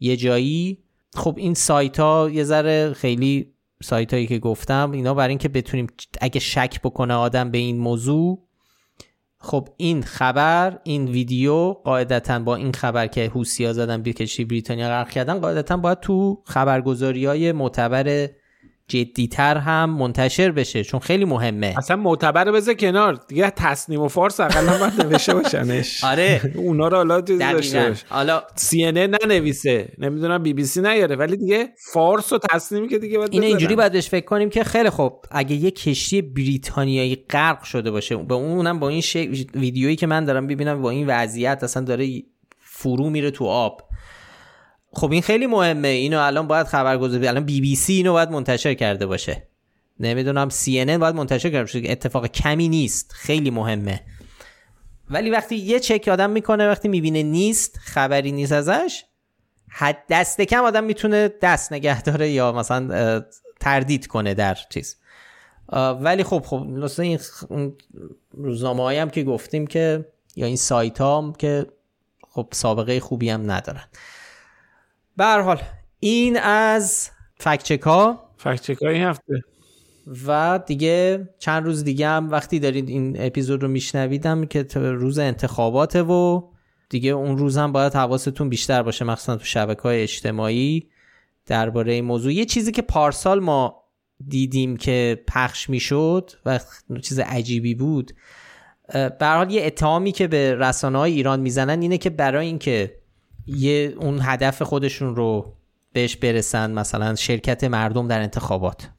یه 0.00 0.16
جایی 0.16 0.84
خب 1.14 1.34
این 1.38 1.54
سایت 1.54 2.00
ها 2.00 2.30
یه 2.32 2.44
ذره 2.44 2.92
خیلی 2.92 3.52
سایت 3.82 4.14
هایی 4.14 4.26
که 4.26 4.38
گفتم 4.38 4.90
اینا 4.90 5.14
برای 5.14 5.28
اینکه 5.28 5.48
بتونیم 5.48 5.86
اگه 6.20 6.40
شک 6.40 6.80
بکنه 6.82 7.14
آدم 7.14 7.50
به 7.50 7.58
این 7.58 7.78
موضوع 7.78 8.45
خب 9.38 9.68
این 9.76 10.02
خبر 10.02 10.78
این 10.84 11.08
ویدیو 11.08 11.72
قاعدتا 11.72 12.38
با 12.38 12.56
این 12.56 12.72
خبر 12.72 13.06
که 13.06 13.30
هوسیا 13.34 13.72
زدن 13.72 14.02
بیکشی 14.02 14.44
بریتانیا 14.44 14.88
غرق 14.88 15.10
کردن 15.10 15.38
قاعدتا 15.38 15.76
باید 15.76 16.00
تو 16.00 16.42
خبرگزاری 16.44 17.26
های 17.26 17.52
معتبر 17.52 18.28
جدیتر 18.88 19.56
هم 19.56 19.90
منتشر 19.90 20.50
بشه 20.50 20.84
چون 20.84 21.00
خیلی 21.00 21.24
مهمه. 21.24 21.74
اصلا 21.78 21.96
معتبر 21.96 22.52
بذار 22.52 22.74
کنار. 22.74 23.20
دیگه 23.28 23.50
تصنیم 23.50 24.00
و 24.00 24.08
فارس 24.08 24.40
اقلا 24.40 24.78
باید 24.78 25.02
نوشته 25.02 25.34
باشنش. 25.34 26.04
آره. 26.12 26.52
اونا 26.54 26.88
رو 26.88 26.96
حالا 26.96 27.20
داشته 27.20 27.94
حالا 28.08 28.42
سی 28.54 28.92
ننویسه. 28.92 29.92
نمی‌دونم 29.98 30.42
بی 30.42 30.54
بی 30.54 30.64
سی 30.64 30.80
نیاره. 30.80 31.16
ولی 31.16 31.36
دیگه 31.36 31.68
فارس 31.92 32.32
و 32.32 32.38
تصنیمی 32.38 32.88
که 32.88 32.98
دیگه 32.98 33.18
باید 33.18 33.32
این 33.32 33.42
اینجوری 33.42 33.76
باید 33.76 33.92
بهش 33.92 34.08
فکر 34.08 34.24
کنیم 34.24 34.50
که 34.50 34.64
خیلی 34.64 34.90
خوب 34.90 35.24
اگه 35.30 35.56
یه 35.56 35.70
کشتی 35.70 36.22
بریتانیایی 36.22 37.16
غرق 37.30 37.62
شده 37.62 37.90
باشه 37.90 38.16
به 38.16 38.34
اونم 38.34 38.78
با 38.78 38.88
این 38.88 39.02
ویدیویی 39.54 39.96
که 39.96 40.06
من 40.06 40.24
دارم 40.24 40.46
ببینم 40.46 40.82
با 40.82 40.90
این 40.90 41.06
وضعیت 41.06 41.58
اصلا 41.62 41.82
داره 41.82 42.22
فرو 42.60 43.10
میره 43.10 43.30
تو 43.30 43.44
آب. 43.44 43.85
خب 44.96 45.12
این 45.12 45.22
خیلی 45.22 45.46
مهمه. 45.46 45.88
اینو 45.88 46.20
الان 46.20 46.46
باید 46.46 46.66
خبرگزاری 46.66 47.28
الان 47.28 47.44
بی 47.44 47.60
بی 47.60 47.76
سی 47.76 47.92
اینو 47.92 48.12
باید 48.12 48.30
منتشر 48.30 48.74
کرده 48.74 49.06
باشه. 49.06 49.48
نمی‌دونم 50.00 50.48
سی 50.48 50.80
ان 50.80 50.98
باید 50.98 51.14
منتشر 51.14 51.50
کرده 51.50 51.62
باشه. 51.62 51.82
اتفاق 51.84 52.26
کمی 52.26 52.68
نیست. 52.68 53.12
خیلی 53.12 53.50
مهمه. 53.50 54.00
ولی 55.10 55.30
وقتی 55.30 55.56
یه 55.56 55.80
چک 55.80 56.08
آدم 56.08 56.30
می‌کنه 56.30 56.68
وقتی 56.68 56.88
می‌بینه 56.88 57.22
نیست 57.22 57.78
خبری 57.78 58.32
نیست 58.32 58.52
ازش 58.52 59.04
حد 59.68 60.02
دست 60.10 60.40
کم 60.40 60.64
آدم 60.64 60.84
می‌تونه 60.84 61.30
دست 61.42 61.72
نگه 61.72 62.02
داره 62.02 62.30
یا 62.30 62.52
مثلا 62.52 63.22
تردید 63.60 64.06
کنه 64.06 64.34
در 64.34 64.58
چیز. 64.70 64.96
ولی 66.00 66.24
خب 66.24 66.44
خب 66.46 66.66
این 66.98 67.18
روزنامه 68.32 69.00
هم 69.00 69.10
که 69.10 69.22
گفتیم 69.22 69.66
که 69.66 70.04
یا 70.36 70.46
این 70.46 70.56
سایت 70.56 71.00
هم 71.00 71.32
که 71.32 71.66
خب 72.28 72.48
سابقه 72.52 73.00
خوبی 73.00 73.30
هم 73.30 73.50
ندارن. 73.50 73.84
به 75.16 75.24
حال 75.24 75.62
این 76.00 76.38
از 76.38 77.10
فکچک 77.36 77.80
ها 77.80 78.30
فکچک 78.36 78.76
های 78.82 78.96
هفته. 78.96 79.42
و 80.26 80.60
دیگه 80.66 81.28
چند 81.38 81.64
روز 81.64 81.84
دیگه 81.84 82.08
هم 82.08 82.30
وقتی 82.30 82.58
دارید 82.58 82.88
این 82.88 83.16
اپیزود 83.18 83.62
رو 83.62 83.68
میشنویدم 83.68 84.44
که 84.44 84.66
روز 84.74 85.18
انتخاباته 85.18 86.02
و 86.02 86.42
دیگه 86.88 87.10
اون 87.10 87.38
روز 87.38 87.58
هم 87.58 87.72
باید 87.72 87.94
حواستون 87.94 88.48
بیشتر 88.48 88.82
باشه 88.82 89.04
مخصوصا 89.04 89.36
تو 89.36 89.44
شبکه 89.44 89.82
های 89.82 90.02
اجتماعی 90.02 90.88
درباره 91.46 91.92
این 91.92 92.04
موضوع. 92.04 92.32
یه 92.32 92.44
چیزی 92.44 92.72
که 92.72 92.82
پارسال 92.82 93.40
ما 93.40 93.82
دیدیم 94.28 94.76
که 94.76 95.22
پخش 95.28 95.70
می‌شد 95.70 96.30
و 96.46 96.60
چیز 97.02 97.18
عجیبی 97.18 97.74
بود 97.74 98.12
به 98.92 99.26
حال 99.26 99.50
یه 99.50 99.66
اتهامی 99.66 100.12
که 100.12 100.26
به 100.26 100.54
رسانه 100.54 100.98
های 100.98 101.12
ایران 101.12 101.40
می‌زنن 101.40 101.82
اینه 101.82 101.98
که 101.98 102.10
برای 102.10 102.46
اینکه 102.46 102.94
یه 103.46 103.94
اون 104.00 104.18
هدف 104.22 104.62
خودشون 104.62 105.16
رو 105.16 105.56
بهش 105.92 106.16
برسن 106.16 106.70
مثلا 106.70 107.14
شرکت 107.14 107.64
مردم 107.64 108.08
در 108.08 108.20
انتخابات. 108.20 108.90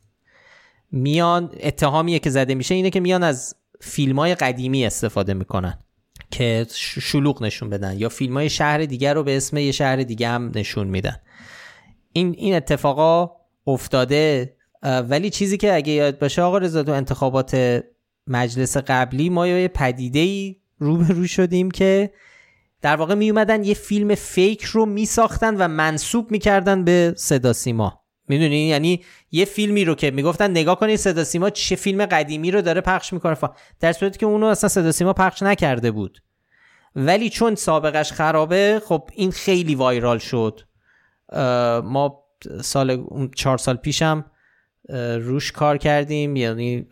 میان 0.92 1.52
اتهامیه 1.60 2.20
که 2.20 2.30
زده 2.30 2.56
میشه 2.56 2.76
اینه 2.76 2.90
که 2.90 3.00
میان 3.00 3.24
از 3.24 3.56
فیلم 3.82 4.20
های 4.20 4.36
قدیمی 4.36 4.86
استفاده 4.86 5.34
می‌کنن 5.34 5.78
که 6.32 6.66
شلوغ 7.02 7.44
نشون 7.44 7.70
بدن 7.70 7.98
یا 7.98 8.10
فیلم 8.10 8.34
های 8.34 8.50
شهر 8.50 8.86
دیگر 8.86 9.14
رو 9.14 9.24
به 9.24 9.38
اسم 9.38 9.58
یه 9.58 9.72
شهر 9.72 9.96
دیگه 9.96 10.28
هم 10.28 10.52
نشون 10.56 10.88
میدن. 10.88 11.16
این 12.14 12.36
این 12.38 12.56
اتفاقا 12.56 13.32
افتاده 13.68 14.54
ولی 14.84 15.30
چیزی 15.30 15.58
که 15.58 15.76
اگه 15.76 15.94
یاد 15.94 16.20
باشه 16.20 16.42
آقا 16.42 16.58
رضا 16.58 16.84
تو 16.84 16.92
انتخابات 16.92 17.82
مجلس 18.28 18.78
قبلی 18.78 19.30
ما 19.30 19.48
یه 19.48 19.68
پدیده 19.68 20.20
ای 20.20 20.56
روبرو 20.80 21.28
شدیم 21.28 21.72
که 21.72 22.12
در 22.82 22.96
واقع 22.96 23.16
می 23.16 23.30
اومدن 23.30 23.64
یه 23.64 23.74
فیلم 23.74 24.16
فیک 24.16 24.64
رو 24.64 24.86
می 24.86 25.06
ساختن 25.06 25.56
و 25.56 25.68
منصوب 25.68 26.32
می‌کردن 26.32 26.84
به 26.84 27.14
صدا 27.18 27.54
سیما. 27.54 28.04
می‌دونی؟ 28.28 28.68
یعنی 28.68 29.04
یه 29.32 29.46
فیلمی 29.46 29.86
رو 29.86 29.96
که 29.96 30.12
می‌گفتن 30.12 30.52
نگاه 30.52 30.80
کنید 30.80 30.96
صدا 30.96 31.24
سیما 31.24 31.50
چه 31.50 31.76
فیلم 31.76 32.06
قدیمی 32.06 32.52
رو 32.52 32.62
داره 32.62 32.82
پخش 32.82 33.14
می‌کنه. 33.14 33.38
در 33.80 33.94
صورتی 33.94 34.20
که 34.20 34.26
اونو 34.26 34.46
اصلا 34.46 34.70
صدا 34.70 34.92
سیما 34.92 35.14
پخش 35.14 35.44
نکرده 35.44 35.92
بود. 35.92 36.22
ولی 36.96 37.30
چون 37.30 37.56
سابقش 37.56 38.12
خرابه 38.12 38.82
خب 38.86 39.10
این 39.14 39.32
خیلی 39.32 39.76
وایرال 39.76 40.18
شد. 40.18 40.62
ما 41.84 42.24
سال 42.62 43.08
چهار 43.36 43.58
سال 43.58 43.76
پیشم 43.76 44.26
روش 45.20 45.52
کار 45.52 45.78
کردیم. 45.78 46.36
یعنی 46.36 46.88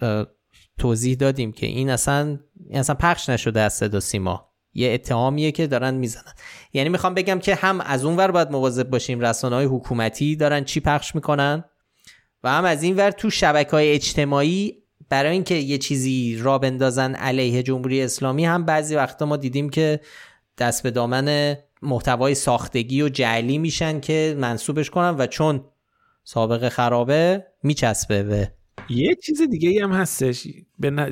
توضیح 0.80 1.16
دادیم 1.16 1.52
که 1.52 1.66
این 1.66 1.90
اصلا 1.90 2.40
این 2.70 2.80
اصلا 2.80 2.96
پخش 2.96 3.30
نشده 3.30 3.62
از 3.62 3.74
صدا 3.74 4.00
سیما. 4.00 4.52
یه 4.76 4.94
اتهامیه 4.94 5.52
که 5.52 5.68
دارن 5.68 5.94
می‌زنن. 5.94 6.34
یعنی 6.74 6.90
می‌خوام 6.90 7.14
بگم 7.14 7.40
که 7.40 7.56
هم 7.56 7.82
از 7.82 8.06
اون 8.06 8.16
ور 8.16 8.32
باید 8.32 8.52
مواظب 8.52 8.90
باشیم 8.90 9.20
رسانه 9.20 9.56
های 9.56 9.66
حکومتی 9.66 10.36
دارن 10.36 10.64
چی 10.64 10.80
پخش 10.80 11.16
می‌کنن 11.16 11.64
و 12.44 12.50
هم 12.50 12.66
از 12.66 12.84
این 12.84 12.96
ور 12.96 13.12
تو 13.12 13.30
شبکه 13.30 13.72
های 13.72 13.92
اجتماعی 13.92 14.78
برای 15.10 15.32
اینکه 15.32 15.56
یه 15.56 15.78
چیزی 15.78 16.38
را 16.42 16.58
بندازن 16.58 17.16
علیه 17.16 17.64
جمهوری 17.64 18.02
اسلامی 18.02 18.46
هم 18.46 18.66
بعضی 18.66 18.96
وقتا 18.96 19.26
ما 19.26 19.38
دیدیم 19.38 19.70
که 19.70 20.00
دست 20.58 20.84
به 20.84 20.92
دامن 20.92 21.58
محتوای 21.82 22.36
ساختگی 22.36 23.02
و 23.02 23.10
جعلی 23.10 23.58
میشن 23.58 24.00
که 24.00 24.36
منصوبش 24.40 24.90
کنن 24.90 25.16
و 25.18 25.28
چون 25.28 25.64
سابقه 26.24 26.70
خرابه 26.70 27.46
میچسبه 27.64 28.24
به 28.24 28.52
یه 28.90 29.16
چیز 29.16 29.42
دیگه 29.42 29.84
هم 29.84 29.92
هستش. 29.92 30.48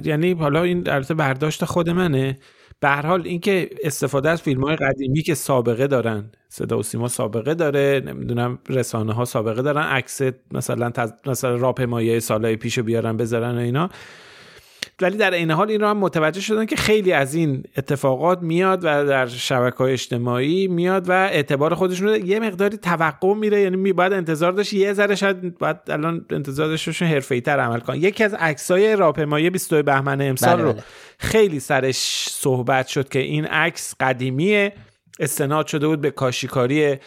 یعنی 0.03 0.32
حالا 0.32 0.64
این 0.64 0.89
البته 0.89 1.14
برداشت 1.14 1.66
خود 1.66 1.89
منه. 1.89 2.39
به 2.84 2.89
هر 2.89 3.05
حال 3.05 3.21
اینکه 3.25 3.69
استفاده 3.84 4.29
از 4.29 4.41
فیلم 4.41 4.63
های 4.63 4.75
قدیمی 4.75 5.21
که 5.21 5.36
سابقه 5.36 5.88
دارن 5.88 6.31
صدا 6.49 6.79
و 6.79 6.84
سیما 6.84 7.07
سابقه 7.07 7.53
داره 7.53 8.03
نمی‌دونم 8.05 8.59
رسانه 8.69 9.13
ها 9.13 9.25
سابقه 9.25 9.61
دارن 9.61 9.81
عکس 9.81 10.21
مثلا 10.51 10.89
تز... 10.89 11.13
مثلا 11.25 11.55
راهپیمایی 11.55 12.19
سالهای 12.19 12.55
پیشو 12.55 12.84
بیارن 12.84 13.17
بذارن 13.17 13.55
و 13.55 13.59
اینا. 13.59 13.89
ولی 15.01 15.17
در 15.17 15.31
این 15.31 15.51
حال 15.51 15.69
این 15.69 15.81
رو 15.81 15.88
هم 15.88 15.97
متوجه 15.97 16.41
شدن 16.41 16.65
که 16.65 16.75
خیلی 16.75 17.11
از 17.11 17.36
این 17.36 17.63
اتفاقات 17.77 18.41
میاد 18.41 18.79
و 18.84 19.05
در 19.05 19.27
شبکه 19.27 19.77
های 19.77 19.93
اجتماعی 19.93 20.67
میاد 20.67 21.09
و 21.09 21.11
اعتبار 21.11 21.73
خودشون 21.73 22.07
رو 22.07 22.17
یه 22.17 22.39
مقداری 22.39 22.77
توقع 22.77 23.34
میره. 23.34 23.61
یعنی 23.61 23.77
می 23.77 23.93
باید 23.93 24.13
انتظار 24.13 24.51
داشت. 24.51 24.73
یه 24.73 24.93
ذره 24.93 25.15
شاید 25.15 25.57
باید 25.57 25.77
الان 25.88 26.25
انتظار 26.29 26.67
داشتشون 26.67 27.07
حرفه‌ای 27.07 27.41
عمل 27.41 27.79
کنن. 27.79 27.95
یکی 27.95 28.23
از 28.23 28.34
عکسای 28.34 28.95
راهپیمایی 28.95 29.49
22 29.49 29.84
بهمن 29.84 30.21
امسال 30.21 30.55
بله 30.55 30.63
رو 30.63 30.73
بله. 30.73 30.84
خیلی 31.17 31.59
سرش 31.59 32.25
صحبت 32.29 32.88
شد 32.88 33.09
که 33.09 33.19
این 33.19 33.45
عکس 33.45 33.95
قدیمیه. 33.99 34.73
استناد 35.19 35.67
شده 35.67 35.88
بود 35.88 36.01
به 36.01 36.11
کاشیکاری 36.11 36.97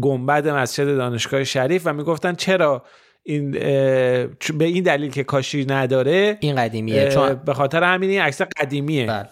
گنبد 0.00 0.48
مسجد 0.48 0.96
دانشگاه 0.96 1.44
شریف 1.44 1.82
و 1.84 1.92
می‌گفتن 1.92 2.34
چرا 2.34 2.82
این 3.26 3.50
به 3.50 4.64
این 4.64 4.82
دلیل 4.82 5.10
که 5.10 5.24
کاشی 5.24 5.64
نداره 5.64 6.38
این 6.40 6.56
قدیمیه 6.56 7.08
چون 7.08 7.34
به 7.34 7.54
خاطر 7.54 7.82
همین 7.82 8.10
این 8.10 8.20
عکس 8.20 8.42
قدیمیه. 8.42 9.06
بله. 9.06 9.28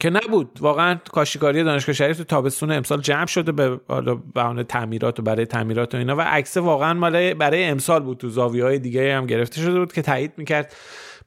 که 0.00 0.10
نبود. 0.10 0.58
واقعا 0.60 0.98
کاشیکاری 1.12 1.64
دانشگاه 1.64 1.94
شریف 1.94 2.16
تو 2.18 2.24
تابستون 2.24 2.72
امسال 2.72 3.00
جمع 3.00 3.26
شده 3.26 3.52
به 3.52 3.80
حالا 3.88 4.14
بهانه 4.14 4.64
تعمیرات 4.64 5.20
و 5.20 5.22
برای 5.22 5.46
تعمیرات 5.46 5.94
و 5.94 5.98
اینا. 5.98 6.16
و 6.16 6.20
عکس 6.20 6.56
واقعا 6.56 6.94
مال 6.94 7.34
برای 7.34 7.64
امسال 7.64 8.02
بود. 8.02 8.18
تو 8.18 8.28
زاویه 8.28 8.64
های 8.64 8.78
دیگه 8.78 9.14
هم 9.14 9.26
گرفته 9.26 9.60
شده 9.60 9.78
بود 9.78 9.92
که 9.92 10.02
تایید 10.02 10.32
می‌کرد 10.36 10.74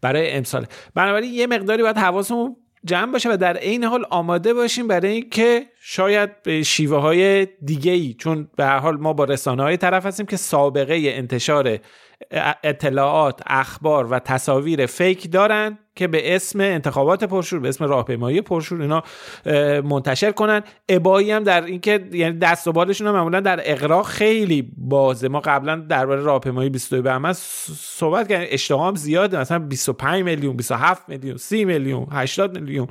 برای 0.01 0.31
امسال. 0.31 0.65
بنابراین 0.95 1.33
یه 1.33 1.47
مقداری 1.47 1.83
باید 1.83 1.97
حواسمون 1.97 2.55
جمع 2.85 3.11
باشه 3.11 3.33
و 3.33 3.37
در 3.37 3.57
عین 3.57 3.83
حال 3.83 4.05
آماده 4.09 4.53
باشیم 4.53 4.87
برای 4.87 5.11
اینکه 5.11 5.65
شاید 5.83 6.43
به 6.43 6.63
شیوه 6.63 6.97
های 6.97 7.45
دیگه 7.45 7.91
ای 7.91 8.13
چون 8.13 8.49
به 8.55 8.65
هر 8.65 8.77
حال 8.77 8.97
ما 8.97 9.13
با 9.13 9.23
رسانه 9.23 9.63
های 9.63 9.77
طرف 9.77 10.05
هستیم 10.05 10.25
که 10.25 10.37
سابقه 10.37 11.01
انتشار 11.05 11.79
اطلاعات 12.63 13.41
اخبار 13.47 14.07
و 14.11 14.19
تصاویر 14.19 14.85
فیک 14.85 15.31
دارن 15.31 15.77
که 15.95 16.07
به 16.07 16.35
اسم 16.35 16.59
انتخابات 16.59 17.23
پرشور 17.23 17.59
به 17.59 17.69
اسم 17.69 17.85
راهپیمایی 17.85 18.41
پرشور 18.41 18.81
اینا 18.81 19.03
منتشر 19.81 20.31
کنن. 20.31 20.63
ابایی 20.89 21.31
هم 21.31 21.43
در 21.43 21.65
اینکه 21.65 22.07
یعنی 22.11 22.37
دست 22.37 22.67
و 22.67 22.71
بالشون 22.71 23.07
هم 23.07 23.13
معمولا 23.13 23.39
در 23.39 23.59
اقراق 23.63 24.05
خیلی 24.05 24.71
بازه. 24.77 25.27
ما 25.27 25.39
قبلا 25.39 25.75
درباره 25.75 26.21
راهپیمایی 26.21 26.69
22 26.69 27.01
بهمن 27.01 27.33
صحبت 27.77 28.27
کردیم. 28.27 28.47
اشتباه 28.51 28.87
هم 28.87 28.95
زیاده. 28.95 29.39
مثلا 29.39 29.59
25 29.59 30.23
میلیون 30.23 30.55
27 30.55 31.09
میلیون 31.09 31.37
30 31.37 31.65
میلیون 31.65 32.07
80 32.11 32.59
میلیون. 32.59 32.87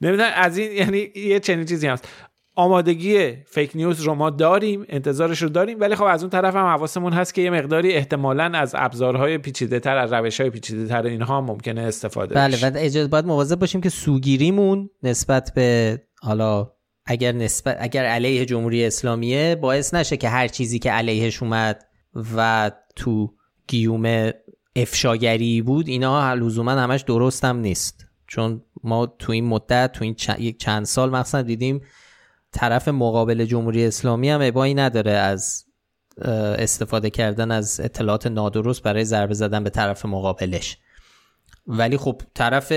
نمی‌دونم 0.00 0.30
از 0.34 0.56
این 0.56 0.72
یعنی 0.72 1.10
یه 1.14 1.40
چنین 1.40 1.64
چیزی 1.64 1.86
هست. 1.86 2.08
آمادگی 2.54 3.36
فیک 3.46 3.70
نیوز 3.74 4.00
رو 4.00 4.14
ما 4.14 4.30
داریم 4.30 4.84
انتظارش 4.88 5.42
رو 5.42 5.48
داریم 5.48 5.80
ولی 5.80 5.94
خب 5.94 6.04
از 6.04 6.22
اون 6.22 6.30
طرف 6.30 6.56
هم 6.56 6.66
حواسمون 6.66 7.12
هست 7.12 7.34
که 7.34 7.42
یه 7.42 7.50
مقداری 7.50 7.92
احتمالا 7.92 8.44
از 8.44 8.74
ابزارهای 8.78 9.38
پیچیده 9.38 9.80
تر 9.80 9.96
از 9.96 10.12
روش 10.12 10.40
های 10.40 10.50
پیچیده 10.50 10.86
تر 10.86 11.06
اینها 11.06 11.38
هم 11.38 11.44
ممکنه 11.44 11.80
استفاده 11.80 12.34
بله 12.34 12.56
و 12.62 12.72
اجازه 12.76 13.08
باید 13.08 13.26
مواظب 13.26 13.58
باشیم 13.58 13.80
که 13.80 13.88
سوگیریمون 13.88 14.90
نسبت 15.02 15.52
به 15.54 16.00
حالا 16.22 16.72
اگر 17.06 17.32
نسبت 17.32 17.76
اگر 17.80 18.04
علیه 18.04 18.44
جمهوری 18.46 18.86
اسلامیه 18.86 19.54
باعث 19.54 19.94
نشه 19.94 20.16
که 20.16 20.28
هر 20.28 20.48
چیزی 20.48 20.78
که 20.78 20.90
علیهش 20.90 21.42
اومد 21.42 21.84
و 22.36 22.70
تو 22.96 23.34
گیوم 23.66 24.30
افشاگری 24.76 25.62
بود 25.62 25.88
اینا 25.88 26.34
لزوما 26.34 26.70
همش 26.70 27.00
درست 27.00 27.44
هم 27.44 27.56
نیست. 27.56 28.06
چون 28.26 28.62
ما 28.84 29.06
تو 29.06 29.32
این 29.32 29.44
مدت 29.44 29.92
تو 29.92 30.04
این 30.04 30.14
چند 30.58 30.84
سال 30.84 31.10
مثلا 31.10 31.42
دیدیم 31.42 31.80
طرف 32.52 32.88
مقابل 32.88 33.44
جمهوری 33.44 33.86
اسلامی 33.86 34.30
هم 34.30 34.40
ابایی 34.42 34.74
نداره 34.74 35.12
از 35.12 35.64
استفاده 36.58 37.10
کردن 37.10 37.50
از 37.50 37.80
اطلاعات 37.84 38.26
نادرست 38.26 38.82
برای 38.82 39.04
ضربه 39.04 39.34
زدن 39.34 39.64
به 39.64 39.70
طرف 39.70 40.06
مقابلش. 40.06 40.78
ولی 41.66 41.96
خب 41.96 42.22
طرف 42.34 42.72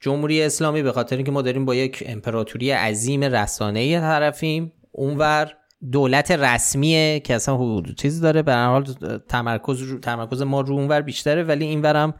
جمهوری 0.00 0.42
اسلامی 0.42 0.82
به 0.82 0.92
خاطر 0.92 1.16
اینکه 1.16 1.30
ما 1.30 1.42
داریم 1.42 1.64
با 1.64 1.74
یک 1.74 2.02
امپراتوری 2.06 2.70
عظیم 2.70 3.24
رسانه‌ای 3.24 4.00
طرفیم 4.00 4.72
اونور 4.92 5.52
دولت 5.92 6.30
رسمیه 6.30 7.20
که 7.20 7.34
اصلا 7.34 7.56
حدود 7.56 7.96
چیزی 7.96 8.20
داره. 8.20 8.42
به 8.42 8.52
هر 8.52 8.66
حال 8.66 8.84
تمرکز 9.28 9.82
رو 9.82 9.98
تمرکز 9.98 10.42
ما 10.42 10.60
رو 10.60 10.74
اونور 10.74 11.00
بیشتره 11.00 11.42
ولی 11.42 11.64
اینورم 11.64 12.14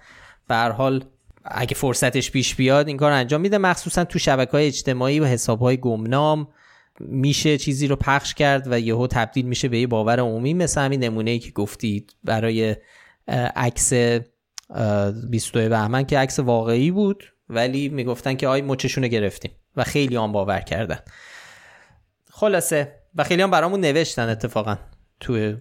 به 0.48 0.54
هر 0.54 0.70
حال 0.70 1.04
اگه 1.44 1.74
فرصتش 1.74 2.30
پیش 2.30 2.54
بیاد 2.54 2.88
این 2.88 2.96
کار 2.96 3.12
انجام 3.12 3.40
میده. 3.40 3.58
مخصوصا 3.58 4.04
تو 4.04 4.18
شبکه 4.18 4.52
های 4.52 4.66
اجتماعی 4.66 5.20
و 5.20 5.24
حساب 5.24 5.60
های 5.60 5.76
گمنام 5.76 6.48
میشه 7.00 7.58
چیزی 7.58 7.86
رو 7.86 7.96
پخش 7.96 8.34
کرد 8.34 8.72
و 8.72 8.80
یهو 8.80 9.06
تبدیل 9.06 9.46
میشه 9.46 9.68
به 9.68 9.78
یه 9.78 9.86
باور 9.86 10.20
عمومی 10.20 10.54
مثل 10.54 10.80
همین 10.80 11.04
نمونه 11.04 11.30
ای 11.30 11.38
که 11.38 11.50
گفتید 11.50 12.16
برای 12.24 12.76
عکس 13.56 13.92
اه، 14.70 15.10
22 15.30 15.68
بهمن 15.68 16.04
که 16.04 16.18
عکس 16.18 16.38
واقعی 16.38 16.90
بود 16.90 17.32
ولی 17.48 17.88
می‌گفتن 17.88 18.34
که 18.34 18.48
آی 18.48 18.62
مچشونو 18.62 19.08
گرفتیم 19.08 19.50
و 19.76 19.84
خیلی 19.84 20.16
هم 20.16 20.32
باور 20.32 20.60
کردن. 20.60 20.98
خلاصه 22.30 22.94
و 23.14 23.24
خیلی 23.24 23.42
هم 23.42 23.50
برامون 23.50 23.80
نوشتن 23.80 24.28
اتفاقا 24.28 24.76
توی 25.20 25.56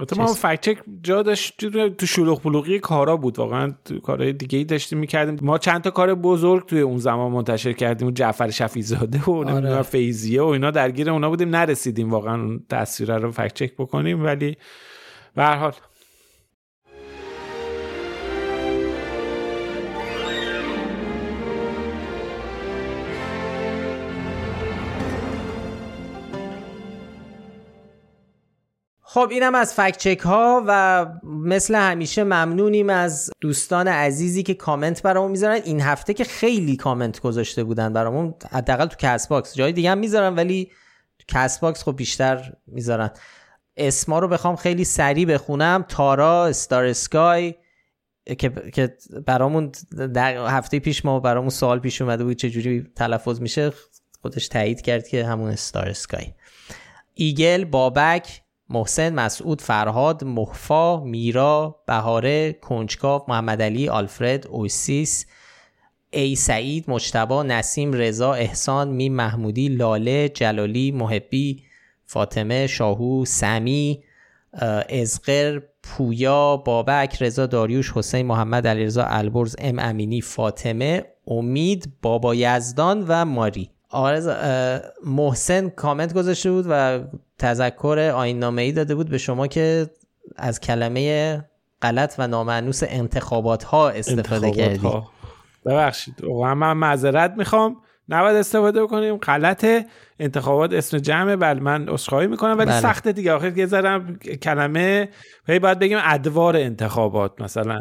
البته 0.00 0.18
ما. 0.18 0.26
فکت 0.26 0.60
چک 0.60 0.78
جا 1.02 1.22
داشت 1.22 1.56
تو- 1.58 1.88
تو 1.88 2.06
شلوغ 2.06 2.42
بلوغی 2.42 2.78
کارا 2.78 3.16
بود. 3.16 3.38
واقعا 3.38 3.74
تو 3.84 4.00
کارهای 4.00 4.32
دیگه 4.32 4.58
ای 4.58 4.64
داشتیم 4.64 4.98
می‌کردیم. 4.98 5.38
ما 5.42 5.58
چند 5.58 5.82
تا 5.82 5.90
کار 5.90 6.14
بزرگ 6.14 6.66
توی 6.66 6.80
اون 6.80 6.98
زمان 6.98 7.32
منتشر 7.32 7.72
کردیم. 7.72 8.08
و 8.08 8.10
جعفر 8.10 8.50
شفیزاده 8.50 9.22
و 9.24 9.44
نمی‌دونم 9.44 9.82
فیزیه 9.82 10.42
و 10.42 10.46
اینا 10.46 10.70
درگیر 10.70 11.10
اونا 11.10 11.28
بودیم. 11.28 11.48
نرسیدیم 11.48 12.10
واقعا 12.10 12.34
اون 12.34 12.64
تصویر 12.68 13.18
رو 13.18 13.30
فکت 13.30 13.54
چک 13.54 13.72
بکنیم. 13.78 14.24
ولی 14.24 14.56
به 15.34 15.42
هر 15.42 15.56
حال 15.56 15.72
خب 29.16 29.28
اینم 29.30 29.54
از 29.54 29.74
fact 29.74 29.96
check 29.96 30.20
ها 30.20 30.64
و 30.66 31.06
مثل 31.24 31.74
همیشه 31.74 32.24
ممنونیم 32.24 32.90
از 32.90 33.30
دوستان 33.40 33.88
عزیزی 33.88 34.42
که 34.42 34.54
کامنت 34.54 35.02
برامون 35.02 35.30
می‌ذارن. 35.30 35.60
این 35.64 35.80
هفته 35.80 36.14
که 36.14 36.24
خیلی 36.24 36.76
کامنت 36.76 37.20
گذاشته 37.20 37.64
بودن 37.64 37.92
برامون 37.92 38.34
حداقل 38.52 38.86
تو 38.86 38.96
Castbox. 38.98 39.54
جای 39.54 39.72
دیگه 39.72 39.90
هم 39.90 39.98
می‌ذارن 39.98 40.34
ولی 40.34 40.70
Castbox 41.28 41.82
خب 41.82 41.96
بیشتر 41.96 42.52
می‌ذارن. 42.66 43.10
اسما 43.76 44.18
رو 44.18 44.28
بخوام 44.28 44.56
خیلی 44.56 44.84
سریع 44.84 45.26
بخونم. 45.26 45.84
تارا 45.88 46.46
Star 46.46 46.84
Sky 46.84 47.54
که 48.38 48.52
که 48.74 48.96
برامون 49.26 49.72
در 50.14 50.46
هفته 50.46 50.78
پیش 50.78 51.04
ما 51.04 51.20
برامون 51.20 51.50
سوال 51.50 51.78
پیش 51.78 52.02
اومده 52.02 52.24
بود 52.24 52.36
چجوری 52.36 52.86
تلفظ 52.96 53.40
میشه. 53.40 53.72
خودش 54.22 54.48
تایید 54.48 54.80
کرد 54.80 55.08
که 55.08 55.26
همون 55.26 55.50
Star 55.50 55.88
Sky 55.88 56.26
Eagle 57.14 57.64
بابک 57.64 58.42
محسن 58.68 59.14
مسعود 59.14 59.60
فرهاد 59.60 60.24
محفا 60.24 61.00
میرا 61.04 61.80
بهاره 61.86 62.52
کنجکاو 62.52 63.22
محمد 63.28 63.62
علی 63.62 63.88
آلفرد 63.88 64.46
اویسیس 64.46 65.26
ای 66.10 66.34
سعید 66.34 66.90
مجتبی 66.90 67.42
نسیم 67.42 67.92
رضا 67.92 68.32
احسان 68.32 68.88
میم 68.88 69.12
محمودی 69.12 69.68
لاله 69.68 70.28
جلالی 70.28 70.90
محبی 70.90 71.62
فاطمه 72.04 72.66
شاهو 72.66 73.24
سمی 73.24 74.02
ازقر 74.88 75.60
پویا 75.82 76.56
بابک 76.56 77.22
رضا 77.22 77.46
داریوش 77.46 77.92
حسین 77.92 78.26
محمد 78.26 78.66
علیرضا 78.66 79.04
البرز 79.04 79.56
ام 79.58 79.78
امینی 79.78 80.20
فاطمه 80.20 81.04
امید 81.26 81.92
بابا 82.02 82.34
یزدان 82.34 83.04
و 83.08 83.24
ماری. 83.24 83.70
آرز 83.90 84.28
محسن 85.06 85.68
کامنت 85.68 86.14
گذاشته 86.14 86.50
بود 86.50 86.66
و 86.68 87.00
تذکر 87.38 88.12
آین 88.14 88.38
نامه 88.38 88.62
ای 88.62 88.72
داده 88.72 88.94
بود 88.94 89.10
به 89.10 89.18
شما 89.18 89.46
که 89.46 89.90
از 90.36 90.60
کلمه 90.60 91.44
غلط 91.82 92.14
و 92.18 92.26
نامعنوس 92.26 92.82
انتخابات 92.86 93.64
ها 93.64 93.90
استفاده 93.90 94.50
کردی. 94.50 94.90
ببخشید. 95.66 96.24
واقعا 96.24 96.54
من 96.54 96.72
معذرت 96.72 97.34
می‌خوام. 97.36 97.76
نباید 98.08 98.36
استفاده 98.36 98.82
بکنیم. 98.82 99.16
غلط 99.16 99.66
انتخابات 100.18 100.72
اسم 100.72 100.98
جمعه. 100.98 101.36
بله 101.36 101.60
من 101.60 101.88
عذرخواهی 101.88 102.26
می‌کنم. 102.26 102.58
ولی 102.58 102.66
بله. 102.66 102.80
سخته 102.80 103.12
دیگه. 103.12 103.32
آخر 103.32 103.58
یه 103.58 104.36
کلمه. 104.36 105.08
هی 105.48 105.58
باید 105.58 105.78
بگیم 105.78 105.98
ادوار 106.02 106.56
انتخابات 106.56 107.40
مثلا. 107.40 107.78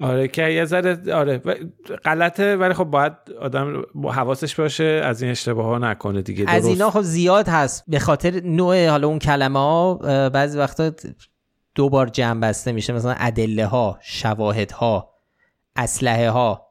آره 0.00 0.28
که 0.28 0.42
یه 0.42 0.64
ذره 0.64 1.14
آره. 1.14 1.42
غلطه 2.04 2.56
ولی 2.56 2.74
خب 2.74 2.84
باید 2.84 3.12
آدم 3.40 3.82
حواسش 4.04 4.54
باشه 4.54 4.84
از 4.84 5.22
این 5.22 5.30
اشتباه 5.30 5.66
ها 5.66 5.78
نکنه 5.78 6.22
دیگه 6.22 6.44
از 6.48 6.62
درست. 6.62 6.68
اینا 6.68 6.90
خب 6.90 7.02
زیاد 7.02 7.48
هست. 7.48 7.84
به 7.88 7.98
خاطر 7.98 8.40
نوع 8.44 8.88
حالا 8.88 9.08
اون 9.08 9.18
کلمه 9.18 9.58
ها 9.58 9.94
بعضی 10.28 10.58
وقتا 10.58 10.90
دو 11.74 11.88
بار 11.88 12.06
جمع 12.06 12.40
بسته 12.40 12.72
میشه. 12.72 12.92
مثلا 12.92 13.14
ادله 13.18 13.66
ها 13.66 13.98
شواهد 14.02 14.72
ها 14.72 15.10
اسلحه 15.76 16.30
ها 16.30 16.66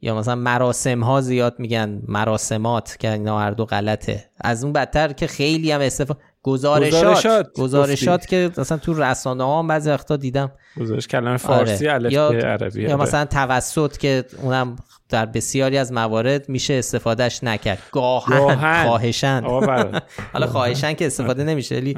یا 0.00 0.14
مثلا 0.14 0.34
مراسم 0.34 1.00
ها 1.00 1.20
زیاد 1.20 1.54
میگن 1.58 2.02
مراسمات 2.08 2.96
که 2.98 3.12
اینا 3.12 3.40
هر 3.40 3.50
دو 3.50 3.64
غلطه. 3.64 4.30
از 4.40 4.64
اون 4.64 4.72
بدتر 4.72 5.12
که 5.12 5.26
خیلی 5.26 5.72
هم 5.72 5.80
استفاده 5.80 6.20
گزارشات 6.52 6.92
گزارشات، 6.92 7.52
گزارشات 7.52 8.26
که 8.26 8.50
مثلا 8.58 8.78
تو 8.78 8.94
رسانه 8.94 9.44
ها 9.44 9.62
بعضی 9.62 9.90
وقتا 9.90 10.16
دیدم 10.16 10.52
گذاشت 10.80 11.08
کلمه 11.08 11.36
فارسی 11.36 11.88
آره. 11.88 12.12
یا, 12.12 12.28
عربی 12.28 12.82
یا 12.82 12.88
آره. 12.88 13.02
مثلا 13.02 13.24
توسط 13.24 13.96
که 13.96 14.24
اونم 14.42 14.76
در 15.08 15.26
بسیاری 15.26 15.78
از 15.78 15.92
موارد 15.92 16.48
میشه 16.48 16.74
استفادهش 16.74 17.44
نکرد 17.44 17.78
گاهن, 17.92 18.38
گاهن. 18.38 18.86
خواهشن. 18.86 19.42
حالا 20.32 20.46
خواهشن 20.46 20.92
که 20.94 21.06
استفاده 21.06 21.44
نمیشه 21.44 21.74
ولی 21.76 21.96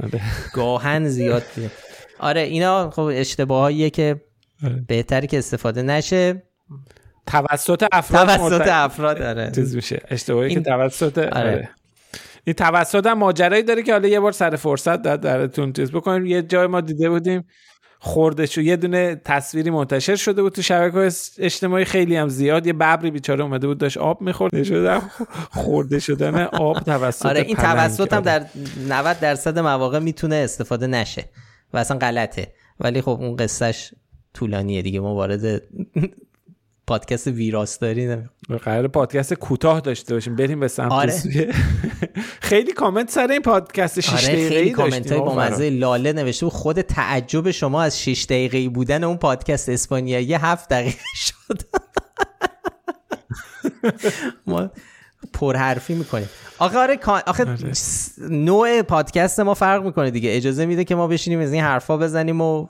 گاهن 0.55 1.09
زیاد 1.09 1.43
میشه. 1.57 1.71
آره 2.21 2.41
اینا 2.41 2.91
خب 2.91 3.09
اشتباهاییه 3.13 3.91
که 3.91 4.21
آره. 4.65 4.85
بهتری 4.89 5.27
که 5.27 5.39
استفاده 5.39 5.83
نشه 5.83 6.43
توسط 7.27 7.89
افراد 7.93 8.29
توسط 8.29 8.69
افراد 8.69 9.23
آره 9.23 9.51
چیز 9.55 9.77
میشه 9.77 10.01
اشتباهی 10.09 10.49
که 10.49 10.55
این- 10.55 10.63
توسط 10.63 11.19
آره. 11.19 11.51
آره. 11.51 11.69
این 12.45 12.55
توسط 12.55 13.07
هم 13.07 13.18
ماجرایی 13.18 13.62
داره 13.62 13.82
که 13.82 13.93
حالا 13.93 14.09
یه 14.09 14.20
بار 14.20 14.32
سر 14.32 14.57
فرصت 14.57 15.03
در 15.03 15.16
درتون 15.16 15.72
چیز 15.72 15.91
بکنیم. 15.93 16.26
یه 16.26 16.43
جای 16.43 16.66
ما 16.66 16.80
دیده 16.80 17.11
بودیم 17.11 17.45
خورده 18.03 18.47
شو 18.47 18.61
یه 18.61 18.76
دونه 18.76 19.20
تصویری 19.24 19.70
منتشر 19.70 20.16
شده 20.16 20.43
بود 20.43 20.53
تو 20.53 20.62
شبکه 20.62 21.11
اجتماعی 21.38 21.84
خیلی 21.84 22.16
هم 22.16 22.28
زیاد. 22.28 22.66
یه 22.66 22.72
ببری 22.72 23.11
بیچاره 23.11 23.45
اومده 23.45 23.66
بود 23.66 23.78
داشت 23.78 23.99
آب 23.99 24.22
می‌خورد. 24.22 24.62
شده. 24.62 25.01
خورده 25.51 25.99
شدن 25.99 26.45
آب 26.45 26.80
توسط 26.80 27.26
آره 27.26 27.41
این. 27.41 27.57
توسط 27.57 28.12
هم 28.12 28.18
آره. 28.18 28.38
در 28.38 28.47
90 28.88 29.20
درصد 29.20 29.59
مواقع 29.59 29.99
می‌تونه 29.99 30.36
استفاده 30.36 30.86
نشه 30.86 31.24
و 31.72 31.78
اصلا 31.78 31.99
غلطه. 31.99 32.53
ولی 32.80 33.01
خب 33.01 33.18
اون 33.20 33.36
قصهش 33.36 33.95
طولانیه 34.34 34.82
دیگه. 34.82 35.01
ما 35.01 35.14
وارد 35.14 35.62
پادکست 36.91 37.26
ویراستاری 37.26 38.16
قرار 38.62 38.88
پادکست 38.88 39.34
کوتاه 39.34 39.80
داشته 39.80 40.14
باشیم 40.14 40.36
بریم 40.36 40.61
به 40.61 40.68
سمت 40.68 40.93
آره. 40.93 41.12
خیلی 42.41 42.72
کامنت 42.72 43.11
سر 43.11 43.26
این 43.30 43.43
پادکست 43.43 44.01
6 44.01 44.12
آره 44.12 44.22
دقیقه‌ای 44.22 44.49
خیلی 44.49 44.70
کامنت 44.70 45.12
های 45.12 45.20
با 45.20 45.34
مزه 45.34 45.70
لاله 45.70 46.12
نوشته 46.12 46.47
بود 46.47 46.53
خود 46.53 46.80
تعجب 46.80 47.51
شما 47.51 47.82
از 47.82 48.01
6 48.03 48.24
دقیقه‌ای 48.24 48.68
بودن 48.68 49.05
اون 49.05 49.16
پادکست 49.16 49.68
اسپانیایی 49.68 50.34
7 50.34 50.68
دقیقه 50.68 50.99
شد. 51.26 51.61
ما 54.47 54.70
پرحرفی 55.32 55.95
می‌کنیم. 55.95 56.28
آخه 56.59 56.78
آره 56.78 56.99
آخه 57.26 57.72
س- 57.72 58.18
نوع 58.30 58.82
پادکست 58.82 59.41
ما 59.41 59.55
فرق 59.55 59.84
می‌کنه 59.84 60.11
دیگه. 60.11 60.36
اجازه 60.36 60.66
میده 60.66 60.84
که 60.84 60.95
ما 60.95 61.07
بشینیم 61.07 61.41
از 61.41 61.53
این 61.53 61.62
حرفا 61.62 61.97
بزنیم 61.97 62.41
و 62.41 62.66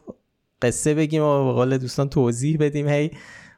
قصه 0.63 0.95
بگیم 0.95 1.23
و 1.23 1.45
به 1.47 1.53
قول 1.53 1.79
دوستان 1.79 2.09
توضیح 2.09 2.57
بدیم. 2.61 2.89
هی 2.89 3.11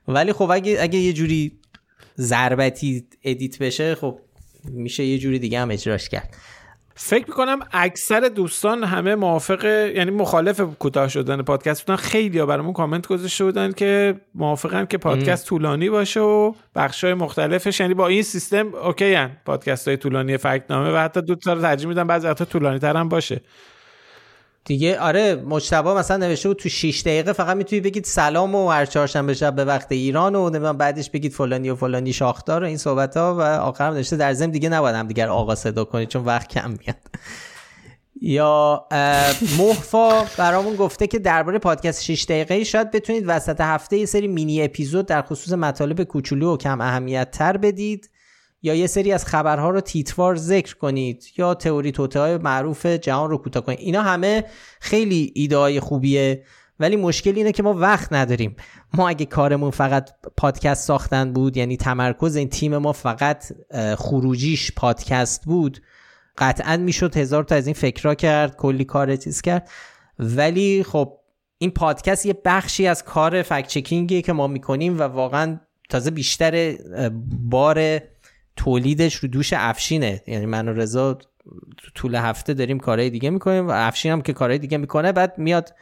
ولی 0.08 0.32
خب 0.32 0.50
اگه 0.50 0.78
اگه 0.80 0.98
یه 0.98 1.12
جوری 1.12 1.52
ضربتی 2.18 3.06
edit 3.24 3.58
بشه 3.58 3.94
خب 3.94 4.18
میشه 4.64 5.04
یه 5.04 5.18
جوری 5.18 5.38
دیگه 5.38 5.60
هم 5.60 5.70
اجراش 5.70 6.08
کرد. 6.08 6.36
فکر 6.94 7.24
می‌کنم 7.28 7.58
اکثر 7.72 8.20
دوستان 8.20 8.84
همه 8.84 9.14
موافق 9.14 9.64
یعنی 9.64 10.10
مخالف 10.10 10.60
کوتاه 10.60 11.08
شدن 11.08 11.42
پادکست 11.42 11.86
بودن. 11.86 11.96
خیلی 11.96 12.38
ها 12.38 12.46
برامون 12.46 12.72
کامنت 12.72 13.06
گذاشته 13.06 13.44
بودن 13.44 13.72
که 13.72 14.20
موافقن 14.34 14.86
که 14.86 14.98
پادکست 14.98 15.46
طولانی 15.46 15.90
باشه 15.90 16.20
و 16.20 16.52
بخش 16.74 17.04
های 17.04 17.14
مختلفش. 17.14 17.80
یعنی 17.80 17.94
با 17.94 18.08
این 18.08 18.22
سیستم 18.22 18.74
OK 18.74 19.14
هن. 19.14 19.36
پادکست 19.44 19.88
های 19.88 19.96
طولانی 19.96 20.36
فکت‌نامه 20.36 20.90
و 20.90 20.96
حتی 20.96 21.22
دو 21.22 21.34
تا 21.34 21.52
رو 21.52 21.60
ترجیح 21.62 21.88
میدن 21.88 22.06
بعضی 22.06 22.26
وقتا 22.26 22.44
طولانی 22.44 22.78
تر 22.78 22.96
هم 22.96 23.08
باشه. 23.08 23.40
دیگه 24.64 25.00
آره 25.00 25.34
مجتبا 25.34 25.94
مثلا 25.94 26.16
نوشته 26.16 26.48
بود 26.48 26.58
تو 26.58 26.68
6 26.68 27.00
دقیقه 27.00 27.32
فقط 27.32 27.56
می‌تونی 27.56 27.80
بگید 27.80 28.04
سلام 28.04 28.54
و 28.54 28.68
هر 28.68 28.86
چهارشنبه 28.86 29.34
شب 29.34 29.54
به 29.54 29.64
وقت 29.64 29.92
ایران 29.92 30.34
و 30.34 30.50
نمی‌دونم 30.50 30.76
بعدش 30.76 31.10
بگید 31.10 31.32
فلانی 31.32 31.70
و 31.70 31.74
فلانی 31.74 32.12
شاخدار 32.12 32.62
و 32.62 32.66
این 32.66 32.76
صحبت 32.76 33.16
ها 33.16 33.34
و 33.34 33.40
آخرم 33.40 33.94
نوشته 33.94 34.16
در 34.16 34.32
ضمن 34.32 34.50
دیگه 34.50 34.68
نباید 34.68 34.96
هم 34.96 35.08
دیگر 35.08 35.28
آقا 35.28 35.54
صدا 35.54 35.84
کنید 35.84 36.08
چون 36.08 36.24
وقت 36.24 36.48
کم 36.48 36.70
میاد. 36.70 36.96
یا 38.20 38.86
محفا 39.58 40.24
برامون 40.38 40.76
گفته 40.76 41.06
که 41.06 41.18
درباره 41.18 41.58
پادکست 41.58 42.02
6 42.02 42.24
دقیقه 42.24 42.64
شاید 42.64 42.90
بتونید 42.90 43.24
وسط 43.26 43.60
هفته 43.60 43.98
یه 43.98 44.06
سری 44.06 44.28
مینی 44.28 44.62
اپیزود 44.62 45.06
در 45.06 45.22
خصوص 45.22 45.52
مطالب 45.52 46.02
کوچولو 46.02 46.54
و 46.54 46.56
کم 46.56 46.80
اهمیت 46.80 47.30
تر 47.30 47.56
بدید. 47.56 48.10
یا 48.62 48.74
یه 48.74 48.86
سری 48.86 49.12
از 49.12 49.26
خبرها 49.26 49.70
رو 49.70 49.80
تیتوار 49.80 50.36
ذکر 50.36 50.76
کنید 50.76 51.24
یا 51.36 51.54
تئوری 51.54 51.92
توته 51.92 52.38
معروف 52.38 52.86
جهان 52.86 53.30
رو 53.30 53.38
کوتاه 53.38 53.64
کنید. 53.64 53.78
اینا 53.78 54.02
همه 54.02 54.44
خیلی 54.80 55.32
ایده 55.34 55.56
های 55.56 55.80
خوبیه 55.80 56.44
ولی 56.80 56.96
مشکل 56.96 57.36
اینه 57.36 57.52
که 57.52 57.62
ما 57.62 57.74
وقت 57.74 58.12
نداریم. 58.12 58.56
ما 58.94 59.08
اگه 59.08 59.26
کارمون 59.26 59.70
فقط 59.70 60.10
پادکست 60.36 60.86
ساختن 60.86 61.32
بود 61.32 61.56
یعنی 61.56 61.76
تمرکز 61.76 62.36
این 62.36 62.48
تیم 62.48 62.78
ما 62.78 62.92
فقط 62.92 63.44
خروجیش 63.98 64.72
پادکست 64.72 65.44
بود 65.44 65.82
قطعا 66.38 66.76
می‌شد 66.76 67.16
هزار 67.16 67.44
تا 67.44 67.54
از 67.54 67.66
این 67.66 67.74
فکرها 67.74 68.14
کرد 68.14 68.56
کلی 68.56 68.84
کار 68.84 69.16
چیز 69.16 69.40
کرد. 69.40 69.68
ولی 70.18 70.82
خب 70.82 71.18
این 71.58 71.70
پادکست 71.70 72.26
یه 72.26 72.40
بخشی 72.44 72.86
از 72.86 73.04
کار 73.04 73.42
فکت 73.42 73.68
چکینگیه 73.68 74.22
که 74.22 74.32
ما 74.32 74.46
می‌کنیم 74.46 74.98
و 74.98 75.02
واقعا 75.02 75.60
تازه 75.88 76.10
بیشتر 76.10 76.74
بار 77.50 78.00
تولیدش 78.56 79.14
رو 79.14 79.28
دوش 79.28 79.52
افشینه. 79.56 80.22
یعنی 80.26 80.46
من 80.46 80.68
و 80.68 80.72
رضا 80.72 81.14
تو 81.14 81.90
طول 81.94 82.14
هفته 82.14 82.54
داریم 82.54 82.78
کارهای 82.78 83.10
دیگه 83.10 83.30
می‌کنیم 83.30 83.68
و 83.68 83.70
افشین 83.70 84.12
هم 84.12 84.22
که 84.22 84.32
کارهای 84.32 84.58
دیگه 84.58 84.78
می‌کنه 84.78 85.12
بعد 85.12 85.38
میاد 85.38 85.74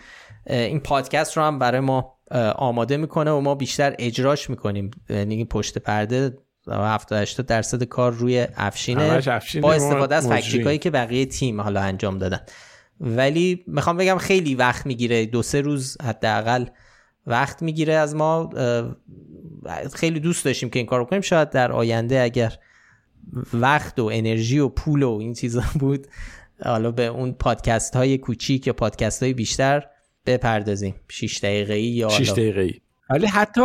این 0.46 0.80
پادکست 0.80 1.36
رو 1.36 1.42
هم 1.42 1.58
برای 1.58 1.80
ما 1.80 2.18
آماده 2.56 2.96
می‌کنه 2.96 3.30
و 3.30 3.40
ما 3.40 3.54
بیشتر 3.54 3.94
اجراش 3.98 4.50
می‌کنیم. 4.50 4.90
یعنی 5.08 5.44
پشت 5.44 5.78
پرده 5.78 6.38
70 6.68 7.18
80 7.18 7.46
درصد 7.46 7.84
کار 7.84 8.12
روی 8.12 8.46
افشینه. 8.56 9.20
با 9.60 9.72
استفاده 9.72 10.14
از. 10.14 10.28
فکچکایی 10.28 10.78
که 10.78 10.90
بقیه 10.90 11.26
تیم 11.26 11.60
حالا 11.60 11.80
انجام 11.80 12.18
دادن. 12.18 12.40
ولی 13.00 13.64
می‌خوام 13.66 13.96
بگم 13.96 14.18
خیلی 14.18 14.54
وقت 14.54 14.86
می‌گیره. 14.86 15.26
دو 15.26 15.42
سه 15.42 15.60
روز 15.60 15.96
حداقل 16.02 16.64
وقت 17.30 17.62
می‌گیره 17.62 17.94
از 17.94 18.14
ما 18.14 18.50
خیلی 19.94 20.20
دوست 20.20 20.44
داشتیم 20.44 20.70
که 20.70 20.78
این 20.78 20.86
کار 20.86 21.04
کنیم. 21.04 21.22
شاید 21.22 21.50
در 21.50 21.72
آینده 21.72 22.20
اگر 22.20 22.58
وقت 23.54 23.98
و 23.98 24.10
انرژی 24.12 24.58
و 24.58 24.68
پول 24.68 25.02
و 25.02 25.10
این 25.20 25.34
چیزا 25.34 25.62
بود 25.80 26.06
حالا 26.64 26.90
به 26.90 27.06
اون 27.06 27.32
پادکست 27.32 27.96
های 27.96 28.18
کوچیک 28.18 28.66
یا 28.66 28.72
پادکست 28.72 29.22
های 29.22 29.32
بیشتر 29.32 29.86
بپردازیم. 30.26 30.94
6 31.08 31.38
دقیقه 31.38 31.74
ای 31.74 31.84
یا 31.84 32.08
6 32.08 32.14
حالا- 32.28 32.32
دقیقه 32.32 32.60
ای 32.60 32.74
ولی 33.10 33.26
حتی 33.26 33.62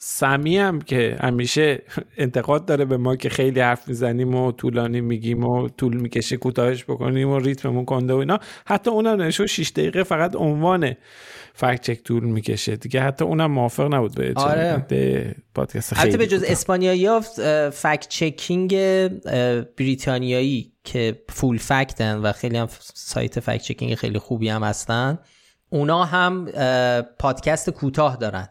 سمی 0.00 0.58
هم 0.58 0.80
که 0.80 1.16
همیشه 1.20 1.82
انتقاد 2.16 2.66
داره 2.66 2.84
به 2.84 2.96
ما 2.96 3.16
که 3.16 3.28
خیلی 3.28 3.60
حرف 3.60 3.88
می‌زنیم 3.88 4.34
و 4.34 4.52
طولانی 4.52 5.00
میگیم 5.00 5.44
و 5.44 5.68
طول 5.68 5.96
می‌کشه 5.96 6.36
کوتاهش 6.36 6.84
بکنیم 6.84 7.28
و 7.28 7.38
ریتممون 7.38 7.84
کنده 7.84 8.14
و 8.14 8.16
اینا 8.16 8.38
حتی 8.66 8.90
اونم 8.90 9.22
نشو 9.22 9.46
6 9.46 9.70
دقیقه 9.70 10.02
فقط 10.02 10.36
عنوان 10.36 10.94
فکت 11.54 11.80
چک 11.80 12.02
طول 12.02 12.24
می‌کشه 12.24 12.76
دیگه 12.76 13.00
حتی 13.00 13.24
اونم 13.24 13.50
موافق 13.50 13.94
نبود 13.94 14.14
به 14.14 14.32
آره. 14.36 15.34
پادکست 15.54 15.94
خیلی 15.94 16.00
البته 16.00 16.18
به 16.18 16.26
جز. 16.26 16.42
اسپانیایی 16.42 17.06
ها 17.06 17.20
فکت 17.70 18.08
چکینگ 18.08 18.76
بریتانیایی 19.76 20.72
که 20.84 21.22
فول 21.28 21.58
فکتن 21.58 22.18
و 22.18 22.32
خیلی 22.32 22.56
هم 22.56 22.68
سایت 22.94 23.40
فکت 23.40 23.62
چکینگ 23.62 23.94
خیلی 23.94 24.18
خوبی 24.18 24.48
هم 24.48 24.62
هستن 24.62 25.18
اونا 25.70 26.04
هم 26.04 26.46
پادکست 27.18 27.70
کوتاه 27.70 28.16
دارن 28.16 28.48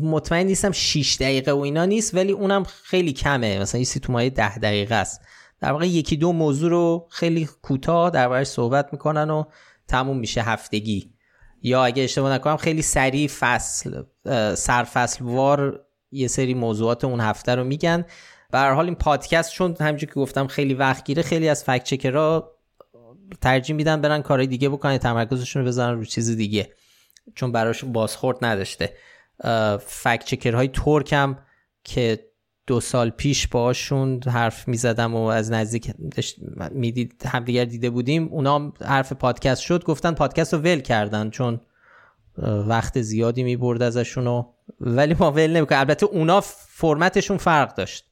مطمئن 0.00 0.46
نیستم 0.46 0.72
6 0.72 1.16
دقیقه 1.20 1.52
و 1.52 1.58
اینا 1.58 1.84
نیست 1.84 2.14
ولی 2.14 2.32
اونم 2.32 2.64
خیلی 2.64 3.12
کمه. 3.12 3.58
مثلا 3.58 3.78
یه 3.78 3.84
سی 3.84 4.00
تو 4.00 4.12
مایه 4.12 4.30
10 4.30 4.58
دقیقه 4.58 4.94
است. 4.94 5.20
در 5.60 5.72
واقع 5.72 5.86
یکی 5.86 6.16
دو 6.16 6.32
موضوع 6.32 6.70
رو 6.70 7.08
خیلی 7.10 7.48
کوتاه 7.62 8.10
دربارش 8.10 8.46
صحبت 8.46 8.88
می‌کنن 8.92 9.30
و 9.30 9.44
تموم 9.88 10.18
میشه 10.18 10.42
هفتگی. 10.42 11.12
یا 11.62 11.84
اگه 11.84 12.02
اشتباه 12.02 12.32
نکنم 12.32 12.56
خیلی 12.56 12.82
سریع 12.82 13.28
فصل 13.28 14.02
سرفصل 14.54 15.24
وار 15.24 15.86
یه 16.12 16.28
سری 16.28 16.54
موضوعات 16.54 17.04
اون 17.04 17.20
هفته 17.20 17.54
رو 17.54 17.64
میگن. 17.64 18.04
به 18.50 18.58
هر 18.58 18.72
حال 18.72 18.84
این 18.84 18.94
پادکست 18.94 19.52
چون 19.52 19.76
همونجوری 19.80 20.12
که 20.12 20.20
گفتم 20.20 20.46
خیلی 20.46 20.74
وقت 20.74 21.04
گیره 21.04 21.22
خیلی 21.22 21.48
از 21.48 21.64
فکت 21.64 21.84
چکرها 21.84 22.52
ترجیح 23.40 23.76
میدن 23.76 24.00
برن 24.00 24.22
کارهای 24.22 24.46
دیگه 24.46 24.68
بکنن 24.68 24.98
تمرکزشون 24.98 25.62
رو 25.62 25.68
بزنن 25.68 25.98
رو 25.98 26.04
چیز 26.04 26.36
دیگه. 26.36 26.72
چون 27.34 27.52
براشون 27.52 27.92
بازخورد 27.92 28.44
نداشته. 28.44 28.92
فکت 29.86 30.24
چکرهای 30.24 30.68
ترک 30.68 31.12
هم 31.12 31.38
که 31.84 32.18
دو 32.66 32.80
سال 32.80 33.10
پیش 33.10 33.48
باشون 33.48 34.20
حرف 34.26 34.68
می‌زدم 34.68 35.14
و 35.14 35.22
از 35.22 35.52
نزدیک 35.52 35.92
می‌دید 36.70 37.22
همدیگر 37.26 37.64
دیده 37.64 37.90
بودیم. 37.90 38.28
اونا 38.28 38.72
حرف 38.84 39.12
پادکست 39.12 39.62
شد 39.62 39.84
گفتن 39.84 40.12
پادکست 40.12 40.54
رو 40.54 40.60
ول 40.60 40.80
کردن 40.80 41.30
چون 41.30 41.60
وقت 42.66 43.00
زیادی 43.00 43.42
می‌برد 43.42 43.82
ازشون 43.82 44.26
و 44.26 44.44
ولی 44.80 45.16
ما 45.18 45.30
ول 45.30 45.50
نمی‌کنیم. 45.50 45.80
البته 45.80 46.06
اونا 46.06 46.40
فرمتشون 46.68 47.36
فرق 47.36 47.74
داشت. 47.74 48.04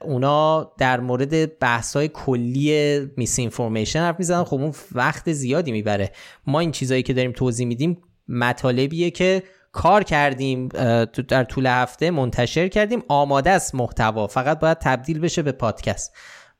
اونا 0.00 0.72
در 0.78 1.00
مورد 1.00 1.58
بحث 1.58 1.96
های 1.96 2.08
کلی 2.08 3.00
میس 3.16 3.38
اینفورمیشن 3.38 4.00
حرف 4.00 4.18
می‌زنن 4.18 4.44
خب 4.44 4.54
اون 4.54 4.72
وقت 4.92 5.32
زیادی 5.32 5.72
می‌بره. 5.72 6.12
ما 6.46 6.60
این 6.60 6.72
چیزایی 6.72 7.02
که 7.02 7.14
داریم 7.14 7.32
توضیح 7.32 7.66
میدیم 7.66 8.02
مطالبیه 8.28 9.10
که 9.10 9.42
کار 9.72 10.04
کردیم 10.04 10.68
در 11.28 11.44
طول 11.44 11.66
هفته 11.66 12.10
منتشر 12.10 12.68
کردیم. 12.68 13.02
آماده 13.08 13.50
است 13.50 13.74
محتوا. 13.74 14.26
فقط 14.26 14.60
باید 14.60 14.78
تبدیل 14.78 15.20
بشه 15.20 15.42
به 15.42 15.52
پادکست. 15.52 16.12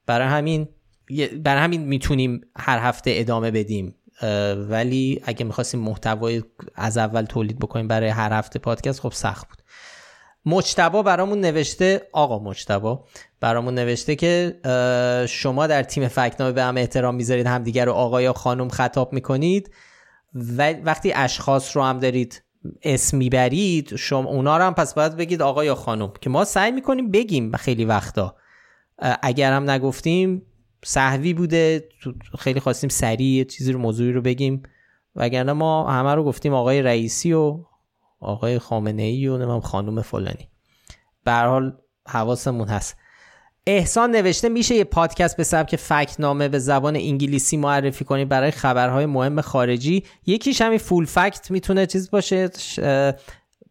برای 0.07 0.29
همین 0.29 0.69
برای 1.45 1.63
همین 1.63 1.83
می‌تونیم 1.83 2.41
هر 2.57 2.79
هفته 2.79 3.13
ادامه 3.15 3.51
بدیم. 3.51 3.95
ولی 4.69 5.23
اگه 5.25 5.45
می‌خواستیم 5.45 5.81
محتوای 5.81 6.43
از 6.75 6.99
اول 6.99 7.25
تولید 7.25 7.59
بکنیم 7.59 7.89
برای 7.89 8.09
هر 8.09 8.33
هفته 8.33 8.59
پادکست 8.59 9.01
خب 9.01 9.13
سخت 9.13 9.49
بود. 9.49 9.59
مجتبا 10.47 11.03
برامون 11.03 11.41
نوشته 11.41 12.09
آقا 12.13 12.39
مجتبا 12.39 13.05
برامون 13.41 13.75
نوشته 13.75 14.17
که 14.17 14.59
شما 15.29 15.67
در 15.67 15.83
تیم 15.83 16.09
فکنامه 16.09 16.53
به 16.53 16.63
هم 16.63 16.77
احترام 16.77 17.15
می‌ذارید 17.15 17.47
همدیگر 17.47 17.85
رو 17.85 17.93
آقا 17.93 18.23
یا 18.23 18.33
خانم 18.33 18.69
خطاب 18.69 19.13
می‌کنید. 19.13 19.75
و 20.35 20.73
وقتی 20.73 21.13
اشخاص 21.13 21.77
رو 21.77 21.83
هم 21.83 21.99
دارید 21.99 22.43
اسم 22.83 23.17
می‌برید 23.17 23.97
شما 23.97 24.31
اونا 24.31 24.57
رو 24.57 24.65
هم 24.65 24.75
پس 24.75 24.95
باید 24.95 25.17
بگید 25.17 25.43
آقا 25.43 25.65
یا 25.65 25.75
خانم 25.75 26.13
که 26.21 26.31
ما 26.31 26.45
سعی 26.45 26.73
می‌کنیم 26.73 27.11
بگیم 27.11 27.57
خیلی 27.57 27.85
وقتا. 27.85 28.37
اگر 29.23 29.53
هم 29.53 29.71
نگفتیم 29.71 30.43
صحوی 30.85 31.35
بوده 31.35 31.89
خیلی 32.39 32.61
خواستیم 32.61 32.91
سریع 32.91 33.45
چیزی 33.45 33.73
رو 33.73 33.79
موضوعی 33.79 34.13
رو 34.13 34.23
بگیم. 34.23 34.63
وگرنه 35.17 35.53
ما 35.53 35.91
همه 35.91 36.15
رو 36.15 36.25
گفتیم 36.25 36.55
آقای 36.55 36.83
رئیسی 36.83 37.33
و 37.33 37.65
آقای 38.21 38.59
خامنه 38.59 39.03
ای 39.03 39.29
و 39.29 39.61
خانم 39.61 40.03
فلانی. 40.03 40.49
به 41.25 41.33
حال 41.33 41.77
حواسمون 42.07 42.69
هست. 42.69 42.97
احسان 43.67 44.11
نوشته 44.11 44.49
میشه 44.49 44.75
یه 44.75 44.85
پادکست 44.85 45.37
به 45.37 45.45
سبک 45.45 45.77
فکت 45.77 46.21
نامه 46.21 46.49
به 46.49 46.59
زبان 46.59 46.97
انگلیسی 46.97 47.57
معرفی 47.57 48.05
کنی 48.05 48.25
برای 48.25 48.51
خبرهای 48.51 49.07
مهم 49.07 49.41
خارجی؟ 49.41 50.05
یکیش 50.27 50.61
همین 50.61 50.79
فول 50.79 51.05
فکت 51.05 51.51
می‌تونه 51.51 51.87
چیز 51.87 52.11
باشه 52.11 52.51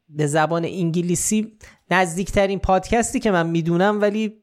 به 0.10 0.28
زبان 0.28 0.66
انگلیسی 0.66 1.58
نزدیکترین 1.92 2.60
پادکستی 2.60 3.20
که 3.20 3.32
من 3.32 3.48
می‌دونم 3.48 4.02
ولی 4.02 4.34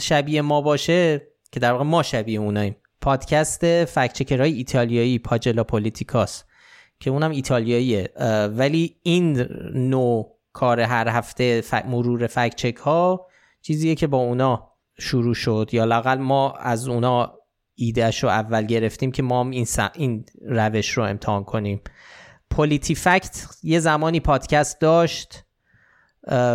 شبیه 0.00 0.42
ما 0.42 0.60
باشه 0.60 1.26
که 1.52 1.60
در 1.60 1.72
واقع 1.72 1.84
ما 1.84 2.02
شبیه 2.02 2.40
اوناییم. 2.40 2.76
پادکست 3.00 3.84
فکچکرهای 3.84 4.52
ایتالیایی 4.52 5.18
پاجلا 5.18 5.64
پولیتیکاس 5.64 6.44
که 7.00 7.10
اونم 7.10 7.30
ایتالیاییه. 7.30 8.08
ولی 8.56 8.96
این 9.02 9.46
نوع 9.74 10.36
کار 10.52 10.80
هر 10.80 11.08
هفته 11.08 11.64
مرور 11.88 12.26
فکچک 12.26 12.76
ها 12.76 13.26
چیزیه 13.62 13.94
که 13.94 14.06
با 14.06 14.18
اونا 14.18 14.69
شروع 15.00 15.34
شد 15.34 15.68
یا 15.72 15.84
لاقل 15.84 16.18
ما 16.18 16.52
از 16.52 16.88
اونا 16.88 17.34
ایدهش 17.74 18.22
رو 18.22 18.28
اول 18.28 18.66
گرفتیم 18.66 19.12
که 19.12 19.22
ما 19.22 19.40
هم 19.40 19.50
این, 19.50 19.66
این 19.94 20.24
روش 20.42 20.90
رو 20.90 21.02
امتحان 21.02 21.44
کنیم. 21.44 21.80
پولیتی 22.50 22.94
فکت 22.94 23.46
یه 23.62 23.78
زمانی 23.78 24.20
پادکست 24.20 24.80
داشت 24.80 25.44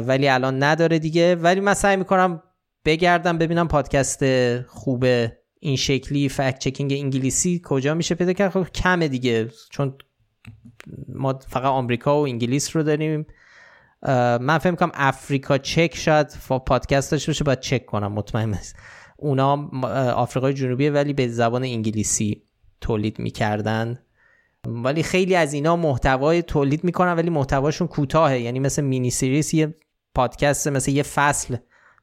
ولی 0.08 0.28
الان 0.28 0.64
نداره 0.64 1.00
دیگه. 1.00 1.36
ولی 1.36 1.60
من 1.60 1.74
سعی 1.74 1.98
می‌کنم 1.98 2.41
بگردم 2.86 3.38
ببینم 3.38 3.68
پادکست 3.68 4.26
خوب 4.62 5.06
این 5.60 5.76
شکلی 5.76 6.30
فکت 6.30 6.60
چکینگ 6.60 6.93
انگلیسی 6.93 7.62
کجا 7.64 7.93
میشه 7.93 8.16
پیدا 8.16 8.34
کرد. 8.34 8.52
خب 8.52 8.70
کمه 8.70 9.08
دیگه 9.08 9.50
چون 9.70 9.98
ما 11.08 11.39
فقط 11.48 11.66
آمریکا 11.66 12.22
و 12.22 12.24
انگلیس 12.24 12.76
رو 12.76 12.84
داریم. 12.84 13.26
من 14.41 14.58
فکر 14.58 14.76
کنم 14.76 14.91
افریکا 14.93 15.58
چک 15.58 15.95
شاید 15.95 16.28
پادکست 16.66 17.12
داشته 17.12 17.30
باشه 17.30 17.43
باید 17.43 17.60
چک 17.60 17.86
کنم 17.86 18.12
مطمئن 18.12 18.53
است 18.53 18.76
اونا 19.18 19.70
آفریقای 20.14 20.53
جنوبی 20.53 20.89
ولی 20.89 21.14
به 21.14 21.28
زبان 21.28 21.64
انگلیسی 21.64 22.43
تولید 22.82 23.20
می‌کردن. 23.20 23.99
ولی 24.68 25.03
خیلی 25.03 25.36
از 25.36 25.53
اینا 25.53 25.76
محتوای 25.76 26.41
تولید 26.41 26.84
می‌کنن 26.84 27.14
ولی 27.14 27.30
محتواشون 27.30 27.88
کوتاهه. 27.88 28.39
یعنی 28.39 28.60
مثل 28.60 28.82
mini 28.82 29.10
series 29.10 29.53
یه 29.53 29.76
پادکست 30.16 30.68
مثل 30.68 30.91
یه 30.91 31.03
فصل 31.03 31.56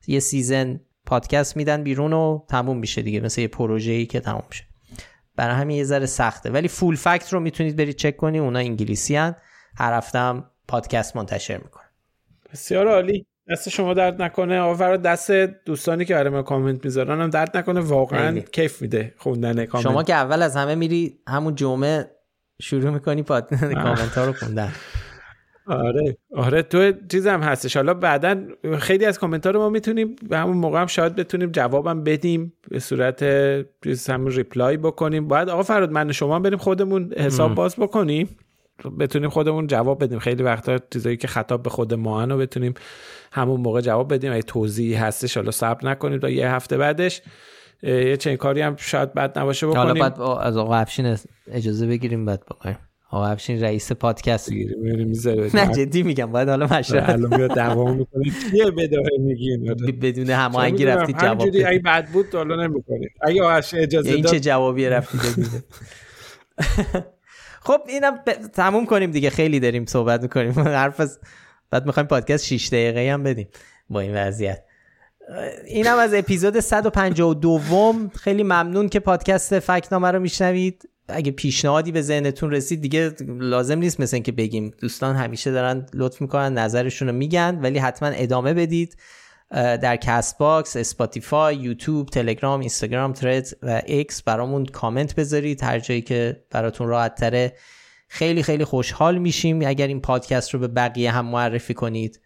یه 0.07 0.20
season 0.20 0.80
پادکست 1.07 1.57
میدن 1.57 1.82
بیرون 1.82 2.12
و 2.12 2.44
تموم 2.48 2.78
میشه 2.78 3.03
دیگه. 3.03 3.20
مثل 3.20 3.40
یه 3.40 3.48
پروژه‌ای 3.48 4.07
که 4.07 4.20
تموم 4.20 4.44
میشه. 4.48 4.64
برای 5.36 5.57
همین 5.57 5.76
یه 5.76 5.84
ذره 5.84 6.07
سخته. 6.07 6.50
ولی 6.50 6.68
Full 6.68 6.96
Fact 6.96 7.32
رو 7.32 7.40
می‌تونید 7.40 7.76
برید 7.76 7.96
چک 7.96 8.16
کنی 8.16 8.38
اونا 8.38 8.59
انگلیسی 8.59 9.16
هن. 9.16 9.34
هر 9.76 9.92
هفته 9.92 10.18
هم 10.18 10.44
پادکست 10.68 11.16
منتشر 11.16 11.57
می‌کنن. 11.57 11.82
بسیار 12.53 12.88
عالی. 12.88 13.26
دست 13.50 13.68
شما 13.68 13.94
درد 13.94 14.22
نکنه. 14.22 14.59
آفر 14.59 14.96
دست 14.96 15.32
دوستانی 15.64 16.05
که 16.05 16.14
برای 16.14 16.30
ما 16.30 16.42
کامنت 16.42 16.84
می‌ذارن 16.84 17.20
هم 17.20 17.30
درد 17.30 17.57
نکنه. 17.57 17.80
واقعا 17.80 18.38
کیف 18.38 18.82
میده 18.82 19.14
خوندن 19.16 19.64
کامنت. 19.64 19.88
شما 19.88 20.03
که 20.03 20.14
اول 20.14 20.42
از 20.42 20.57
همه 20.57 20.74
میری 20.74 21.18
همون 21.28 21.55
جمعه 21.55 22.11
شروع 22.62 22.90
می‌کنی 22.90 23.22
پاد... 23.22 23.48
کامنت 23.84 24.18
ها 24.18 24.24
رو 24.24 24.32
خوندن. 24.32 24.72
آره. 25.66 26.16
آره 26.36 26.62
تو 26.62 26.92
چیزم 27.09 27.40
هستش. 27.40 27.76
حالا 27.76 27.94
بعدا 27.94 28.44
خیلی 28.78 29.05
از 29.05 29.18
کامنت 29.18 29.46
ها 29.46 29.53
رو 29.53 29.61
ما 29.61 29.68
می‌تونیم 29.68 30.16
به 30.28 30.38
همون 30.38 30.57
موقع 30.57 30.80
هم 30.80 30.86
شاید 30.86 31.14
بتونیم 31.14 31.50
جوابم 31.50 32.05
بدیم. 32.05 32.53
به 32.70 32.78
صورت 32.78 33.22
همون 34.09 34.32
reply 34.32 34.76
بکنیم. 34.76 35.28
باید 35.28 35.48
آقا 35.48 35.62
فرهاد 35.62 35.90
من 35.90 36.12
شما 36.12 36.40
بریم 36.40 36.59
خودمون 36.59 37.12
حساب 37.12 37.55
باز 37.55 37.76
بکنیم. 37.76 38.36
بتونیم 38.91 39.30
خودمون 39.30 39.66
جواب 39.66 40.05
بدیم. 40.05 40.18
خیلی 40.18 40.43
وقتا 40.43 40.78
چیزایی 40.93 41.16
که 41.16 41.28
خطاب 41.28 41.62
به 41.62 41.70
خود 41.70 41.95
ما 41.95 42.24
رو 42.24 42.39
بتونیم 42.39 42.74
همون 43.33 43.61
موقع 43.61 43.80
جواب 43.80 44.14
بدیم. 44.14 44.33
اگه 44.33 44.43
توضیحی 44.43 44.95
هستش 44.95 45.37
حالا 45.37 45.51
صبر 45.51 45.89
نکنیم 45.89 46.18
تا 46.18 46.30
یه 46.30 46.51
هفته 46.51 46.76
بعدش 46.76 47.22
یه 47.83 48.16
چنین 48.16 48.37
کاری 48.37 48.61
هم 48.61 48.76
شاید 48.76 49.14
بد 49.14 49.39
نباشه 49.39 49.66
بکنیم. 49.66 49.83
حالا 49.83 50.09
بعد 50.09 50.20
از 50.20 50.57
آقا 50.57 50.74
افشین 50.74 51.16
اجازه 51.53 51.87
بگیریم 51.87 52.24
بعد 52.24 52.43
بکنیم 52.51 52.78
آقا 53.11 53.26
افشین 53.26 53.61
رئیس 53.61 53.93
پادکست. 53.93 54.53
نه 55.55 55.74
جدی 55.74 56.03
میگم 56.03 56.33
باید 56.33 56.49
حالا 56.49 56.66
مشورت. 56.66 57.09
الان 57.09 57.37
میاد 57.37 57.55
دوام 57.55 57.97
می‌کنه. 57.97 58.24
یه 58.53 58.70
بداهه 58.70 59.18
میگین؟ 59.18 59.74
بدون 60.03 60.30
هماهنگی 60.30 60.85
رفتید 60.85 61.18
جواب 61.18 61.41
همینجوری 61.41 61.64
اگه 61.64 61.78
بد 61.78 62.09
بود 62.09 62.35
حالا 62.35 62.66
نمی‌کنید 62.66 63.11
اگه 63.22 63.43
اجازه 63.74 64.11
این 64.11 64.24
چه 64.24 64.41
جوابی 64.41 64.87
رفتید 64.87 65.20
خب 67.64 67.80
اینم 67.88 68.16
ب... 68.26 68.32
تموم 68.32 68.86
کنیم 68.86 69.10
دیگه. 69.10 69.30
خیلی 69.30 69.60
داریم 69.60 69.86
صحبت 69.86 70.22
می‌کنیم. 70.22 70.52
حرف 70.82 71.00
از 71.00 71.18
بعد 71.70 71.86
می‌خوایم 71.86 72.06
پادکست 72.06 72.44
6 72.44 72.68
دقیقه 72.68 73.12
هم 73.12 73.22
بدیم 73.22 73.48
با 73.90 74.00
این 74.00 74.14
وضعیت. 74.16 74.64
اینم 75.66 75.98
از 75.98 76.14
اپیزود 76.14 76.60
152 76.60 78.10
خیلی 78.14 78.42
ممنون 78.42 78.88
که 78.88 79.00
پادکست 79.00 79.58
فکت‌نامه 79.59 80.11
رو 80.10 80.18
میشنوید. 80.20 80.88
اگه 81.08 81.32
پیشنهادی 81.32 81.92
به 81.92 82.02
ذهنتون 82.02 82.50
رسید 82.50 82.80
دیگه 82.80 83.12
لازم 83.28 83.78
نیست 83.78 84.00
مثل 84.00 84.18
که 84.18 84.32
بگیم. 84.32 84.72
دوستان 84.80 85.16
همیشه 85.16 85.50
دارن 85.50 85.86
لطف 85.94 86.20
می‌کنن 86.20 86.58
نظرشون 86.58 87.08
رو 87.08 87.14
میگن 87.14 87.58
ولی 87.62 87.78
حتما 87.78 88.08
ادامه 88.08 88.54
بدید. 88.54 88.96
در 89.53 89.96
Castbox، 89.96 90.76
Spotify، 90.76 91.57
یوتیوب، 91.57 92.09
تلگرام، 92.09 92.61
اینستاگرام، 92.61 93.12
Threads 93.12 93.46
و 93.62 93.82
X 93.86 94.22
برامون 94.22 94.66
کامنت 94.66 95.14
بذارید. 95.14 95.62
هر 95.62 95.78
جایی 95.78 96.03
که 96.03 96.44
براتون 96.50 96.88
راحت 96.88 97.14
تره. 97.14 97.53
خیلی 98.09 98.42
خیلی 98.42 98.64
خوشحال 98.64 99.18
میشیم 99.18 99.62
اگر 99.66 99.86
این 99.86 100.00
پادکست 100.00 100.55
رو 100.55 100.61
به 100.61 100.68
بقیه 100.68 101.11
هم 101.11 101.26
معرفی 101.26 101.74
کنید. 101.74 102.20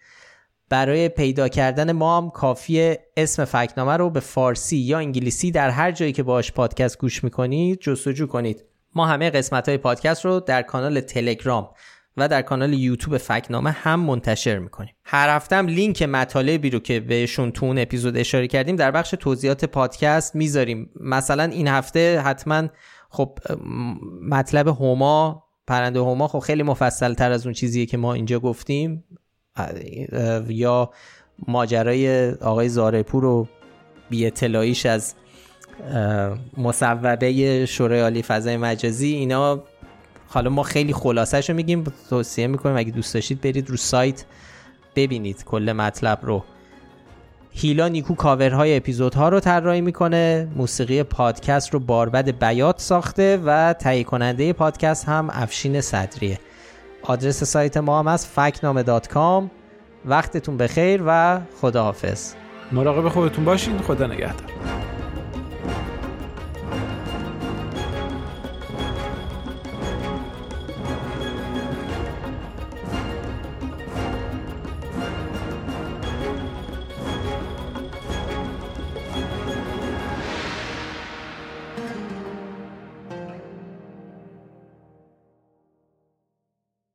برای 0.68 1.08
پیدا 1.08 1.48
کردن 1.48 1.92
ما 1.92 2.16
هم 2.16 2.30
کافیه 2.30 3.06
اسم 3.16 3.44
فکنامه 3.44 3.96
رو 3.96 4.10
به 4.10 4.20
فارسی 4.20 4.76
یا 4.76 4.98
انگلیسی 4.98 5.50
در 5.50 5.70
هر 5.70 5.92
جایی 5.92 6.12
که 6.12 6.22
باش 6.22 6.52
پادکست 6.52 6.98
گوش 6.98 7.24
می‌کنید 7.24 7.80
جستجو 7.80 8.26
کنید. 8.26 8.64
ما 8.94 9.06
همه 9.06 9.30
قسمت 9.30 9.68
های 9.68 9.78
پادکست 9.78 10.24
رو 10.24 10.40
در 10.40 10.62
کانال 10.62 11.00
تلگرام 11.00 11.70
و 12.16 12.28
در 12.28 12.42
کانال 12.42 12.72
یوتیوب 12.72 13.16
فکنامه 13.16 13.70
هم 13.70 14.00
منتشر 14.00 14.58
می‌کنیم. 14.58 14.94
هر 15.04 15.36
هفته 15.36 15.56
هم 15.56 15.66
لینک 15.66 16.02
مطالبی 16.02 16.70
رو 16.70 16.78
که 16.78 17.00
بهشون 17.00 17.50
تو 17.52 17.66
اون 17.66 17.78
اپیزود 17.78 18.16
اشاره 18.16 18.46
کردیم 18.46 18.76
در 18.76 18.90
بخش 18.90 19.10
توضیحات 19.10 19.64
پادکست 19.64 20.36
می‌ذاریم. 20.36 20.90
مثلا 21.00 21.44
این 21.44 21.68
هفته 21.68 22.20
حتما 22.20 22.68
خب 23.10 23.38
مطلب 24.22 24.68
هما 24.68 25.44
پرنده 25.66 26.00
هما 26.00 26.28
خب 26.28 26.38
خیلی 26.38 26.62
مفصل 26.62 27.14
تر 27.14 27.32
از 27.32 27.46
اون 27.46 27.52
چیزیه 27.52 27.86
که 27.86 27.96
ما 27.96 28.14
اینجا 28.14 28.40
گفتیم. 28.40 29.04
یا 30.48 30.90
ماجرای 31.48 32.30
آقای 32.30 32.68
زارپور 32.68 33.24
و 33.24 33.48
بی 34.10 34.26
اطلاعیش 34.26 34.86
از 34.86 35.14
مصوبه 36.56 37.66
شورای 37.68 38.00
عالی 38.00 38.22
فضای 38.22 38.56
مجازی 38.56 39.12
اینا 39.12 39.64
حالا 40.28 40.50
ما 40.50 40.62
خیلی 40.62 40.92
خلاصش 40.92 41.50
رو 41.50 41.56
میگیم 41.56 41.84
توصیه 42.10 42.46
می‌کنیم 42.46 42.76
اگه 42.76 42.90
دوست 42.90 43.14
داشتید 43.14 43.40
برید 43.40 43.70
رو 43.70 43.76
سایت 43.76 44.24
ببینید 44.96 45.44
کل 45.44 45.72
مطلب 45.72 46.18
رو. 46.22 46.44
هیلا 47.50 47.88
نیکو 47.88 48.14
کاورهای 48.14 48.76
اپیزودها 48.76 49.28
رو 49.28 49.40
طراحی 49.40 49.80
می‌کنه 49.80 50.48
موسیقی 50.56 51.02
پادکست 51.02 51.74
رو 51.74 51.80
باربد 51.80 52.30
بیات 52.44 52.80
ساخته 52.80 53.40
و 53.44 53.72
تهیه 53.72 54.04
کننده 54.04 54.52
پادکست 54.52 55.04
هم 55.04 55.28
افشین 55.32 55.80
صدریه. 55.80 56.38
آدرس 57.02 57.44
سایت 57.44 57.76
ما 57.76 57.98
هم 57.98 58.06
از 58.06 58.26
فکنامه 58.26 58.84
وقتتون 60.06 60.56
بخیر 60.56 61.02
و 61.06 61.40
خداحافظ. 61.60 62.34
مراقب 62.72 63.08
خودتون 63.08 63.44
باشین. 63.44 63.78
خدا 63.78 64.06
نگهدار. 64.06 64.95